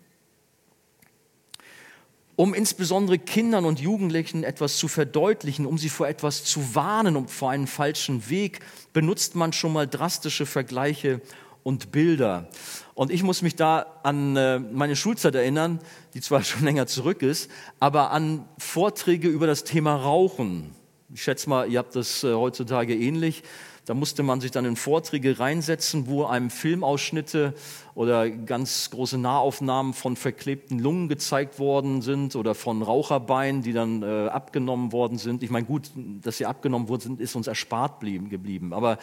um 2.43 2.55
insbesondere 2.55 3.21
Kindern 3.21 3.65
und 3.65 3.79
Jugendlichen 3.79 4.43
etwas 4.43 4.77
zu 4.77 4.89
verdeutlichen, 4.89 5.65
um 5.65 5.79
sie 5.79 5.89
vor 5.89 6.09
etwas 6.09 6.43
zu 6.43 6.75
warnen, 6.75 7.15
um 7.15 7.29
vor 7.29 7.51
einem 7.51 7.69
falschen 7.69 8.29
Weg, 8.29 8.59
benutzt 8.93 9.37
man 9.37 9.53
schon 9.53 9.73
mal 9.73 9.87
drastische 9.87 10.45
Vergleiche 10.45 11.21
und 11.63 11.93
Bilder. 11.93 12.49
Und 12.95 13.13
ich 13.13 13.23
muss 13.23 13.43
mich 13.43 13.55
da 13.55 14.01
an 14.03 14.37
äh, 14.37 14.59
meine 14.59 14.97
Schulzeit 14.97 15.37
erinnern, 15.37 15.79
die 16.15 16.21
zwar 16.21 16.43
schon 16.43 16.65
länger 16.65 16.89
zurück 16.89 17.23
ist, 17.23 17.49
aber 17.79 18.11
an 18.11 18.45
Vorträge 18.59 19.29
über 19.29 19.47
das 19.47 19.63
Thema 19.63 19.95
Rauchen. 19.95 20.75
Ich 21.15 21.23
schätze 21.23 21.49
mal, 21.49 21.71
ihr 21.71 21.79
habt 21.79 21.95
das 21.95 22.25
äh, 22.25 22.35
heutzutage 22.35 22.97
ähnlich. 22.97 23.45
Da 23.85 23.95
musste 23.95 24.23
man 24.23 24.40
sich 24.40 24.53
dann 24.53 24.64
in 24.64 24.77
Vorträge 24.77 25.40
reinsetzen, 25.40 26.07
wo 26.07 26.25
einem 26.25 26.51
Filmausschnitte 26.51 27.53
oder 27.97 28.31
ganz 28.31 28.90
große 28.90 29.18
Nahaufnahmen 29.18 29.92
von 29.92 30.14
verklebten 30.14 30.79
Lungen 30.79 31.09
gezeigt 31.09 31.59
worden 31.59 32.01
sind 32.01 32.37
oder 32.37 32.55
von 32.55 32.83
Raucherbeinen, 32.83 33.62
die 33.62 33.73
dann 33.73 34.05
äh, 34.05 34.29
abgenommen 34.29 34.92
worden 34.92 35.18
sind. 35.18 35.42
Ich 35.42 35.51
meine, 35.51 35.66
gut, 35.66 35.90
dass 35.97 36.37
sie 36.37 36.47
abgenommen 36.47 36.88
worden 36.88 37.01
sind, 37.01 37.21
ist 37.21 37.35
uns 37.35 37.49
erspart 37.49 37.99
blieben, 37.99 38.29
geblieben. 38.29 38.73
Aber 38.73 38.99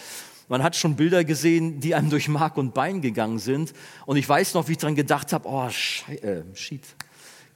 man 0.47 0.63
hat 0.63 0.77
schon 0.77 0.95
Bilder 0.95 1.25
gesehen, 1.25 1.81
die 1.81 1.93
einem 1.93 2.09
durch 2.09 2.29
Mark 2.29 2.55
und 2.55 2.73
Bein 2.73 3.01
gegangen 3.01 3.39
sind. 3.39 3.73
Und 4.05 4.15
ich 4.15 4.29
weiß 4.29 4.53
noch, 4.53 4.69
wie 4.69 4.73
ich 4.73 4.77
daran 4.77 4.95
gedacht 4.95 5.33
habe, 5.33 5.47
oh, 5.49 5.69
Schei 5.69 6.15
äh, 6.15 6.43
shit. 6.53 6.83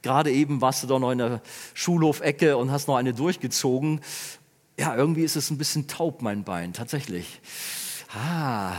Gerade 0.02 0.30
eben 0.30 0.60
warst 0.60 0.82
du 0.82 0.86
doch 0.86 0.98
noch 0.98 1.10
in 1.10 1.18
der 1.18 1.40
Schulhofecke 1.72 2.58
und 2.58 2.70
hast 2.70 2.86
noch 2.86 2.96
eine 2.96 3.14
durchgezogen 3.14 4.02
ja, 4.78 4.96
irgendwie 4.96 5.22
ist 5.22 5.36
es 5.36 5.50
ein 5.50 5.58
bisschen 5.58 5.86
taub, 5.86 6.22
mein 6.22 6.44
Bein, 6.44 6.72
tatsächlich. 6.72 7.40
Ah, 8.14 8.76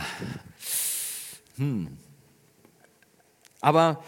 hm. 1.56 1.96
Aber 3.60 4.02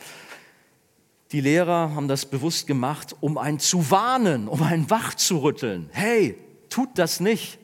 die 1.32 1.40
Lehrer 1.40 1.94
haben 1.94 2.08
das 2.08 2.26
bewusst 2.26 2.66
gemacht, 2.66 3.16
um 3.20 3.36
einen 3.36 3.58
zu 3.58 3.90
warnen, 3.90 4.48
um 4.48 4.62
einen 4.62 4.88
wach 4.88 5.14
zu 5.14 5.38
rütteln. 5.38 5.90
Hey, 5.92 6.38
tut 6.70 6.90
das 6.96 7.20
nicht. 7.20 7.58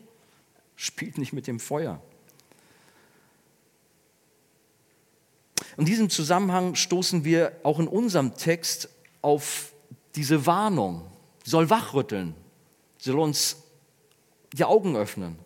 Spielt 0.77 1.19
nicht 1.19 1.33
mit 1.33 1.47
dem 1.47 1.61
Feuer. 1.61 2.03
In 5.77 5.87
diesem 5.87 6.11
Zusammenhang 6.11 6.75
stoßen 6.75 7.25
wir 7.25 7.53
auch 7.63 7.79
in 7.79 7.89
unserem 7.89 8.37
Text 8.37 8.89
auf 9.23 9.73
diese 10.15 10.47
Warnung. 10.47 11.11
Sie 11.45 11.51
soll 11.51 11.71
wachrütteln. 11.71 12.35
Sie 12.99 13.11
soll 13.11 13.21
uns 13.21 13.64
die 14.55 14.65
Augen 14.65 14.97
öffnen. 14.97 15.37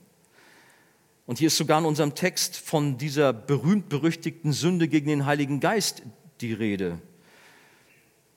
Und 1.27 1.39
hier 1.39 1.49
ist 1.49 1.57
sogar 1.57 1.79
in 1.79 1.85
unserem 1.85 2.15
Text 2.15 2.57
von 2.57 2.99
dieser 2.99 3.33
berühmt-berüchtigten 3.33 4.53
Sünde 4.53 4.89
gegen 4.89 5.09
den 5.09 5.27
Heiligen 5.27 5.61
Geist 5.61 6.03
die 6.41 6.53
Rede. 6.53 7.01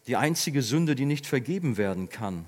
Die 0.08 0.16
einzige 0.16 0.62
Sünde, 0.62 0.96
die 0.96 1.06
nicht 1.06 1.26
vergeben 1.26 1.78
werden 1.78 2.10
kann. 2.10 2.46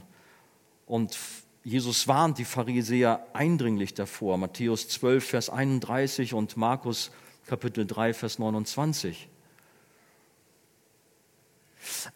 Und 0.86 1.18
Jesus 1.64 2.08
warnt 2.08 2.38
die 2.40 2.46
Pharisäer 2.46 3.26
eindringlich 3.34 3.94
davor. 3.94 4.38
Matthäus 4.38 4.90
12, 4.90 5.26
Vers 5.26 5.50
31 5.50 6.34
und 6.34 6.58
Markus 6.58 7.12
Kapitel 7.46 7.86
3, 7.86 8.14
Vers 8.14 8.40
29. 8.40 9.30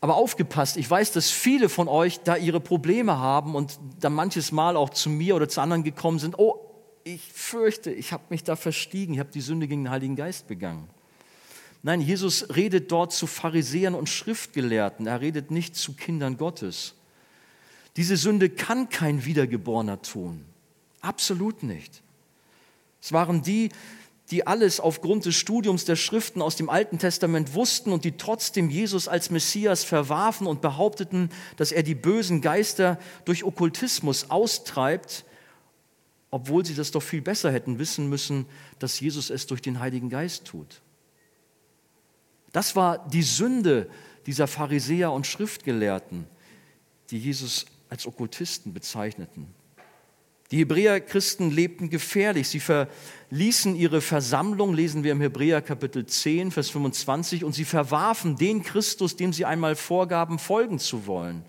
Aber 0.01 0.15
aufgepasst, 0.15 0.77
ich 0.77 0.89
weiß, 0.89 1.12
dass 1.12 1.30
viele 1.30 1.69
von 1.69 1.88
euch 1.88 2.19
da 2.21 2.36
ihre 2.36 2.60
Probleme 2.60 3.17
haben 3.17 3.56
und 3.56 3.80
dann 3.99 4.13
manches 4.13 4.51
Mal 4.51 4.77
auch 4.77 4.89
zu 4.89 5.10
mir 5.10 5.36
oder 5.36 5.49
zu 5.49 5.62
anderen 5.62 5.84
gekommen 5.84 6.19
sind, 6.19 6.38
oh, 6.39 6.60
ich 7.03 7.21
fürchte, 7.21 7.91
ich 7.91 8.12
habe 8.12 8.23
mich 8.30 8.43
da 8.43 8.56
verstiegen, 8.56 9.13
ich 9.13 9.19
habe 9.19 9.32
die 9.32 9.41
Sünde 9.41 9.67
gegen 9.67 9.86
den 9.86 9.91
Heiligen 9.91 10.15
Geist 10.15 10.47
begangen. 10.47 10.89
Nein, 11.84 12.01
Jesus 12.01 12.56
redet 12.56 12.91
dort 12.91 13.13
zu 13.13 13.27
Pharisäern 13.27 13.95
und 13.95 14.10
Schriftgelehrten, 14.10 15.08
er 15.08 15.21
redet 15.21 15.51
nicht 15.51 15.75
zu 15.75 15.93
Kindern 15.93 16.38
Gottes. 16.38 16.95
Diese 17.95 18.17
Sünde 18.17 18.49
kann 18.49 18.89
kein 18.89 19.25
Wiedergeborener 19.25 20.01
tun, 20.01 20.45
absolut 21.01 21.63
nicht. 21.63 22.03
Es 23.01 23.13
waren 23.13 23.41
die, 23.41 23.69
die 24.31 24.45
alles 24.45 24.79
aufgrund 24.79 25.25
des 25.25 25.35
Studiums 25.35 25.85
der 25.85 25.95
Schriften 25.95 26.41
aus 26.41 26.57
dem 26.57 26.69
Alten 26.69 26.99
Testament 26.99 27.54
wussten 27.54 27.93
und 27.93 28.04
die 28.04 28.17
trotzdem 28.17 28.69
Jesus 28.69 29.08
als 29.08 29.29
Messias 29.29 29.83
verwarfen 29.83 30.47
und 30.47 30.62
behaupteten, 30.62 31.29
dass 31.56 31.71
er 31.71 31.83
die 31.83 31.95
bösen 31.95 32.41
Geister 32.41 32.99
durch 33.23 33.45
Okkultismus 33.45 34.29
austreibt, 34.29 35.23
obwohl 36.29 36.65
sie 36.65 36.75
das 36.75 36.91
doch 36.91 37.04
viel 37.04 37.21
besser 37.21 37.52
hätten 37.52 37.79
wissen 37.79 38.10
müssen, 38.10 38.45
dass 38.79 38.99
Jesus 38.99 39.29
es 39.29 39.47
durch 39.47 39.62
den 39.62 39.79
Heiligen 39.79 40.10
Geist 40.10 40.45
tut. 40.45 40.81
Das 42.52 42.75
war 42.75 43.08
die 43.08 43.23
Sünde 43.23 43.89
dieser 44.25 44.47
Pharisäer 44.47 45.13
und 45.13 45.25
Schriftgelehrten, 45.25 46.27
die 47.12 47.19
Jesus 47.19 47.65
als 47.89 48.06
Okkultisten 48.06 48.73
bezeichneten. 48.73 49.47
Die 50.52 50.60
Hebräer-Christen 50.60 51.52
lebten 51.52 51.89
gefährlich. 51.89 52.48
Sie 52.48 52.62
verließen 52.62 53.75
ihre 53.75 54.00
Versammlung, 54.00 54.73
lesen 54.73 55.04
wir 55.04 55.12
im 55.12 55.19
Hebräer 55.19 55.62
Kapitel 55.62 56.06
10, 56.06 56.52
Vers 56.52 56.69
25, 56.69 57.43
und 57.43 57.54
sie 57.54 57.65
verwarfen 57.65 58.37
den 58.37 58.63
Christus, 58.63 59.17
dem 59.17 59.33
sie 59.33 59.43
einmal 59.43 59.75
vorgaben, 59.75 60.39
folgen 60.39 60.79
zu 60.79 61.06
wollen. 61.06 61.43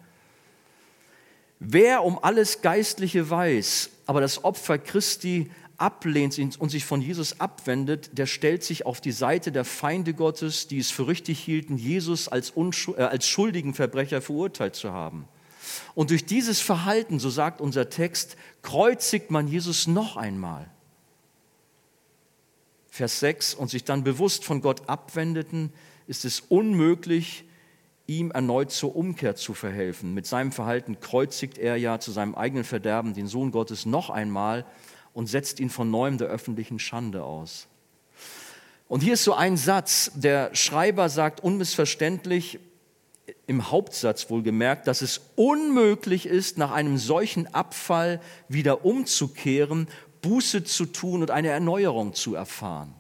Wer 1.61 2.05
um 2.05 2.19
alles 2.23 2.61
Geistliche 2.61 3.31
weiß, 3.31 3.91
aber 4.07 4.21
das 4.21 4.45
Opfer 4.45 4.79
Christi 4.79 5.51
ablehnt 5.77 6.37
und 6.59 6.71
sich 6.71 6.85
von 6.85 7.01
Jesus 7.01 7.41
abwendet, 7.41 8.19
der 8.19 8.27
stellt 8.27 8.65
sich 8.65 8.85
auf 8.85 9.01
die 9.01 9.13
Seite 9.13 9.53
der 9.53 9.65
Feinde 9.65 10.13
Gottes, 10.13 10.67
die 10.67 10.79
es 10.79 10.91
für 10.91 11.07
richtig 11.07 11.39
hielten, 11.39 11.77
Jesus 11.77 12.27
als, 12.27 12.53
äh, 12.57 13.03
als 13.03 13.29
schuldigen 13.29 13.75
Verbrecher 13.75 14.21
verurteilt 14.21 14.75
zu 14.75 14.93
haben. 14.93 15.29
Und 15.95 16.11
durch 16.11 16.27
dieses 16.27 16.61
Verhalten, 16.61 17.19
so 17.19 17.31
sagt 17.31 17.61
unser 17.61 17.91
Text, 17.91 18.37
kreuzigt 18.63 19.31
man 19.31 19.49
Jesus 19.49 19.87
noch 19.87 20.17
einmal. 20.17 20.71
Vers 22.89 23.21
6, 23.21 23.55
und 23.55 23.71
sich 23.71 23.85
dann 23.85 24.05
bewusst 24.05 24.45
von 24.45 24.61
Gott 24.61 24.89
abwendeten, 24.89 25.73
ist 26.07 26.25
es 26.25 26.41
unmöglich, 26.41 27.45
ihm 28.07 28.31
erneut 28.31 28.73
zur 28.73 28.97
Umkehr 28.97 29.37
zu 29.37 29.55
verhelfen. 29.55 30.15
Mit 30.15 30.27
seinem 30.27 30.51
Verhalten 30.51 30.99
kreuzigt 30.99 31.59
er 31.59 31.77
ja 31.77 32.01
zu 32.01 32.11
seinem 32.11 32.35
eigenen 32.35 32.65
Verderben 32.65 33.15
den 33.15 33.29
Sohn 33.29 33.53
Gottes 33.53 33.87
noch 33.87 34.11
einmal 34.11 34.65
und 35.13 35.27
setzt 35.27 35.61
ihn 35.61 35.71
von 35.71 35.91
neuem 35.91 36.17
der 36.17 36.29
öffentlichen 36.29 36.79
Schande 36.79 37.23
aus. 37.23 37.69
Und 38.89 39.03
hier 39.03 39.15
ist 39.15 39.25
so 39.25 39.35
ein 39.35 39.59
Satz, 39.59 40.11
der 40.15 40.55
Schreiber 40.55 41.11
sagt 41.11 41.41
unmissverständlich, 41.41 42.59
im 43.47 43.71
Hauptsatz 43.71 44.31
wohlgemerkt, 44.31 44.87
dass 44.87 45.03
es 45.03 45.21
unmöglich 45.37 46.27
ist, 46.27 46.59
nach 46.59 46.71
einem 46.71 46.99
solchen 46.99 47.53
Abfall 47.55 48.21
wieder 48.49 48.85
umzukehren, 48.85 49.89
Buße 50.23 50.65
zu 50.65 50.87
tun 50.87 51.23
und 51.23 51.31
eine 51.31 51.49
Erneuerung 51.49 52.15
zu 52.15 52.35
erfahren. 52.35 52.95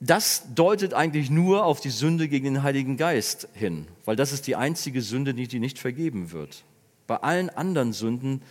Das 0.00 0.44
deutet 0.54 0.92
eigentlich 0.92 1.30
nur 1.30 1.64
auf 1.64 1.80
die 1.80 1.90
Sünde 1.90 2.28
gegen 2.28 2.44
den 2.44 2.62
Heiligen 2.62 2.96
Geist 2.96 3.48
hin, 3.54 3.88
weil 4.04 4.16
das 4.16 4.32
ist 4.32 4.46
die 4.46 4.56
einzige 4.56 5.00
Sünde, 5.00 5.32
die, 5.32 5.48
die 5.48 5.58
nicht 5.58 5.78
vergeben 5.78 6.32
wird. 6.32 6.64
Bei 7.06 7.16
allen 7.16 7.48
anderen 7.48 7.92
Sünden 7.92 8.42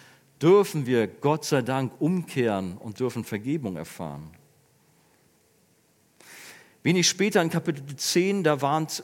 dürfen 0.42 0.86
wir 0.88 1.08
Gott 1.08 1.46
sei 1.46 1.62
Dank 1.62 1.94
umkehren 2.00 2.78
und 2.78 3.00
dürfen 3.00 3.24
Vergebung 3.24 3.76
erfahren. 3.76 4.32
Wenig 6.86 7.10
später 7.10 7.42
in 7.42 7.50
Kapitel 7.50 7.84
10, 7.96 8.44
da 8.44 8.62
warnt 8.62 9.04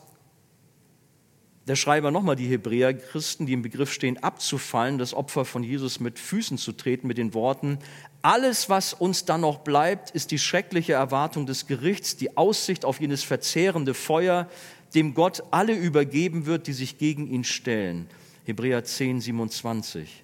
der 1.68 1.76
Schreiber 1.76 2.12
nochmal 2.12 2.36
die 2.36 2.46
Hebräer-Christen, 2.46 3.48
die 3.48 3.54
im 3.54 3.64
Begriff 3.64 3.92
stehen, 3.92 4.22
abzufallen, 4.22 5.00
das 5.00 5.16
Opfer 5.16 5.46
von 5.46 5.64
Jesus 5.64 6.00
mit 6.00 6.20
Füßen 6.20 6.60
zu 6.60 6.74
treten, 6.74 7.08
mit 7.08 7.18
den 7.18 7.34
Worten, 7.34 7.80
alles, 8.22 8.70
was 8.70 8.94
uns 8.94 9.26
dann 9.26 9.42
noch 9.42 9.62
bleibt, 9.62 10.12
ist 10.12 10.30
die 10.30 10.38
schreckliche 10.38 10.94
Erwartung 10.94 11.48
des 11.48 11.66
Gerichts, 11.66 12.16
die 12.18 12.38
Aussicht 12.38 12.86
auf 12.86 13.02
jenes 13.02 13.24
verzehrende 13.24 13.96
Feuer, 13.96 14.48
dem 14.94 15.16
Gott 15.16 15.42
alle 15.50 15.74
übergeben 15.74 16.46
wird, 16.46 16.68
die 16.68 16.74
sich 16.74 17.00
gegen 17.00 17.26
ihn 17.26 17.44
stellen. 17.44 18.06
Hebräer 18.46 18.84
10, 18.84 19.22
27. 19.22 20.24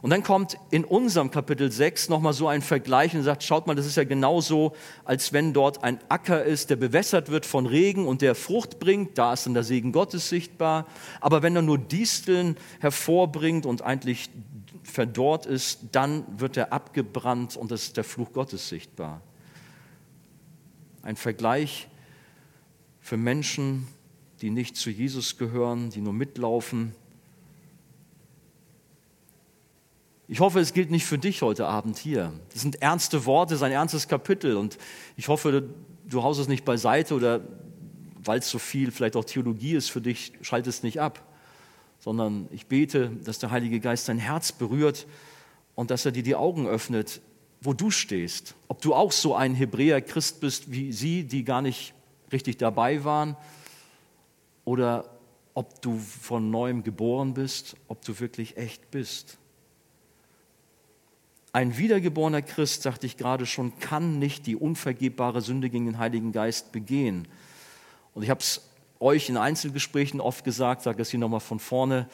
Und 0.00 0.10
dann 0.10 0.22
kommt 0.22 0.56
in 0.70 0.84
unserem 0.84 1.30
Kapitel 1.30 1.72
6 1.72 2.08
nochmal 2.08 2.32
so 2.32 2.46
ein 2.46 2.62
Vergleich 2.62 3.14
und 3.14 3.22
sagt, 3.24 3.42
schaut 3.42 3.66
mal, 3.66 3.74
das 3.74 3.86
ist 3.86 3.96
ja 3.96 4.04
genauso, 4.04 4.74
als 5.04 5.32
wenn 5.32 5.52
dort 5.52 5.82
ein 5.82 5.98
Acker 6.08 6.44
ist, 6.44 6.70
der 6.70 6.76
bewässert 6.76 7.30
wird 7.30 7.46
von 7.46 7.66
Regen 7.66 8.06
und 8.06 8.22
der 8.22 8.34
Frucht 8.34 8.78
bringt, 8.78 9.18
da 9.18 9.32
ist 9.32 9.46
dann 9.46 9.54
der 9.54 9.64
Segen 9.64 9.90
Gottes 9.92 10.28
sichtbar. 10.28 10.86
Aber 11.20 11.42
wenn 11.42 11.56
er 11.56 11.62
nur 11.62 11.78
Disteln 11.78 12.56
hervorbringt 12.80 13.66
und 13.66 13.82
eigentlich 13.82 14.30
verdorrt 14.84 15.46
ist, 15.46 15.80
dann 15.92 16.24
wird 16.38 16.56
er 16.56 16.72
abgebrannt 16.72 17.56
und 17.56 17.70
das 17.70 17.84
ist 17.84 17.96
der 17.96 18.04
Fluch 18.04 18.32
Gottes 18.32 18.68
sichtbar. 18.68 19.20
Ein 21.02 21.16
Vergleich 21.16 21.88
für 23.00 23.16
Menschen, 23.16 23.88
die 24.40 24.50
nicht 24.50 24.76
zu 24.76 24.90
Jesus 24.90 25.38
gehören, 25.38 25.90
die 25.90 26.00
nur 26.00 26.12
mitlaufen, 26.12 26.94
Ich 30.30 30.40
hoffe, 30.40 30.60
es 30.60 30.74
gilt 30.74 30.90
nicht 30.90 31.06
für 31.06 31.16
dich 31.16 31.40
heute 31.40 31.66
Abend 31.66 31.96
hier. 31.96 32.34
Das 32.52 32.60
sind 32.60 32.82
ernste 32.82 33.24
Worte, 33.24 33.54
das 33.54 33.60
ist 33.60 33.64
ein 33.64 33.72
ernstes 33.72 34.08
Kapitel 34.08 34.58
und 34.58 34.76
ich 35.16 35.28
hoffe, 35.28 35.70
du 36.06 36.22
haust 36.22 36.38
es 36.38 36.48
nicht 36.48 36.66
beiseite 36.66 37.14
oder 37.14 37.40
weil 38.22 38.40
es 38.40 38.50
so 38.50 38.58
viel 38.58 38.90
vielleicht 38.90 39.16
auch 39.16 39.24
Theologie 39.24 39.72
ist 39.72 39.90
für 39.90 40.02
dich, 40.02 40.34
schalt 40.42 40.66
es 40.66 40.82
nicht 40.82 41.00
ab, 41.00 41.22
sondern 41.98 42.46
ich 42.52 42.66
bete, 42.66 43.10
dass 43.24 43.38
der 43.38 43.50
Heilige 43.50 43.80
Geist 43.80 44.06
dein 44.10 44.18
Herz 44.18 44.52
berührt 44.52 45.06
und 45.74 45.90
dass 45.90 46.04
er 46.04 46.12
dir 46.12 46.22
die 46.22 46.34
Augen 46.34 46.66
öffnet, 46.66 47.22
wo 47.62 47.72
du 47.72 47.90
stehst. 47.90 48.54
Ob 48.68 48.82
du 48.82 48.94
auch 48.94 49.12
so 49.12 49.34
ein 49.34 49.54
Hebräer-Christ 49.54 50.40
bist 50.40 50.70
wie 50.70 50.92
sie, 50.92 51.24
die 51.24 51.42
gar 51.42 51.62
nicht 51.62 51.94
richtig 52.30 52.58
dabei 52.58 53.02
waren, 53.02 53.34
oder 54.66 55.08
ob 55.54 55.80
du 55.80 55.96
von 55.96 56.50
neuem 56.50 56.82
geboren 56.82 57.32
bist, 57.32 57.76
ob 57.88 58.04
du 58.04 58.20
wirklich 58.20 58.58
echt 58.58 58.90
bist. 58.90 59.38
Ein 61.58 61.76
wiedergeborener 61.76 62.40
Christ, 62.40 62.82
sagte 62.82 63.04
ich 63.04 63.16
gerade 63.16 63.44
schon, 63.44 63.76
kann 63.80 64.20
nicht 64.20 64.46
die 64.46 64.54
unvergebbare 64.54 65.40
Sünde 65.40 65.70
gegen 65.70 65.86
den 65.86 65.98
Heiligen 65.98 66.30
Geist 66.30 66.70
begehen. 66.70 67.26
Und 68.14 68.22
ich 68.22 68.30
habe 68.30 68.38
es 68.38 68.70
euch 69.00 69.28
in 69.28 69.36
Einzelgesprächen 69.36 70.20
oft 70.20 70.44
gesagt, 70.44 70.82
sage 70.82 71.02
es 71.02 71.10
hier 71.10 71.18
nochmal 71.18 71.40
von 71.40 71.58
vorne, 71.58 72.08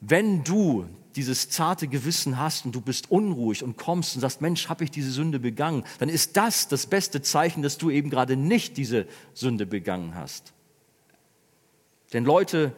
wenn 0.00 0.44
du 0.44 0.84
dieses 1.16 1.48
zarte 1.48 1.88
Gewissen 1.88 2.36
hast 2.36 2.66
und 2.66 2.74
du 2.74 2.82
bist 2.82 3.10
unruhig 3.10 3.64
und 3.64 3.78
kommst 3.78 4.14
und 4.14 4.20
sagst, 4.20 4.42
Mensch, 4.42 4.68
habe 4.68 4.84
ich 4.84 4.90
diese 4.90 5.10
Sünde 5.10 5.40
begangen, 5.40 5.84
dann 5.98 6.10
ist 6.10 6.36
das 6.36 6.68
das 6.68 6.84
beste 6.84 7.22
Zeichen, 7.22 7.62
dass 7.62 7.78
du 7.78 7.88
eben 7.88 8.10
gerade 8.10 8.36
nicht 8.36 8.76
diese 8.76 9.06
Sünde 9.32 9.64
begangen 9.64 10.14
hast. 10.16 10.52
Denn 12.12 12.26
Leute, 12.26 12.74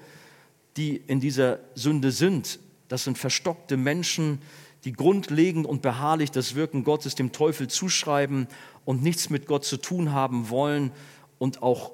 die 0.77 0.95
in 0.95 1.19
dieser 1.19 1.59
Sünde 1.75 2.13
sind, 2.13 2.61
das 2.87 3.03
sind 3.03 3.19
verstockte 3.19 3.77
Menschen, 3.77 4.39
die 4.85 4.93
grundlegend 4.93 5.67
und 5.67 5.83
beharrlich 5.83 6.31
das 6.31 6.55
Wirken 6.55 6.85
Gottes 6.85 7.15
dem 7.15 7.33
Teufel 7.33 7.69
zuschreiben 7.69 8.49
und 8.85 9.03
nichts 9.03 9.31
mit 9.31 9.47
Gott 9.47 9.65
zu 9.65 9.77
tun 9.77 10.13
haben 10.13 10.51
wollen 10.51 10.93
und 11.39 11.63
auch 11.63 11.93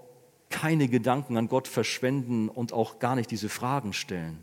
keine 0.48 0.88
Gedanken 0.88 1.36
an 1.36 1.48
Gott 1.48 1.68
verschwenden 1.68 2.48
und 2.48 2.72
auch 2.72 2.98
gar 2.98 3.14
nicht 3.14 3.30
diese 3.30 3.48
Fragen 3.48 3.92
stellen. 3.92 4.42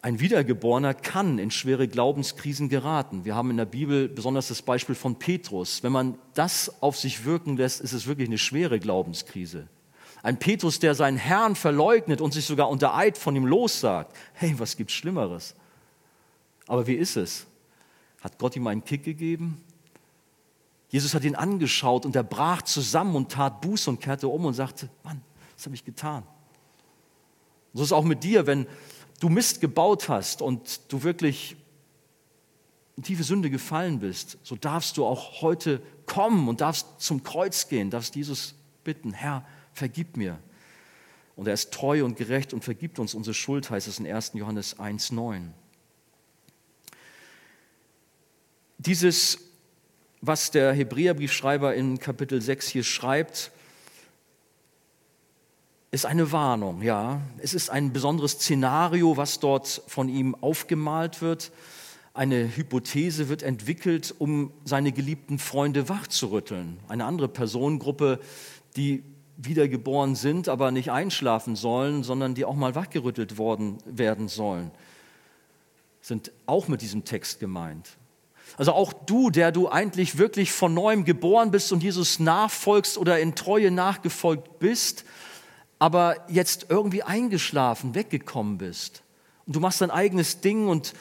Ein 0.00 0.20
Wiedergeborener 0.20 0.94
kann 0.94 1.38
in 1.38 1.50
schwere 1.50 1.88
Glaubenskrisen 1.88 2.68
geraten. 2.68 3.24
Wir 3.24 3.34
haben 3.34 3.50
in 3.50 3.56
der 3.56 3.64
Bibel 3.64 4.08
besonders 4.08 4.48
das 4.48 4.62
Beispiel 4.62 4.94
von 4.94 5.18
Petrus. 5.18 5.82
Wenn 5.82 5.90
man 5.90 6.16
das 6.34 6.80
auf 6.80 6.96
sich 6.96 7.24
wirken 7.24 7.56
lässt, 7.56 7.80
ist 7.80 7.92
es 7.92 8.06
wirklich 8.06 8.28
eine 8.28 8.38
schwere 8.38 8.78
Glaubenskrise. 8.78 9.66
Ein 10.26 10.40
Petrus, 10.40 10.80
der 10.80 10.96
seinen 10.96 11.18
Herrn 11.18 11.54
verleugnet 11.54 12.20
und 12.20 12.34
sich 12.34 12.44
sogar 12.44 12.68
unter 12.68 12.96
Eid 12.96 13.16
von 13.16 13.36
ihm 13.36 13.46
lossagt. 13.46 14.12
Hey, 14.32 14.58
was 14.58 14.76
gibt's 14.76 14.94
Schlimmeres? 14.94 15.54
Aber 16.66 16.88
wie 16.88 16.94
ist 16.94 17.16
es? 17.16 17.46
Hat 18.22 18.36
Gott 18.36 18.56
ihm 18.56 18.66
einen 18.66 18.82
Kick 18.82 19.04
gegeben? 19.04 19.62
Jesus 20.88 21.14
hat 21.14 21.22
ihn 21.22 21.36
angeschaut 21.36 22.04
und 22.04 22.16
er 22.16 22.24
brach 22.24 22.62
zusammen 22.62 23.14
und 23.14 23.30
tat 23.30 23.60
Buße 23.60 23.88
und 23.88 24.00
kehrte 24.00 24.26
um 24.26 24.46
und 24.46 24.54
sagte, 24.54 24.88
Mann, 25.04 25.22
was 25.54 25.64
habe 25.64 25.76
ich 25.76 25.84
getan? 25.84 26.24
So 27.72 27.82
ist 27.82 27.90
es 27.90 27.92
auch 27.92 28.02
mit 28.02 28.24
dir, 28.24 28.48
wenn 28.48 28.66
du 29.20 29.28
Mist 29.28 29.60
gebaut 29.60 30.08
hast 30.08 30.42
und 30.42 30.92
du 30.92 31.04
wirklich 31.04 31.54
in 32.96 33.04
tiefe 33.04 33.22
Sünde 33.22 33.48
gefallen 33.48 34.00
bist, 34.00 34.38
so 34.42 34.56
darfst 34.56 34.96
du 34.96 35.06
auch 35.06 35.40
heute 35.40 35.80
kommen 36.04 36.48
und 36.48 36.62
darfst 36.62 37.00
zum 37.00 37.22
Kreuz 37.22 37.68
gehen, 37.68 37.90
darfst 37.90 38.16
Jesus 38.16 38.56
bitten, 38.82 39.12
Herr, 39.12 39.44
vergib 39.76 40.16
mir. 40.16 40.38
Und 41.36 41.46
er 41.46 41.54
ist 41.54 41.72
treu 41.72 42.04
und 42.04 42.16
gerecht 42.16 42.54
und 42.54 42.64
vergibt 42.64 42.98
uns 42.98 43.14
unsere 43.14 43.34
Schuld, 43.34 43.70
heißt 43.70 43.86
es 43.88 43.98
in 43.98 44.06
1. 44.06 44.32
Johannes 44.34 44.78
1.9. 44.78 45.48
Dieses, 48.78 49.38
was 50.22 50.50
der 50.50 50.72
Hebräerbriefschreiber 50.72 51.74
in 51.74 51.98
Kapitel 51.98 52.40
6 52.40 52.68
hier 52.68 52.84
schreibt, 52.84 53.50
ist 55.90 56.06
eine 56.06 56.32
Warnung, 56.32 56.82
ja. 56.82 57.20
Es 57.38 57.54
ist 57.54 57.70
ein 57.70 57.92
besonderes 57.92 58.32
Szenario, 58.32 59.16
was 59.16 59.38
dort 59.38 59.82
von 59.86 60.08
ihm 60.08 60.34
aufgemalt 60.34 61.20
wird. 61.20 61.52
Eine 62.12 62.56
Hypothese 62.56 63.28
wird 63.28 63.42
entwickelt, 63.42 64.14
um 64.18 64.52
seine 64.64 64.92
geliebten 64.92 65.38
Freunde 65.38 65.88
wachzurütteln. 65.90 66.78
Eine 66.88 67.04
andere 67.04 67.28
Personengruppe, 67.28 68.20
die 68.76 69.04
wiedergeboren 69.36 70.14
sind, 70.14 70.48
aber 70.48 70.70
nicht 70.70 70.90
einschlafen 70.90 71.56
sollen, 71.56 72.02
sondern 72.02 72.34
die 72.34 72.44
auch 72.44 72.54
mal 72.54 72.74
wachgerüttelt 72.74 73.38
worden 73.38 73.78
werden 73.84 74.28
sollen, 74.28 74.70
sind 76.00 76.32
auch 76.46 76.68
mit 76.68 76.82
diesem 76.82 77.04
Text 77.04 77.40
gemeint. 77.40 77.96
Also 78.56 78.72
auch 78.72 78.92
du, 78.92 79.30
der 79.30 79.52
du 79.52 79.68
eigentlich 79.68 80.18
wirklich 80.18 80.52
von 80.52 80.72
neuem 80.72 81.04
geboren 81.04 81.50
bist 81.50 81.72
und 81.72 81.82
Jesus 81.82 82.18
nachfolgst 82.20 82.96
oder 82.96 83.18
in 83.18 83.34
Treue 83.34 83.70
nachgefolgt 83.70 84.58
bist, 84.58 85.04
aber 85.78 86.16
jetzt 86.28 86.66
irgendwie 86.68 87.02
eingeschlafen, 87.02 87.94
weggekommen 87.94 88.56
bist. 88.56 89.02
Und 89.46 89.56
du 89.56 89.60
machst 89.60 89.80
dein 89.80 89.90
eigenes 89.90 90.40
Ding 90.40 90.68
und 90.68 90.94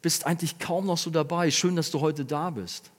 bist 0.00 0.26
eigentlich 0.26 0.58
kaum 0.58 0.86
noch 0.86 0.96
so 0.96 1.10
dabei. 1.10 1.50
Schön, 1.50 1.76
dass 1.76 1.90
du 1.90 2.00
heute 2.00 2.24
da 2.24 2.50
bist. 2.50 2.90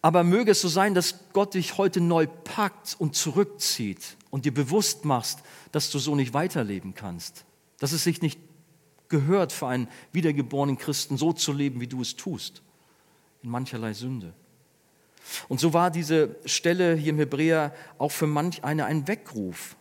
Aber 0.00 0.22
möge 0.22 0.52
es 0.52 0.60
so 0.60 0.68
sein, 0.68 0.94
dass 0.94 1.16
Gott 1.32 1.54
dich 1.54 1.76
heute 1.76 2.00
neu 2.00 2.26
packt 2.26 2.96
und 2.98 3.16
zurückzieht 3.16 4.16
und 4.30 4.44
dir 4.44 4.54
bewusst 4.54 5.04
machst, 5.04 5.40
dass 5.72 5.90
du 5.90 5.98
so 5.98 6.14
nicht 6.14 6.34
weiterleben 6.34 6.94
kannst. 6.94 7.44
Dass 7.78 7.92
es 7.92 8.04
sich 8.04 8.22
nicht 8.22 8.38
gehört 9.08 9.52
für 9.52 9.66
einen 9.66 9.88
wiedergeborenen 10.12 10.78
Christen 10.78 11.16
so 11.16 11.32
zu 11.32 11.52
leben, 11.52 11.80
wie 11.80 11.86
du 11.86 12.00
es 12.00 12.14
tust. 12.14 12.62
In 13.42 13.50
mancherlei 13.50 13.92
Sünde. 13.92 14.34
Und 15.48 15.60
so 15.60 15.72
war 15.72 15.90
diese 15.90 16.36
Stelle 16.44 16.94
hier 16.94 17.10
im 17.10 17.18
Hebräer 17.18 17.74
auch 17.98 18.12
für 18.12 18.26
manch 18.26 18.64
eine 18.64 18.86
ein 18.86 19.08
Weckruf. 19.08 19.76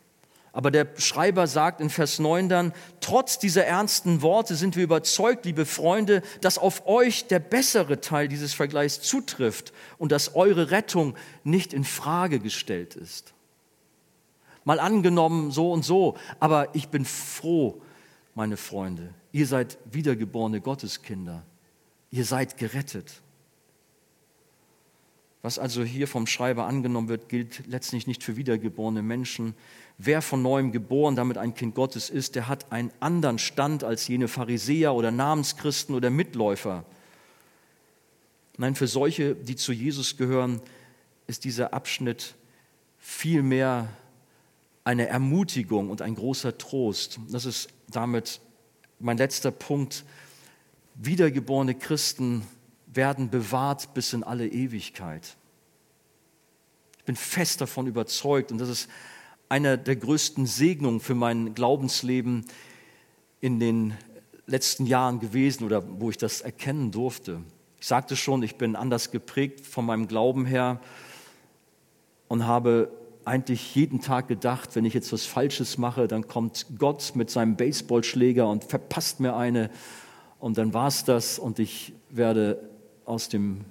Aber 0.58 0.72
der 0.72 0.88
Schreiber 0.97 1.45
sagt 1.45 1.82
in 1.82 1.91
Vers 1.91 2.18
9 2.18 2.49
dann, 2.49 2.74
trotz 2.99 3.38
dieser 3.38 3.66
ernsten 3.66 4.24
Worte 4.24 4.55
sind 4.55 4.76
wir 4.76 4.84
überzeugt, 4.84 5.45
liebe 5.45 5.68
Freunde, 5.68 6.24
dass 6.41 6.58
auf 6.58 6.88
euch 6.88 7.28
der 7.28 7.38
bessere 7.38 8.01
Teil 8.01 8.28
dieses 8.28 8.55
Vergleichs 8.55 8.99
zutrifft 8.99 9.72
und 9.99 10.12
dass 10.12 10.34
eure 10.34 10.72
Rettung 10.72 11.16
nicht 11.43 11.74
in 11.74 11.84
Frage 11.84 12.39
gestellt 12.39 12.95
ist. 12.95 13.36
Mal 14.64 14.80
angenommen 14.80 15.51
so 15.51 15.72
und 15.72 15.86
so, 15.86 16.18
aber 16.39 16.74
ich 16.74 16.88
bin 16.88 17.05
froh, 17.05 17.80
meine 18.34 18.58
Freunde, 18.58 19.14
ihr 19.32 19.45
seid 19.45 19.78
wiedergeborene 19.91 20.60
Gotteskinder. 20.60 21.43
Ihr 22.10 22.26
seid 22.26 22.58
gerettet. 22.58 23.22
Was 25.43 25.60
also 25.60 25.84
hier 25.84 26.08
vom 26.08 26.26
Schreiber 26.26 26.66
angenommen 26.66 27.10
wird, 27.10 27.30
gilt 27.30 27.68
letztlich 27.68 28.08
nicht 28.08 28.24
für 28.24 28.38
wiedergeborene 28.38 29.01
Menschen. 29.03 29.53
Wer 29.99 30.21
von 30.21 30.43
neuem 30.43 30.71
geboren, 30.71 31.15
damit 31.15 31.37
ein 31.37 31.55
Kind 31.55 31.73
Gottes 31.73 32.09
ist, 32.09 32.35
der 32.35 32.47
hat 32.47 32.71
einen 32.71 32.91
anderen 32.99 33.39
Stand 33.39 33.83
als 33.83 34.07
jene 34.07 34.27
Pharisäer 34.27 34.93
oder 34.93 35.09
Namenschristen 35.09 35.95
oder 35.95 36.11
Mitläufer. 36.11 36.85
Nein, 38.57 38.75
für 38.75 38.87
solche, 38.87 39.35
die 39.35 39.55
zu 39.55 39.71
Jesus 39.71 40.17
gehören, 40.17 40.61
ist 41.25 41.45
dieser 41.45 41.73
Abschnitt 41.73 42.35
vielmehr 42.99 43.87
eine 44.83 45.07
Ermutigung 45.07 45.89
und 45.89 46.01
ein 46.01 46.15
großer 46.15 46.57
Trost. 46.57 47.19
Das 47.29 47.45
ist 47.45 47.69
damit 47.89 48.39
mein 48.99 49.17
letzter 49.17 49.51
Punkt. 49.51 50.05
Wiedergeborene 50.95 51.75
Christen 51.75 52.47
werden 52.85 53.29
bewahrt 53.29 53.93
bis 53.93 54.13
in 54.13 54.23
alle 54.23 54.47
Ewigkeit. 54.47 55.35
Ich 56.99 57.03
bin 57.03 57.15
fest 57.15 57.61
davon 57.61 57.87
überzeugt 57.87 58.51
und 58.51 58.59
das 58.59 58.69
ist 58.69 58.89
einer 59.49 59.77
der 59.77 59.95
größten 59.95 60.45
Segnungen 60.45 60.99
für 60.99 61.15
mein 61.15 61.53
Glaubensleben 61.53 62.45
in 63.39 63.59
den 63.59 63.93
letzten 64.45 64.85
Jahren 64.85 65.19
gewesen 65.19 65.63
oder 65.63 65.83
wo 65.99 66.09
ich 66.09 66.17
das 66.17 66.41
erkennen 66.41 66.91
durfte. 66.91 67.41
Ich 67.79 67.87
sagte 67.87 68.15
schon, 68.15 68.43
ich 68.43 68.55
bin 68.55 68.75
anders 68.75 69.11
geprägt 69.11 69.65
von 69.65 69.85
meinem 69.85 70.07
Glauben 70.07 70.45
her 70.45 70.79
und 72.27 72.45
habe 72.45 72.91
eigentlich 73.25 73.75
jeden 73.75 74.01
Tag 74.01 74.29
gedacht, 74.29 74.75
wenn 74.75 74.85
ich 74.85 74.93
jetzt 74.93 75.11
was 75.11 75.25
Falsches 75.25 75.77
mache, 75.77 76.07
dann 76.07 76.27
kommt 76.27 76.65
Gott 76.77 77.11
mit 77.15 77.29
seinem 77.29 77.57
Baseballschläger 77.57 78.49
und 78.49 78.63
verpasst 78.63 79.19
mir 79.19 79.35
eine 79.35 79.69
und 80.39 80.57
dann 80.57 80.73
war 80.73 80.87
es 80.87 81.03
das 81.03 81.39
und 81.39 81.59
ich 81.59 81.93
werde 82.09 82.69
aus 83.05 83.27
dem 83.29 83.65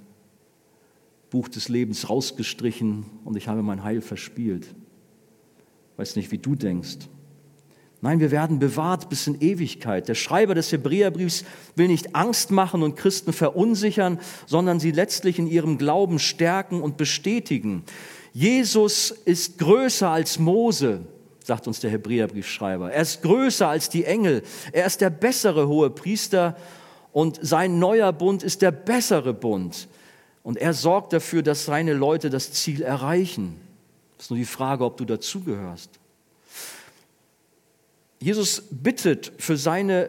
Buch 1.31 1.49
des 1.49 1.69
Lebens 1.69 2.09
rausgestrichen 2.09 3.07
und 3.25 3.37
ich 3.37 3.49
habe 3.49 3.63
mein 3.63 3.83
Heil 3.83 4.01
verspielt. 4.01 4.75
Weiß 5.97 6.17
nicht, 6.17 6.31
wie 6.31 6.39
du 6.39 6.55
denkst. 6.55 7.09
Nein, 8.03 8.21
wir 8.21 8.31
werden 8.31 8.59
bewahrt 8.59 9.09
bis 9.09 9.27
in 9.27 9.41
Ewigkeit. 9.41 10.07
Der 10.07 10.15
Schreiber 10.15 10.55
des 10.55 10.71
Hebräerbriefs 10.71 11.45
will 11.75 11.89
nicht 11.89 12.15
Angst 12.15 12.51
machen 12.51 12.83
und 12.83 12.95
Christen 12.95 13.33
verunsichern, 13.33 14.21
sondern 14.47 14.79
sie 14.79 14.91
letztlich 14.91 15.39
in 15.39 15.47
ihrem 15.47 15.79
Glauben 15.79 16.19
stärken 16.19 16.83
und 16.83 16.99
bestätigen. 16.99 17.85
Jesus 18.33 19.11
ist 19.11 19.59
größer 19.59 20.11
als 20.11 20.39
Mose, 20.39 21.07
sagt 21.43 21.67
uns 21.67 21.81
der 21.81 21.91
Hebräerbriefschreiber. 21.91 22.93
Er 22.93 23.01
ist 23.01 23.23
größer 23.23 23.67
als 23.67 23.89
die 23.89 24.05
Engel. 24.05 24.43
Er 24.73 24.85
ist 24.85 25.01
der 25.01 25.11
bessere 25.11 25.67
hohe 25.67 25.89
Priester 25.89 26.55
und 27.13 27.39
sein 27.41 27.79
neuer 27.79 28.13
Bund 28.13 28.43
ist 28.43 28.61
der 28.61 28.73
bessere 28.73 29.33
Bund. 29.33 29.89
Und 30.43 30.59
er 30.59 30.75
sorgt 30.75 31.15
dafür, 31.15 31.43
dass 31.43 31.65
seine 31.65 31.95
Leute 31.95 32.29
das 32.29 32.53
Ziel 32.53 32.83
erreichen. 32.83 33.59
Ist 34.19 34.31
nur 34.31 34.39
die 34.39 34.45
Frage, 34.45 34.85
ob 34.85 34.97
du 34.97 35.05
dazugehörst. 35.05 35.91
Jesus 38.19 38.63
bittet 38.71 39.33
für 39.39 39.57
seine 39.57 40.09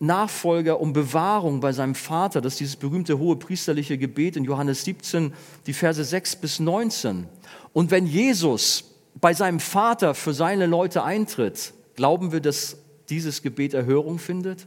Nachfolger 0.00 0.80
um 0.80 0.92
Bewahrung 0.92 1.60
bei 1.60 1.72
seinem 1.72 1.94
Vater. 1.94 2.40
Das 2.40 2.54
ist 2.54 2.60
dieses 2.60 2.76
berühmte 2.76 3.18
hohe 3.18 3.36
priesterliche 3.36 3.98
Gebet 3.98 4.36
in 4.36 4.44
Johannes 4.44 4.84
17, 4.84 5.32
die 5.66 5.72
Verse 5.72 6.02
6 6.02 6.36
bis 6.36 6.60
19. 6.60 7.26
Und 7.72 7.90
wenn 7.90 8.06
Jesus 8.06 8.84
bei 9.20 9.34
seinem 9.34 9.60
Vater 9.60 10.14
für 10.14 10.34
seine 10.34 10.66
Leute 10.66 11.02
eintritt, 11.02 11.72
glauben 11.96 12.30
wir, 12.32 12.40
dass 12.40 12.76
dieses 13.08 13.42
Gebet 13.42 13.74
Erhörung 13.74 14.18
findet? 14.18 14.66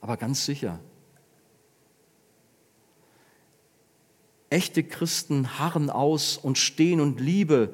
Aber 0.00 0.16
ganz 0.16 0.44
sicher. 0.44 0.80
Echte 4.52 4.82
Christen 4.82 5.58
harren 5.58 5.88
aus 5.88 6.36
und 6.36 6.58
stehen 6.58 7.00
und 7.00 7.20
Liebe 7.20 7.72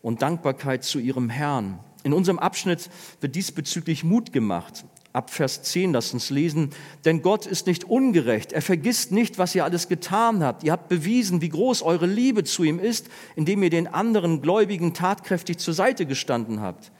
und 0.00 0.22
Dankbarkeit 0.22 0.84
zu 0.84 1.00
ihrem 1.00 1.28
Herrn. 1.28 1.80
In 2.04 2.12
unserem 2.12 2.38
Abschnitt 2.38 2.88
wird 3.20 3.34
diesbezüglich 3.34 4.04
Mut 4.04 4.32
gemacht. 4.32 4.84
Ab 5.12 5.30
Vers 5.30 5.62
10 5.62 5.92
lasst 5.92 6.14
uns 6.14 6.30
lesen, 6.30 6.70
denn 7.04 7.20
Gott 7.20 7.46
ist 7.46 7.66
nicht 7.66 7.82
ungerecht. 7.82 8.52
Er 8.52 8.62
vergisst 8.62 9.10
nicht, 9.10 9.38
was 9.38 9.56
ihr 9.56 9.64
alles 9.64 9.88
getan 9.88 10.44
habt. 10.44 10.62
Ihr 10.62 10.70
habt 10.70 10.88
bewiesen, 10.88 11.40
wie 11.40 11.48
groß 11.48 11.82
eure 11.82 12.06
Liebe 12.06 12.44
zu 12.44 12.62
ihm 12.62 12.78
ist, 12.78 13.08
indem 13.34 13.64
ihr 13.64 13.70
den 13.70 13.88
anderen 13.88 14.40
Gläubigen 14.40 14.94
tatkräftig 14.94 15.58
zur 15.58 15.74
Seite 15.74 16.06
gestanden 16.06 16.60
habt, 16.60 16.92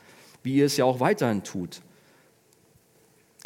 wie 0.42 0.56
ihr 0.56 0.66
es 0.66 0.76
ja 0.76 0.86
auch 0.86 0.98
weiterhin 0.98 1.44
tut. 1.44 1.82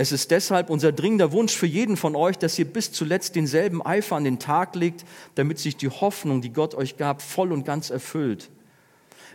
Es 0.00 0.12
ist 0.12 0.30
deshalb 0.30 0.70
unser 0.70 0.92
dringender 0.92 1.32
Wunsch 1.32 1.56
für 1.56 1.66
jeden 1.66 1.96
von 1.96 2.14
euch, 2.14 2.38
dass 2.38 2.56
ihr 2.56 2.66
bis 2.66 2.92
zuletzt 2.92 3.34
denselben 3.34 3.84
Eifer 3.84 4.14
an 4.14 4.22
den 4.22 4.38
Tag 4.38 4.76
legt, 4.76 5.04
damit 5.34 5.58
sich 5.58 5.76
die 5.76 5.88
Hoffnung, 5.88 6.40
die 6.40 6.52
Gott 6.52 6.76
euch 6.76 6.96
gab, 6.96 7.20
voll 7.20 7.50
und 7.50 7.64
ganz 7.64 7.90
erfüllt. 7.90 8.48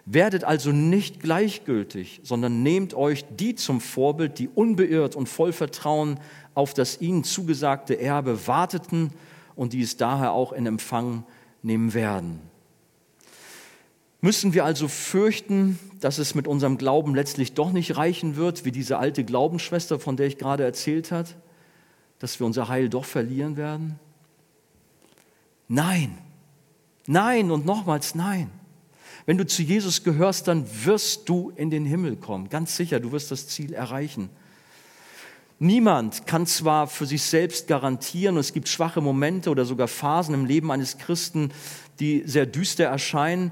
Werdet 0.05 0.45
also 0.45 0.71
nicht 0.71 1.19
gleichgültig, 1.19 2.21
sondern 2.23 2.63
nehmt 2.63 2.93
euch 2.93 3.25
die 3.29 3.55
zum 3.55 3.81
Vorbild, 3.81 4.39
die 4.39 4.47
unbeirrt 4.47 5.17
und 5.17 5.27
voll 5.27 5.51
Vertrauen 5.51 6.17
auf 6.55 6.73
das 6.73 7.01
ihnen 7.01 7.25
zugesagte 7.25 7.99
Erbe 7.99 8.47
warteten 8.47 9.11
und 9.57 9.73
die 9.73 9.81
es 9.81 9.97
daher 9.97 10.31
auch 10.31 10.53
in 10.53 10.65
Empfang 10.65 11.25
nehmen 11.61 11.93
werden. 11.93 12.39
Müssen 14.23 14.53
wir 14.53 14.63
also 14.63 14.87
fürchten, 14.87 15.77
dass 15.99 16.17
es 16.17 16.33
mit 16.33 16.47
unserem 16.47 16.77
Glauben 16.77 17.13
letztlich 17.13 17.55
doch 17.55 17.73
nicht 17.73 17.97
reichen 17.97 18.37
wird, 18.37 18.63
wie 18.63 18.71
diese 18.71 18.97
alte 18.97 19.25
Glaubensschwester, 19.25 19.99
von 19.99 20.15
der 20.15 20.27
ich 20.27 20.37
gerade 20.37 20.63
erzählt 20.63 21.11
habe, 21.11 21.27
dass 22.19 22.39
wir 22.39 22.45
unser 22.45 22.69
Heil 22.69 22.87
doch 22.87 23.03
verlieren 23.03 23.57
werden? 23.57 23.99
Nein, 25.67 26.17
nein 27.05 27.51
und 27.51 27.65
nochmals 27.65 28.15
nein. 28.15 28.49
Wenn 29.25 29.37
du 29.37 29.45
zu 29.45 29.61
Jesus 29.61 30.05
gehörst, 30.05 30.47
dann 30.47 30.65
wirst 30.85 31.27
du 31.27 31.51
in 31.57 31.69
den 31.69 31.83
Himmel 31.83 32.15
kommen. 32.15 32.47
Ganz 32.47 32.77
sicher, 32.77 33.01
du 33.01 33.11
wirst 33.11 33.29
das 33.29 33.49
Ziel 33.49 33.73
erreichen. 33.73 34.29
Niemand 35.59 36.27
kann 36.27 36.47
zwar 36.47 36.87
für 36.87 37.05
sich 37.05 37.23
selbst 37.23 37.67
garantieren, 37.67 38.35
und 38.35 38.39
es 38.39 38.53
gibt 38.53 38.69
schwache 38.69 39.01
Momente 39.01 39.49
oder 39.49 39.65
sogar 39.65 39.89
Phasen 39.89 40.33
im 40.33 40.45
Leben 40.45 40.71
eines 40.71 40.97
Christen, 40.97 41.51
die 41.99 42.23
sehr 42.25 42.45
düster 42.45 42.85
erscheinen, 42.85 43.51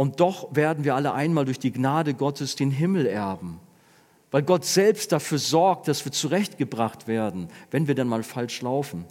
und 0.00 0.18
doch 0.18 0.56
werden 0.56 0.84
wir 0.84 0.94
alle 0.94 1.12
einmal 1.12 1.44
durch 1.44 1.58
die 1.58 1.72
Gnade 1.72 2.14
Gottes 2.14 2.56
den 2.56 2.70
Himmel 2.70 3.04
erben, 3.04 3.60
weil 4.30 4.40
Gott 4.40 4.64
selbst 4.64 5.12
dafür 5.12 5.36
sorgt, 5.36 5.88
dass 5.88 6.06
wir 6.06 6.10
zurechtgebracht 6.10 7.06
werden, 7.06 7.48
wenn 7.70 7.86
wir 7.86 7.94
dann 7.94 8.08
mal 8.08 8.22
falsch 8.22 8.62
laufen. 8.62 9.04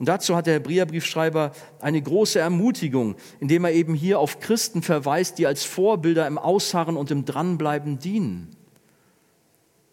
Und 0.00 0.08
dazu 0.08 0.34
hat 0.34 0.48
der 0.48 0.54
Hebräerbriefschreiber 0.54 1.52
eine 1.78 2.02
große 2.02 2.40
Ermutigung, 2.40 3.14
indem 3.38 3.64
er 3.64 3.74
eben 3.74 3.94
hier 3.94 4.18
auf 4.18 4.40
Christen 4.40 4.82
verweist, 4.82 5.38
die 5.38 5.46
als 5.46 5.62
Vorbilder 5.62 6.26
im 6.26 6.36
Ausharren 6.36 6.96
und 6.96 7.12
im 7.12 7.24
Dranbleiben 7.24 8.00
dienen. 8.00 8.56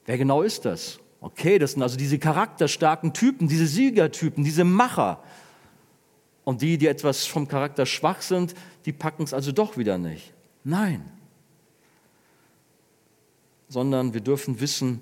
Wer 0.08 0.18
genau 0.18 0.42
ist 0.42 0.66
das? 0.66 0.98
Okay, 1.22 1.60
das 1.60 1.74
sind 1.74 1.84
also 1.84 1.98
diese 1.98 2.18
charakterstarken 2.18 3.14
Typen, 3.14 3.48
diese 3.48 3.68
Siegertypen, 3.68 4.44
diese 4.44 4.64
Macher. 4.64 5.22
Und 6.46 6.64
die, 6.64 6.80
die 6.80 6.88
etwas 6.88 7.28
vom 7.28 7.48
Charakter 7.48 7.86
schwach 7.86 8.24
sind, 8.24 8.56
die 8.90 8.94
packen 8.94 9.22
es 9.22 9.36
also 9.36 9.52
doch 9.52 9.78
wieder 9.78 10.00
nicht. 10.00 10.34
Nein. 10.64 11.12
Sondern 13.68 14.16
wir 14.16 14.22
dürfen 14.22 14.62
wissen, 14.62 15.00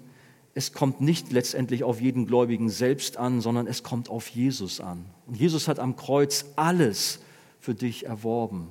es 0.56 0.74
kommt 0.74 1.00
nicht 1.00 1.32
letztendlich 1.32 1.86
auf 1.86 2.02
jeden 2.02 2.26
Gläubigen 2.26 2.70
selbst 2.70 3.16
an, 3.16 3.40
sondern 3.40 3.66
es 3.66 3.84
kommt 3.84 4.10
auf 4.10 4.28
Jesus 4.28 4.82
an. 4.82 5.06
Und 5.26 5.38
Jesus 5.38 5.70
hat 5.70 5.80
am 5.80 5.96
Kreuz 5.96 6.48
alles 6.58 7.20
für 7.62 7.76
dich 7.76 8.06
erworben. 8.08 8.68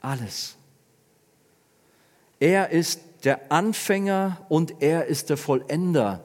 Alles. 0.00 0.54
Er 2.38 2.70
ist 2.70 3.00
der 3.24 3.50
Anfänger 3.50 4.46
und 4.48 4.74
er 4.78 5.06
ist 5.06 5.30
der 5.30 5.36
Vollender 5.36 6.22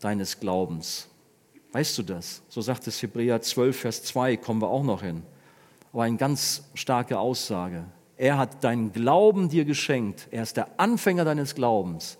deines 0.00 0.38
Glaubens. 0.38 1.08
Weißt 1.72 1.96
du 1.96 2.02
das? 2.02 2.42
So 2.50 2.60
sagt 2.60 2.86
es 2.88 3.00
Hebräer 3.00 3.40
12, 3.40 3.74
Vers 3.74 4.04
2, 4.04 4.36
kommen 4.36 4.60
wir 4.60 4.68
auch 4.68 4.84
noch 4.84 5.00
hin. 5.02 5.22
Aber 5.96 6.04
eine 6.04 6.18
ganz 6.18 6.64
starke 6.74 7.18
Aussage. 7.18 7.82
Er 8.18 8.36
hat 8.36 8.62
deinen 8.62 8.92
Glauben 8.92 9.48
dir 9.48 9.64
geschenkt. 9.64 10.28
Er 10.30 10.42
ist 10.42 10.58
der 10.58 10.78
Anfänger 10.78 11.24
deines 11.24 11.54
Glaubens. 11.54 12.18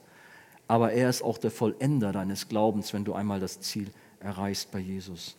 Aber 0.66 0.92
er 0.92 1.10
ist 1.10 1.20
auch 1.20 1.36
der 1.36 1.50
Vollender 1.50 2.10
deines 2.10 2.48
Glaubens, 2.48 2.94
wenn 2.94 3.04
du 3.04 3.12
einmal 3.12 3.38
das 3.38 3.60
Ziel 3.60 3.90
erreichst 4.18 4.72
bei 4.72 4.78
Jesus. 4.78 5.36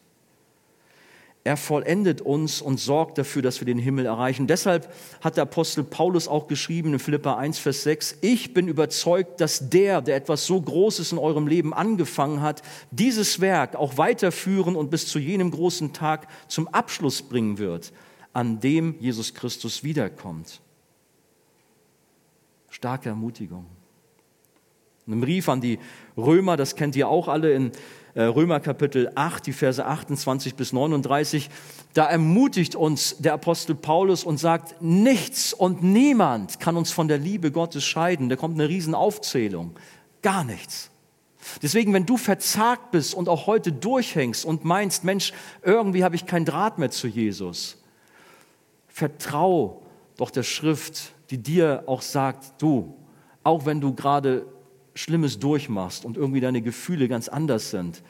Er 1.46 1.58
vollendet 1.58 2.22
uns 2.22 2.62
und 2.62 2.80
sorgt 2.80 3.18
dafür, 3.18 3.42
dass 3.42 3.60
wir 3.60 3.66
den 3.66 3.80
Himmel 3.80 4.06
erreichen. 4.06 4.46
Deshalb 4.46 4.94
hat 5.22 5.38
der 5.38 5.44
Apostel 5.44 5.84
Paulus 5.84 6.28
auch 6.28 6.48
geschrieben 6.48 6.94
in 6.94 7.00
Philippa 7.00 7.38
1, 7.38 7.58
Vers 7.58 7.82
6, 7.82 8.18
ich 8.22 8.54
bin 8.54 8.68
überzeugt, 8.68 9.42
dass 9.42 9.68
der, 9.70 10.04
der 10.04 10.16
etwas 10.16 10.46
so 10.46 10.62
Großes 10.62 11.12
in 11.12 11.18
eurem 11.18 11.48
Leben 11.48 11.74
angefangen 11.74 12.42
hat, 12.44 12.62
dieses 12.92 13.42
Werk 13.42 13.76
auch 13.76 13.98
weiterführen 13.98 14.76
und 14.76 14.92
bis 14.92 15.08
zu 15.08 15.18
jenem 15.18 15.50
großen 15.50 15.92
Tag 15.92 16.28
zum 16.48 16.68
Abschluss 16.68 17.24
bringen 17.24 17.58
wird, 17.58 17.94
an 18.38 18.60
dem 18.60 18.94
Jesus 19.00 19.34
Christus 19.34 19.84
wiederkommt. 19.84 20.62
Starke 22.70 23.10
Ermutigung. 23.10 23.66
In 25.08 25.14
einem 25.14 25.22
Brief 25.24 25.50
an 25.50 25.60
die 25.60 25.80
Römer, 26.16 26.56
das 26.56 26.76
kennt 26.76 26.96
ihr 26.96 27.10
auch 27.10 27.30
alle 27.30 27.52
in 27.54 27.72
äh, 28.14 28.22
Römer 28.22 28.60
Kapitel 28.60 29.12
8, 29.16 29.48
die 29.48 29.54
Verse 29.54 29.84
28 29.84 30.54
bis 30.54 30.72
39, 30.72 31.50
da 31.96 32.06
ermutigt 32.06 32.76
uns 32.76 33.18
der 33.18 33.34
Apostel 33.34 33.74
Paulus 33.74 34.24
und 34.24 34.38
sagt, 34.38 34.84
nichts 34.84 35.52
und 35.52 35.82
niemand 35.82 36.60
kann 36.60 36.78
uns 36.78 36.92
von 36.92 37.08
der 37.08 37.18
Liebe 37.18 37.50
Gottes 37.50 37.86
scheiden. 37.86 38.30
Da 38.30 38.36
kommt 38.36 38.54
eine 38.54 38.70
Riesenaufzählung. 38.70 39.72
Gar 40.22 40.44
nichts. 40.44 40.92
Deswegen, 41.64 41.92
wenn 41.92 42.06
du 42.06 42.18
verzagt 42.18 42.92
bist 42.92 43.16
und 43.16 43.30
auch 43.30 43.48
heute 43.48 43.72
durchhängst 43.72 44.46
und 44.46 44.64
meinst, 44.64 45.04
Mensch, 45.04 45.34
irgendwie 45.64 46.04
habe 46.04 46.14
ich 46.14 46.28
keinen 46.28 46.46
Draht 46.46 46.78
mehr 46.78 46.92
zu 46.92 47.08
Jesus, 47.08 47.78
vertrau 48.98 49.84
doch 50.16 50.32
der 50.32 50.42
Schrift, 50.42 51.14
die 51.30 51.38
dir 51.38 51.84
auch 51.86 52.02
sagt, 52.02 52.60
du, 52.60 52.96
auch 53.44 53.68
wenn 53.68 53.80
du 53.80 53.94
gerade 53.94 54.48
Schlimmes 54.96 55.38
durchmachst 55.38 56.04
und 56.04 56.18
irgendwie 56.18 56.40
deine 56.40 56.64
Gefühle 56.64 57.08
ganz 57.08 57.30
anders 57.30 57.70
sind, 57.70 58.02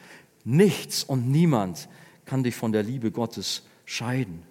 nichts 0.44 1.04
und 1.04 1.30
niemand 1.30 1.90
kann 2.24 2.42
dich 2.42 2.56
von 2.56 2.72
der 2.72 2.82
Liebe 2.82 3.10
Gottes 3.10 3.66
scheiden. 3.84 4.44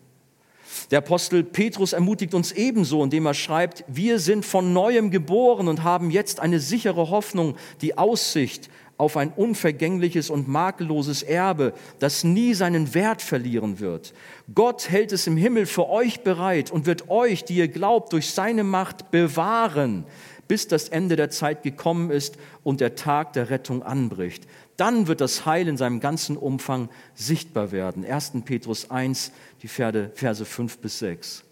Der 0.92 1.00
Apostel 1.00 1.44
Petrus 1.44 1.94
ermutigt 1.94 2.36
uns 2.36 2.52
ebenso, 2.52 3.04
indem 3.04 3.26
er 3.26 3.34
schreibt, 3.34 3.84
wir 3.88 4.20
sind 4.20 4.46
von 4.46 4.74
neuem 4.74 5.10
geboren 5.10 5.68
und 5.68 5.84
haben 5.84 6.12
jetzt 6.12 6.40
eine 6.40 6.60
sichere 6.60 7.10
Hoffnung, 7.10 7.56
die 7.82 7.98
Aussicht 7.98 8.70
auf 8.98 9.16
ein 9.16 9.32
unvergängliches 9.32 10.30
und 10.30 10.48
makelloses 10.48 11.22
Erbe, 11.22 11.74
das 12.00 12.24
nie 12.24 12.54
seinen 12.54 12.94
Wert 12.94 13.22
verlieren 13.22 13.80
wird. 13.80 14.14
Gott 14.54 14.90
hält 14.90 15.12
es 15.12 15.28
im 15.28 15.38
Himmel 15.38 15.68
für 15.68 15.88
euch 15.88 16.22
bereit 16.22 16.72
und 16.72 16.86
wird 16.86 17.10
euch, 17.10 17.46
die 17.46 17.58
ihr 17.58 17.68
glaubt, 17.68 18.12
durch 18.14 18.32
seine 18.32 18.64
Macht 18.64 19.12
bewahren, 19.12 20.06
bis 20.48 20.68
das 20.68 20.90
Ende 20.90 21.16
der 21.16 21.30
Zeit 21.30 21.62
gekommen 21.62 22.10
ist 22.10 22.38
und 22.64 22.82
der 22.82 22.96
Tag 22.96 23.34
der 23.34 23.50
Rettung 23.50 23.84
anbricht. 23.84 24.48
Dann 24.78 25.08
wird 25.08 25.22
das 25.22 25.46
Heil 25.46 25.68
in 25.68 25.78
seinem 25.78 26.00
ganzen 26.00 26.38
Umfang 26.38 26.90
sichtbar 27.16 27.72
werden. 27.72 28.06
1. 28.06 28.34
Petrus 28.46 28.90
1, 28.90 29.32
die 29.62 29.68
Verse 29.68 30.46
5 30.46 30.78
bis 30.80 31.00
6. 31.00 31.44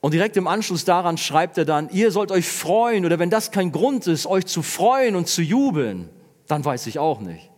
Und 0.00 0.14
direkt 0.14 0.36
im 0.36 0.46
Anschluss 0.46 0.84
daran 0.84 1.18
schreibt 1.18 1.58
er 1.58 1.64
dann, 1.64 1.88
ihr 1.90 2.10
sollt 2.10 2.30
euch 2.30 2.48
freuen 2.48 3.04
oder 3.04 3.18
wenn 3.18 3.30
das 3.30 3.50
kein 3.50 3.72
Grund 3.72 4.06
ist, 4.06 4.26
euch 4.26 4.46
zu 4.46 4.62
freuen 4.62 5.16
und 5.16 5.26
zu 5.26 5.42
jubeln, 5.42 6.08
dann 6.48 6.64
weiß 6.64 6.86
ich 6.86 6.98
auch 6.98 7.20
nicht. 7.20 7.50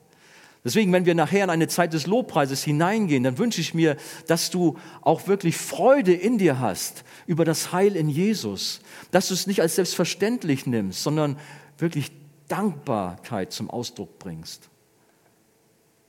Deswegen, 0.62 0.92
wenn 0.92 1.06
wir 1.06 1.14
nachher 1.14 1.44
in 1.44 1.50
eine 1.50 1.68
Zeit 1.68 1.94
des 1.94 2.06
Lobpreises 2.06 2.62
hineingehen, 2.62 3.22
dann 3.22 3.38
wünsche 3.38 3.62
ich 3.62 3.72
mir, 3.72 3.96
dass 4.26 4.50
du 4.50 4.76
auch 5.00 5.26
wirklich 5.26 5.56
Freude 5.56 6.12
in 6.12 6.36
dir 6.36 6.58
hast 6.58 7.04
über 7.26 7.46
das 7.46 7.72
Heil 7.72 7.96
in 7.96 8.10
Jesus, 8.10 8.80
dass 9.10 9.28
du 9.28 9.34
es 9.34 9.46
nicht 9.46 9.62
als 9.62 9.76
selbstverständlich 9.76 10.66
nimmst, 10.66 11.02
sondern 11.02 11.38
wirklich 11.78 12.12
Dankbarkeit 12.48 13.52
zum 13.52 13.70
Ausdruck 13.70 14.18
bringst 14.18 14.68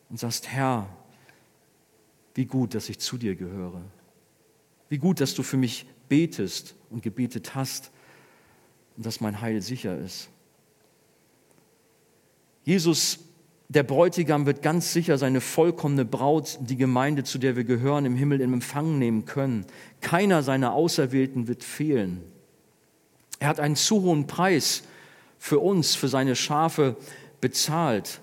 und 0.10 0.20
sagst, 0.20 0.50
Herr, 0.50 0.90
wie 2.34 2.46
gut, 2.46 2.76
dass 2.76 2.90
ich 2.90 3.00
zu 3.00 3.18
dir 3.18 3.36
gehöre. 3.36 3.82
Wie 4.90 4.98
gut, 4.98 5.22
dass 5.22 5.34
du 5.34 5.44
für 5.44 5.58
mich 5.58 5.86
betest 6.10 6.76
und 6.90 7.04
gebetet 7.04 7.56
hast 7.56 7.92
und 8.98 9.06
dass 9.06 9.22
mein 9.22 9.40
Heil 9.40 9.62
sicher 9.62 9.98
ist. 9.98 10.30
Jesus 12.64 13.20
der 13.72 13.84
Bräutigam 13.84 14.46
wird 14.46 14.62
ganz 14.62 14.92
sicher 14.92 15.18
seine 15.18 15.40
vollkommene 15.40 16.04
Braut, 16.04 16.60
die 16.60 16.76
Gemeinde, 16.76 17.24
zu 17.24 17.38
der 17.38 17.56
wir 17.56 17.64
gehören, 17.64 18.06
im 18.06 18.18
Himmel 18.18 18.42
in 18.42 18.52
Empfang 18.52 19.00
nehmen 19.00 19.24
können. 19.24 19.66
Keiner 20.02 20.44
seiner 20.44 20.74
Auserwählten 20.74 21.48
wird 21.48 21.64
fehlen. 21.64 22.22
Er 23.40 23.48
hat 23.48 23.62
einen 23.62 23.78
zu 23.78 24.02
hohen 24.02 24.28
Preis 24.28 24.84
für 25.40 25.60
uns, 25.60 25.96
für 25.96 26.10
seine 26.10 26.36
Schafe 26.36 26.98
bezahlt. 27.40 28.20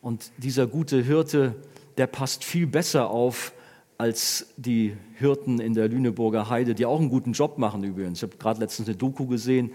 Und 0.00 0.30
dieser 0.38 0.68
gute 0.68 1.02
Hirte, 1.02 1.56
der 1.96 2.06
passt 2.06 2.44
viel 2.44 2.68
besser 2.68 3.10
auf 3.10 3.54
als 3.98 4.46
die 4.56 4.96
Hirten 5.18 5.58
in 5.58 5.74
der 5.74 5.88
Lüneburger 5.88 6.48
Heide, 6.48 6.76
die 6.76 6.86
auch 6.86 7.00
einen 7.00 7.10
guten 7.10 7.32
Job 7.32 7.58
machen 7.58 7.82
übrigens. 7.82 8.18
Ich 8.18 8.22
habe 8.22 8.36
gerade 8.36 8.60
letztens 8.60 8.86
eine 8.86 8.96
Doku 8.96 9.26
gesehen. 9.26 9.72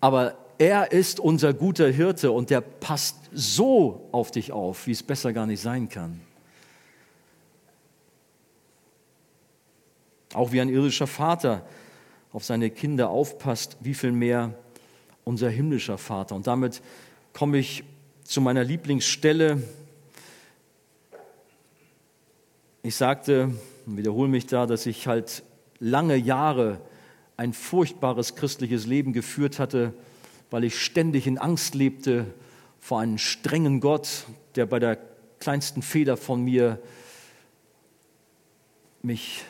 Aber 0.00 0.34
er 0.58 0.90
ist 0.92 1.20
unser 1.20 1.54
guter 1.54 1.88
Hirte 1.88 2.32
und 2.32 2.50
der 2.50 2.60
passt 2.60 3.16
so 3.32 4.08
auf 4.12 4.30
dich 4.30 4.52
auf, 4.52 4.86
wie 4.86 4.92
es 4.92 5.02
besser 5.02 5.32
gar 5.32 5.46
nicht 5.46 5.62
sein 5.62 5.88
kann. 5.88 6.20
Auch 10.34 10.52
wie 10.52 10.60
ein 10.60 10.68
irdischer 10.68 11.06
Vater 11.06 11.64
auf 12.32 12.44
seine 12.44 12.70
Kinder 12.70 13.08
aufpasst, 13.08 13.78
wie 13.80 13.94
viel 13.94 14.12
mehr 14.12 14.54
unser 15.24 15.48
himmlischer 15.48 15.96
Vater. 15.96 16.34
Und 16.34 16.46
damit 16.46 16.82
komme 17.32 17.58
ich 17.58 17.84
zu 18.24 18.40
meiner 18.40 18.64
Lieblingsstelle. 18.64 19.62
Ich 22.82 22.96
sagte 22.96 23.52
wiederhole 23.86 24.28
mich 24.28 24.46
da, 24.46 24.66
dass 24.66 24.86
ich 24.86 25.06
halt 25.06 25.42
lange 25.78 26.16
Jahre 26.16 26.80
ein 27.36 27.52
furchtbares 27.52 28.34
christliches 28.34 28.86
Leben 28.86 29.12
geführt 29.12 29.58
hatte, 29.58 29.94
weil 30.50 30.64
ich 30.64 30.78
ständig 30.78 31.26
in 31.26 31.38
Angst 31.38 31.74
lebte 31.74 32.26
vor 32.80 33.00
einem 33.00 33.18
strengen 33.18 33.80
Gott, 33.80 34.26
der 34.54 34.66
bei 34.66 34.78
der 34.78 34.98
kleinsten 35.40 35.82
Feder 35.82 36.16
von 36.16 36.42
mir 36.42 36.80
mich 39.02 39.42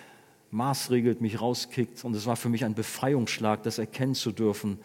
maßregelt, 0.50 1.20
mich 1.20 1.40
rauskickt. 1.40 2.04
Und 2.04 2.14
es 2.14 2.26
war 2.26 2.36
für 2.36 2.48
mich 2.48 2.64
ein 2.64 2.74
Befreiungsschlag, 2.74 3.62
das 3.62 3.78
erkennen 3.78 4.14
zu 4.14 4.32
dürfen, 4.32 4.78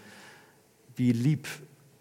wie 0.96 1.12
lieb 1.12 1.48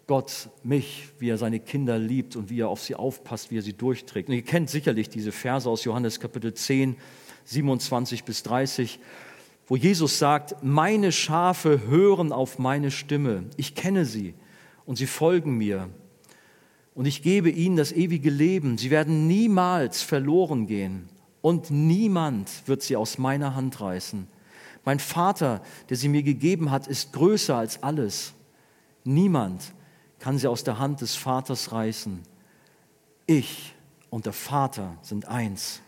Gott 0.05 0.49
mich, 0.63 1.09
wie 1.19 1.29
er 1.29 1.37
seine 1.37 1.59
Kinder 1.59 1.97
liebt 1.97 2.35
und 2.35 2.49
wie 2.49 2.59
er 2.59 2.69
auf 2.69 2.81
sie 2.81 2.95
aufpasst, 2.95 3.51
wie 3.51 3.57
er 3.57 3.61
sie 3.61 3.73
durchträgt. 3.73 4.29
Und 4.29 4.35
ihr 4.35 4.43
kennt 4.43 4.69
sicherlich 4.69 5.09
diese 5.09 5.31
Verse 5.31 5.69
aus 5.69 5.85
Johannes 5.85 6.19
Kapitel 6.19 6.53
10, 6.53 6.97
27 7.45 8.23
bis 8.23 8.43
30 8.43 8.99
wo 9.67 9.75
Jesus 9.75 10.19
sagt, 10.19 10.63
meine 10.63 11.11
Schafe 11.11 11.87
hören 11.87 12.31
auf 12.31 12.59
meine 12.59 12.91
Stimme, 12.91 13.45
ich 13.57 13.75
kenne 13.75 14.05
sie 14.05 14.33
und 14.85 14.97
sie 14.97 15.07
folgen 15.07 15.57
mir. 15.57 15.89
Und 16.95 17.05
ich 17.05 17.23
gebe 17.23 17.49
ihnen 17.49 17.75
das 17.75 17.91
ewige 17.91 18.29
Leben. 18.29 18.77
Sie 18.77 18.91
werden 18.91 19.27
niemals 19.27 20.03
verloren 20.03 20.67
gehen 20.67 21.09
und 21.41 21.71
niemand 21.71 22.49
wird 22.67 22.83
sie 22.83 22.95
aus 22.95 23.17
meiner 23.17 23.55
Hand 23.55 23.81
reißen. 23.81 24.27
Mein 24.85 24.99
Vater, 24.99 25.61
der 25.89 25.97
sie 25.97 26.09
mir 26.09 26.23
gegeben 26.23 26.69
hat, 26.69 26.87
ist 26.87 27.13
größer 27.13 27.55
als 27.55 27.81
alles. 27.81 28.33
Niemand 29.03 29.73
kann 30.19 30.37
sie 30.37 30.47
aus 30.47 30.63
der 30.63 30.77
Hand 30.77 31.01
des 31.01 31.15
Vaters 31.15 31.71
reißen. 31.71 32.21
Ich 33.25 33.73
und 34.09 34.25
der 34.25 34.33
Vater 34.33 34.97
sind 35.01 35.27
eins. 35.27 35.81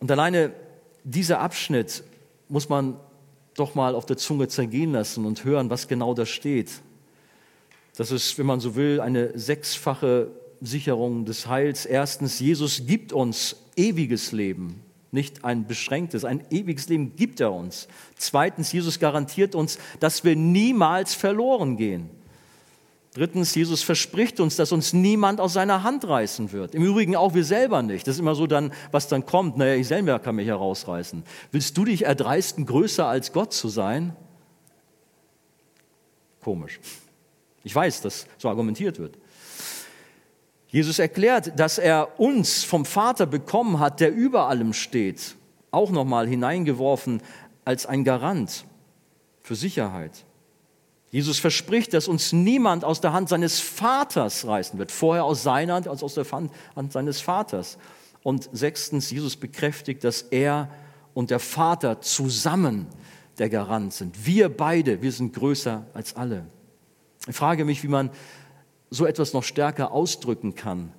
Und 0.00 0.10
alleine 0.10 0.52
dieser 1.04 1.40
Abschnitt 1.40 2.02
muss 2.48 2.68
man 2.68 2.96
doch 3.54 3.74
mal 3.74 3.94
auf 3.94 4.06
der 4.06 4.16
Zunge 4.16 4.48
zergehen 4.48 4.92
lassen 4.92 5.24
und 5.26 5.44
hören, 5.44 5.70
was 5.70 5.86
genau 5.86 6.14
da 6.14 6.26
steht. 6.26 6.70
Das 7.96 8.10
ist, 8.10 8.36
wenn 8.38 8.46
man 8.46 8.58
so 8.58 8.74
will, 8.74 9.00
eine 9.00 9.38
sechsfache 9.38 10.30
Sicherung 10.60 11.24
des 11.24 11.46
Heils. 11.46 11.86
Erstens, 11.86 12.40
Jesus 12.40 12.86
gibt 12.86 13.12
uns 13.12 13.56
ewiges 13.76 14.32
Leben, 14.32 14.82
nicht 15.12 15.44
ein 15.44 15.66
beschränktes, 15.66 16.24
ein 16.24 16.42
ewiges 16.50 16.88
Leben 16.88 17.14
gibt 17.14 17.40
er 17.40 17.52
uns. 17.52 17.86
Zweitens, 18.16 18.72
Jesus 18.72 18.98
garantiert 18.98 19.54
uns, 19.54 19.78
dass 20.00 20.24
wir 20.24 20.34
niemals 20.34 21.14
verloren 21.14 21.76
gehen. 21.76 22.10
Drittens, 23.14 23.54
Jesus 23.54 23.84
verspricht 23.84 24.40
uns, 24.40 24.56
dass 24.56 24.72
uns 24.72 24.92
niemand 24.92 25.40
aus 25.40 25.52
seiner 25.52 25.84
Hand 25.84 26.06
reißen 26.06 26.50
wird. 26.50 26.74
Im 26.74 26.82
Übrigen 26.82 27.14
auch 27.14 27.32
wir 27.32 27.44
selber 27.44 27.80
nicht. 27.80 28.08
Das 28.08 28.16
ist 28.16 28.20
immer 28.20 28.34
so 28.34 28.48
dann, 28.48 28.72
was 28.90 29.06
dann 29.06 29.24
kommt. 29.24 29.56
Naja, 29.56 29.76
ich 29.76 29.86
selber 29.86 30.18
kann 30.18 30.34
mich 30.34 30.48
herausreißen. 30.48 31.22
Willst 31.52 31.78
du 31.78 31.84
dich 31.84 32.04
erdreisten, 32.04 32.66
größer 32.66 33.06
als 33.06 33.32
Gott 33.32 33.52
zu 33.52 33.68
sein? 33.68 34.16
Komisch. 36.42 36.80
Ich 37.62 37.72
weiß, 37.72 38.00
dass 38.00 38.26
so 38.36 38.48
argumentiert 38.48 38.98
wird. 38.98 39.16
Jesus 40.66 40.98
erklärt, 40.98 41.52
dass 41.56 41.78
er 41.78 42.18
uns 42.18 42.64
vom 42.64 42.84
Vater 42.84 43.26
bekommen 43.26 43.78
hat, 43.78 44.00
der 44.00 44.12
über 44.12 44.48
allem 44.48 44.72
steht, 44.72 45.36
auch 45.70 45.92
nochmal 45.92 46.26
hineingeworfen 46.26 47.22
als 47.64 47.86
ein 47.86 48.02
Garant 48.02 48.64
für 49.40 49.54
Sicherheit. 49.54 50.24
Jesus 51.14 51.38
verspricht, 51.38 51.94
dass 51.94 52.08
uns 52.08 52.32
niemand 52.32 52.84
aus 52.84 53.00
der 53.00 53.12
Hand 53.12 53.28
seines 53.28 53.60
Vaters 53.60 54.48
reißen 54.48 54.80
wird, 54.80 54.90
vorher 54.90 55.22
aus 55.22 55.44
seiner 55.44 55.74
Hand 55.74 55.86
als 55.86 56.02
aus 56.02 56.14
der 56.14 56.26
Hand 56.28 56.92
seines 56.92 57.20
Vaters. 57.20 57.78
Und 58.24 58.48
sechstens, 58.50 59.12
Jesus 59.12 59.36
bekräftigt, 59.36 60.02
dass 60.02 60.22
er 60.22 60.68
und 61.14 61.30
der 61.30 61.38
Vater 61.38 62.00
zusammen 62.00 62.88
der 63.38 63.48
Garant 63.48 63.92
sind. 63.92 64.26
Wir 64.26 64.48
beide, 64.48 65.02
wir 65.02 65.12
sind 65.12 65.34
größer 65.34 65.86
als 65.94 66.16
alle. 66.16 66.46
Ich 67.28 67.36
frage 67.36 67.64
mich, 67.64 67.84
wie 67.84 67.88
man 67.88 68.10
so 68.90 69.06
etwas 69.06 69.34
noch 69.34 69.44
stärker 69.44 69.92
ausdrücken 69.92 70.56
kann. 70.56 70.92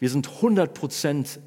Wir 0.00 0.10
sind 0.10 0.28
100 0.28 0.74
Prozent 0.74 1.38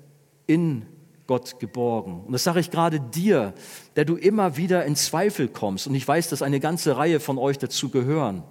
in 0.48 0.86
Gott 1.28 1.60
geborgen. 1.60 2.22
Und 2.26 2.34
das 2.34 2.44
sage 2.44 2.60
ich 2.60 2.72
gerade 2.72 3.00
dir, 3.00 3.54
der 3.96 4.06
du 4.06 4.16
immer 4.16 4.58
wieder 4.58 4.86
in 4.86 4.96
Zweifel 4.96 5.48
kommst. 5.48 5.88
Und 5.88 5.96
ich 5.96 6.08
weiß, 6.08 6.30
dass 6.30 6.42
eine 6.42 6.60
ganze 6.60 6.98
Reihe 6.98 7.20
von 7.20 7.38
euch 7.38 7.58
dazu 7.58 7.90
gehören. 7.90 8.44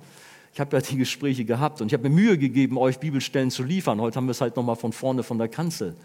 Ich 0.53 0.61
habe 0.61 0.77
ja 0.77 0.83
die 0.83 0.97
Gespräche 0.97 1.45
gehabt 1.45 1.81
und 1.81 1.89
ich 1.89 1.95
habe 1.95 2.09
mir 2.09 2.15
Mühe 2.15 2.39
gegeben, 2.39 2.79
euch 2.79 2.99
Bibelstellen 2.99 3.51
zu 3.51 3.65
liefern. 3.65 4.01
Heute 4.01 4.17
haben 4.17 4.27
wir 4.27 4.33
es 4.33 4.41
halt 4.41 4.57
nochmal 4.57 4.77
von 4.77 4.93
vorne 4.93 5.23
von 5.23 5.39
der 5.39 5.49
Kanzel. 5.49 5.97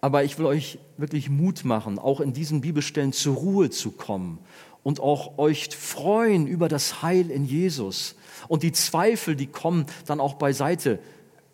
Aber 0.00 0.24
ich 0.24 0.38
will 0.38 0.46
euch 0.46 0.78
wirklich 0.96 1.28
Mut 1.28 1.64
machen, 1.64 1.98
auch 1.98 2.20
in 2.20 2.32
diesen 2.32 2.60
Bibelstellen 2.60 3.12
zur 3.12 3.36
Ruhe 3.36 3.70
zu 3.70 3.90
kommen 3.90 4.38
und 4.82 5.00
auch 5.00 5.38
euch 5.38 5.70
freuen 5.76 6.46
über 6.46 6.68
das 6.68 7.02
Heil 7.02 7.30
in 7.30 7.46
Jesus 7.46 8.14
und 8.48 8.62
die 8.62 8.72
Zweifel, 8.72 9.34
die 9.34 9.46
kommen, 9.46 9.86
dann 10.06 10.20
auch 10.20 10.34
beiseite 10.34 10.98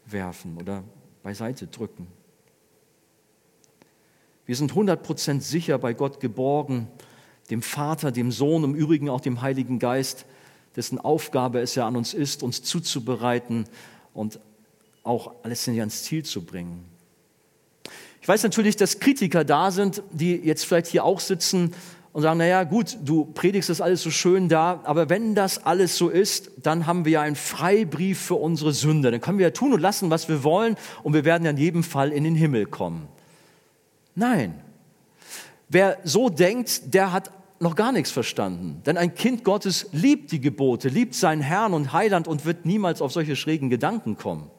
werfen 0.07 0.59
oder 0.59 0.83
beiseite 1.23 1.69
drücken. 1.69 2.07
Wir 4.51 4.57
sind 4.57 4.73
100% 4.73 5.43
sicher 5.43 5.79
bei 5.79 5.93
Gott 5.93 6.19
geborgen, 6.19 6.89
dem 7.51 7.63
Vater, 7.63 8.11
dem 8.11 8.33
Sohn, 8.33 8.65
im 8.65 8.75
Übrigen 8.75 9.09
auch 9.09 9.21
dem 9.21 9.43
Heiligen 9.43 9.79
Geist, 9.79 10.27
dessen 10.75 10.99
Aufgabe 10.99 11.61
es 11.61 11.77
ja 11.77 11.87
an 11.87 11.95
uns 11.95 12.15
ist, 12.15 12.43
uns 12.43 12.61
zuzubereiten 12.65 13.67
und 14.13 14.41
auch 15.05 15.35
alles 15.45 15.69
ans 15.69 16.03
Ziel 16.03 16.25
zu 16.25 16.45
bringen. 16.45 16.85
Ich 18.21 18.27
weiß 18.27 18.43
natürlich, 18.43 18.75
dass 18.75 18.99
Kritiker 18.99 19.45
da 19.45 19.71
sind, 19.71 20.03
die 20.11 20.35
jetzt 20.35 20.67
vielleicht 20.67 20.89
hier 20.89 21.05
auch 21.05 21.21
sitzen 21.21 21.73
und 22.13 22.23
sagen, 22.23 22.39
naja 22.39 22.65
gut, 22.65 22.99
du 23.05 23.27
predigst 23.27 23.69
das 23.71 23.81
alles 23.81 24.03
so 24.03 24.11
schön 24.11 24.49
da, 24.49 24.81
aber 24.83 25.09
wenn 25.09 25.37
das 25.37 25.65
alles 25.65 25.97
so 25.97 26.09
ist, 26.09 26.51
dann 26.61 26.89
haben 26.89 27.05
wir 27.05 27.13
ja 27.13 27.21
einen 27.21 27.37
Freibrief 27.37 28.19
für 28.19 28.35
unsere 28.35 28.73
Sünde. 28.73 29.13
Dann 29.13 29.21
können 29.21 29.39
wir 29.39 29.47
ja 29.47 29.53
tun 29.53 29.73
und 29.73 29.79
lassen, 29.79 30.11
was 30.11 30.29
wir 30.29 30.43
wollen 30.43 30.75
und 31.05 31.15
wir 31.15 31.25
werden 31.25 31.45
ja 31.45 31.53
in 31.53 31.57
jedem 31.57 31.85
Fall 31.85 32.11
in 32.11 32.25
den 32.25 32.35
Himmel 32.35 32.67
kommen. 32.67 33.07
Nein. 34.15 34.61
Wer 35.69 35.99
so 36.05 36.29
denkt, 36.29 36.95
der 36.95 37.13
hat 37.13 37.31
noch 37.61 37.77
gar 37.77 37.93
nichts 37.93 38.11
verstanden. 38.11 38.83
Denn 38.87 38.97
ein 38.97 39.15
Kind 39.15 39.45
Gottes 39.45 39.89
liebt 39.93 40.33
die 40.33 40.41
Gebote, 40.41 40.89
liebt 40.89 41.15
seinen 41.15 41.43
Herrn 41.43 41.75
und 41.75 41.93
Heiland 41.93 42.27
und 42.27 42.45
wird 42.45 42.65
niemals 42.65 43.03
auf 43.03 43.13
solche 43.13 43.37
schrägen 43.37 43.71
Gedanken 43.71 44.17
kommen. 44.17 44.51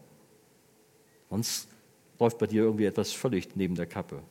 Sonst 1.29 1.67
läuft 2.19 2.37
bei 2.37 2.47
dir 2.47 2.63
irgendwie 2.63 2.85
etwas 2.85 3.11
völlig 3.11 3.55
neben 3.55 3.75
der 3.75 3.87
Kappe. 3.87 4.21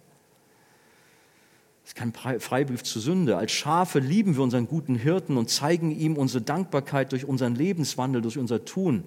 Es 1.82 1.90
ist 1.90 1.96
kein 1.96 2.12
Freibrief 2.12 2.84
zur 2.84 3.02
Sünde. 3.02 3.36
Als 3.36 3.50
Schafe 3.50 3.98
lieben 3.98 4.36
wir 4.36 4.44
unseren 4.44 4.68
guten 4.68 4.94
Hirten 4.94 5.36
und 5.36 5.50
zeigen 5.50 5.90
ihm 5.90 6.16
unsere 6.16 6.44
Dankbarkeit 6.44 7.10
durch 7.10 7.24
unseren 7.24 7.56
Lebenswandel, 7.56 8.22
durch 8.22 8.38
unser 8.38 8.64
Tun. 8.64 9.02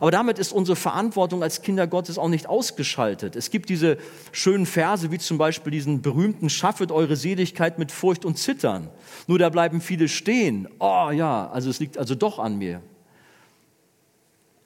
Aber 0.00 0.10
damit 0.10 0.38
ist 0.38 0.52
unsere 0.52 0.76
Verantwortung 0.76 1.42
als 1.42 1.60
Kinder 1.60 1.86
Gottes 1.86 2.16
auch 2.16 2.28
nicht 2.28 2.48
ausgeschaltet. 2.48 3.36
Es 3.36 3.50
gibt 3.50 3.68
diese 3.68 3.98
schönen 4.32 4.64
Verse, 4.64 5.10
wie 5.10 5.18
zum 5.18 5.36
Beispiel 5.36 5.70
diesen 5.70 6.00
berühmten, 6.00 6.48
schaffet 6.48 6.90
eure 6.90 7.16
Seligkeit 7.16 7.78
mit 7.78 7.92
Furcht 7.92 8.24
und 8.24 8.38
Zittern. 8.38 8.88
Nur 9.26 9.38
da 9.38 9.50
bleiben 9.50 9.82
viele 9.82 10.08
stehen. 10.08 10.68
Oh 10.78 11.10
ja, 11.12 11.50
also 11.50 11.68
es 11.68 11.80
liegt 11.80 11.98
also 11.98 12.14
doch 12.14 12.38
an 12.38 12.56
mir. 12.56 12.80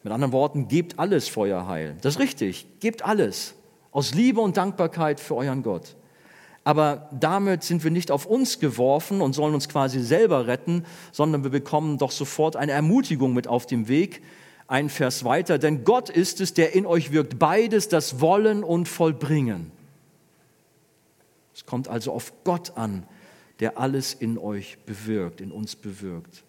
Mit 0.04 0.12
anderen 0.12 0.32
Worten, 0.32 0.68
gebt 0.68 1.00
alles 1.00 1.28
für 1.28 1.40
euer 1.40 1.66
Heil. 1.66 1.96
Das 2.00 2.14
ist 2.14 2.20
richtig, 2.20 2.66
gebt 2.78 3.04
alles. 3.04 3.54
Aus 3.90 4.14
Liebe 4.14 4.40
und 4.40 4.56
Dankbarkeit 4.56 5.18
für 5.18 5.34
euren 5.34 5.64
Gott. 5.64 5.96
Aber 6.62 7.08
damit 7.10 7.64
sind 7.64 7.82
wir 7.82 7.90
nicht 7.90 8.10
auf 8.10 8.24
uns 8.24 8.60
geworfen 8.60 9.20
und 9.20 9.34
sollen 9.34 9.54
uns 9.54 9.68
quasi 9.68 10.00
selber 10.00 10.46
retten, 10.46 10.84
sondern 11.10 11.42
wir 11.42 11.50
bekommen 11.50 11.98
doch 11.98 12.10
sofort 12.10 12.54
eine 12.54 12.72
Ermutigung 12.72 13.34
mit 13.34 13.48
auf 13.48 13.66
dem 13.66 13.88
Weg. 13.88 14.22
Ein 14.66 14.88
Vers 14.88 15.24
weiter, 15.24 15.58
denn 15.58 15.84
Gott 15.84 16.08
ist 16.08 16.40
es, 16.40 16.54
der 16.54 16.74
in 16.74 16.86
euch 16.86 17.12
wirkt, 17.12 17.38
beides, 17.38 17.88
das 17.88 18.20
Wollen 18.20 18.64
und 18.64 18.88
Vollbringen. 18.88 19.70
Es 21.54 21.66
kommt 21.66 21.88
also 21.88 22.12
auf 22.12 22.32
Gott 22.44 22.76
an, 22.76 23.06
der 23.60 23.78
alles 23.78 24.14
in 24.14 24.38
euch 24.38 24.78
bewirkt, 24.86 25.40
in 25.40 25.52
uns 25.52 25.76
bewirkt. 25.76 26.44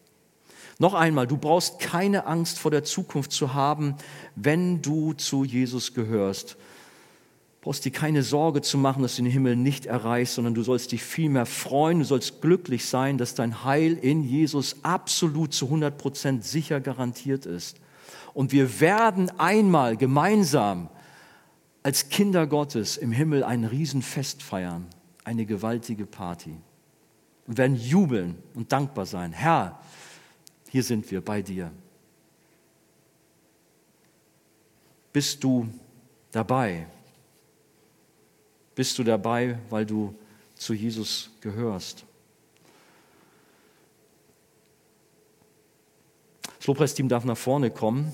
Noch 0.79 0.93
einmal, 0.93 1.27
du 1.27 1.37
brauchst 1.37 1.79
keine 1.79 2.25
Angst 2.25 2.59
vor 2.59 2.71
der 2.71 2.83
Zukunft 2.83 3.31
zu 3.31 3.53
haben, 3.53 3.95
wenn 4.35 4.81
du 4.81 5.13
zu 5.13 5.43
Jesus 5.43 5.93
gehörst. 5.93 6.51
Du 6.51 7.69
brauchst 7.69 7.85
dir 7.85 7.91
keine 7.91 8.23
Sorge 8.23 8.61
zu 8.61 8.77
machen, 8.77 9.01
dass 9.01 9.15
du 9.15 9.23
den 9.23 9.31
Himmel 9.31 9.55
nicht 9.55 9.85
erreichst, 9.85 10.35
sondern 10.35 10.53
du 10.53 10.63
sollst 10.63 10.91
dich 10.91 11.03
vielmehr 11.03 11.45
freuen, 11.45 11.99
du 11.99 12.05
sollst 12.05 12.41
glücklich 12.41 12.85
sein, 12.85 13.17
dass 13.17 13.35
dein 13.35 13.63
Heil 13.63 13.93
in 13.93 14.23
Jesus 14.23 14.77
absolut 14.83 15.53
zu 15.53 15.65
100 15.65 15.97
Prozent 15.97 16.43
sicher 16.43 16.81
garantiert 16.81 17.45
ist. 17.45 17.77
Und 18.33 18.51
wir 18.51 18.79
werden 18.79 19.31
einmal 19.39 19.97
gemeinsam 19.97 20.89
als 21.83 22.09
Kinder 22.09 22.47
Gottes 22.47 22.97
im 22.97 23.11
Himmel 23.11 23.43
ein 23.43 23.63
Riesenfest 23.63 24.41
feiern, 24.41 24.87
eine 25.23 25.45
gewaltige 25.45 26.05
Party. 26.05 26.57
Und 27.47 27.57
werden 27.57 27.75
jubeln 27.75 28.41
und 28.55 28.71
dankbar 28.71 29.05
sein. 29.05 29.31
Herr, 29.31 29.79
hier 30.69 30.83
sind 30.83 31.09
wir 31.11 31.21
bei 31.21 31.41
dir. 31.41 31.71
Bist 35.13 35.43
du 35.43 35.67
dabei? 36.31 36.87
Bist 38.75 38.97
du 38.97 39.03
dabei, 39.03 39.57
weil 39.69 39.85
du 39.85 40.13
zu 40.55 40.73
Jesus 40.73 41.29
gehörst? 41.39 42.04
Das 46.65 46.67
Lobpreisteam 46.69 47.09
darf 47.09 47.25
nach 47.25 47.37
vorne 47.37 47.69
kommen. 47.69 48.11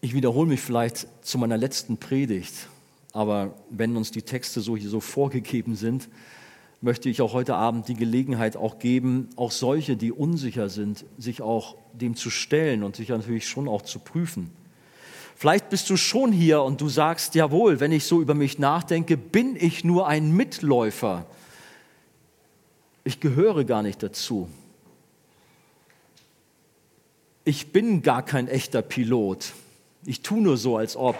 Ich 0.00 0.14
wiederhole 0.14 0.48
mich 0.48 0.62
vielleicht 0.62 1.06
zu 1.20 1.36
meiner 1.36 1.58
letzten 1.58 1.98
Predigt, 1.98 2.54
aber 3.12 3.54
wenn 3.68 3.98
uns 3.98 4.12
die 4.12 4.22
Texte 4.22 4.62
so 4.62 4.78
hier 4.78 4.88
so 4.88 5.00
vorgegeben 5.00 5.76
sind, 5.76 6.08
möchte 6.80 7.10
ich 7.10 7.20
auch 7.20 7.34
heute 7.34 7.54
Abend 7.54 7.88
die 7.88 7.94
Gelegenheit 7.96 8.56
auch 8.56 8.78
geben, 8.78 9.28
auch 9.36 9.50
solche, 9.50 9.98
die 9.98 10.10
unsicher 10.10 10.70
sind, 10.70 11.04
sich 11.18 11.42
auch 11.42 11.76
dem 11.92 12.16
zu 12.16 12.30
stellen 12.30 12.82
und 12.82 12.96
sich 12.96 13.10
natürlich 13.10 13.46
schon 13.46 13.68
auch 13.68 13.82
zu 13.82 13.98
prüfen. 13.98 14.50
Vielleicht 15.36 15.68
bist 15.68 15.90
du 15.90 15.98
schon 15.98 16.32
hier 16.32 16.62
und 16.62 16.80
du 16.80 16.88
sagst, 16.88 17.34
jawohl, 17.34 17.78
wenn 17.78 17.92
ich 17.92 18.04
so 18.04 18.22
über 18.22 18.32
mich 18.32 18.58
nachdenke, 18.58 19.18
bin 19.18 19.54
ich 19.54 19.84
nur 19.84 20.08
ein 20.08 20.32
Mitläufer. 20.32 21.26
Ich 23.04 23.20
gehöre 23.20 23.64
gar 23.64 23.82
nicht 23.82 24.02
dazu. 24.02 24.48
Ich 27.44 27.72
bin 27.72 28.02
gar 28.02 28.24
kein 28.24 28.48
echter 28.48 28.82
Pilot. 28.82 29.52
Ich 30.04 30.22
tue 30.22 30.42
nur 30.42 30.56
so, 30.56 30.76
als 30.76 30.96
ob. 30.96 31.16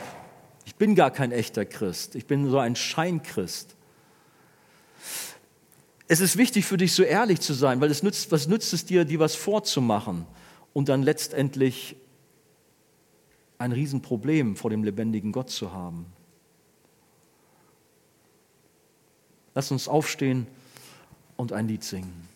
Ich 0.66 0.74
bin 0.74 0.95
gar 0.95 1.11
kein 1.11 1.33
echter 1.33 1.64
Christ. 1.64 2.14
Ich 2.14 2.26
bin 2.26 2.51
so 2.51 2.59
ein 2.59 2.76
Scheinchrist. 2.76 3.74
Es 6.07 6.20
ist 6.20 6.37
wichtig 6.37 6.66
für 6.66 6.76
dich, 6.76 6.93
so 6.93 7.03
ehrlich 7.03 7.41
zu 7.41 7.55
sein, 7.55 7.81
weil 7.81 7.91
es 7.91 8.03
nützt, 8.03 8.33
was 8.33 8.49
nützt 8.49 8.72
es 8.72 8.85
dir, 8.85 9.05
dir 9.05 9.20
was 9.20 9.35
vorzumachen 9.35 10.26
und 10.72 10.89
dann 10.89 11.03
letztendlich 11.03 11.97
ein 13.59 13.72
Riesenproblem 13.72 14.57
vor 14.57 14.70
dem 14.70 14.85
lebendigen 14.85 15.33
Gott 15.33 15.51
zu 15.51 15.72
haben. 15.72 16.07
Lass 19.55 19.70
uns 19.70 19.89
aufstehen 19.89 20.47
und 21.41 21.53
ein 21.53 21.66
Lied 21.66 21.82
singen. 21.82 22.30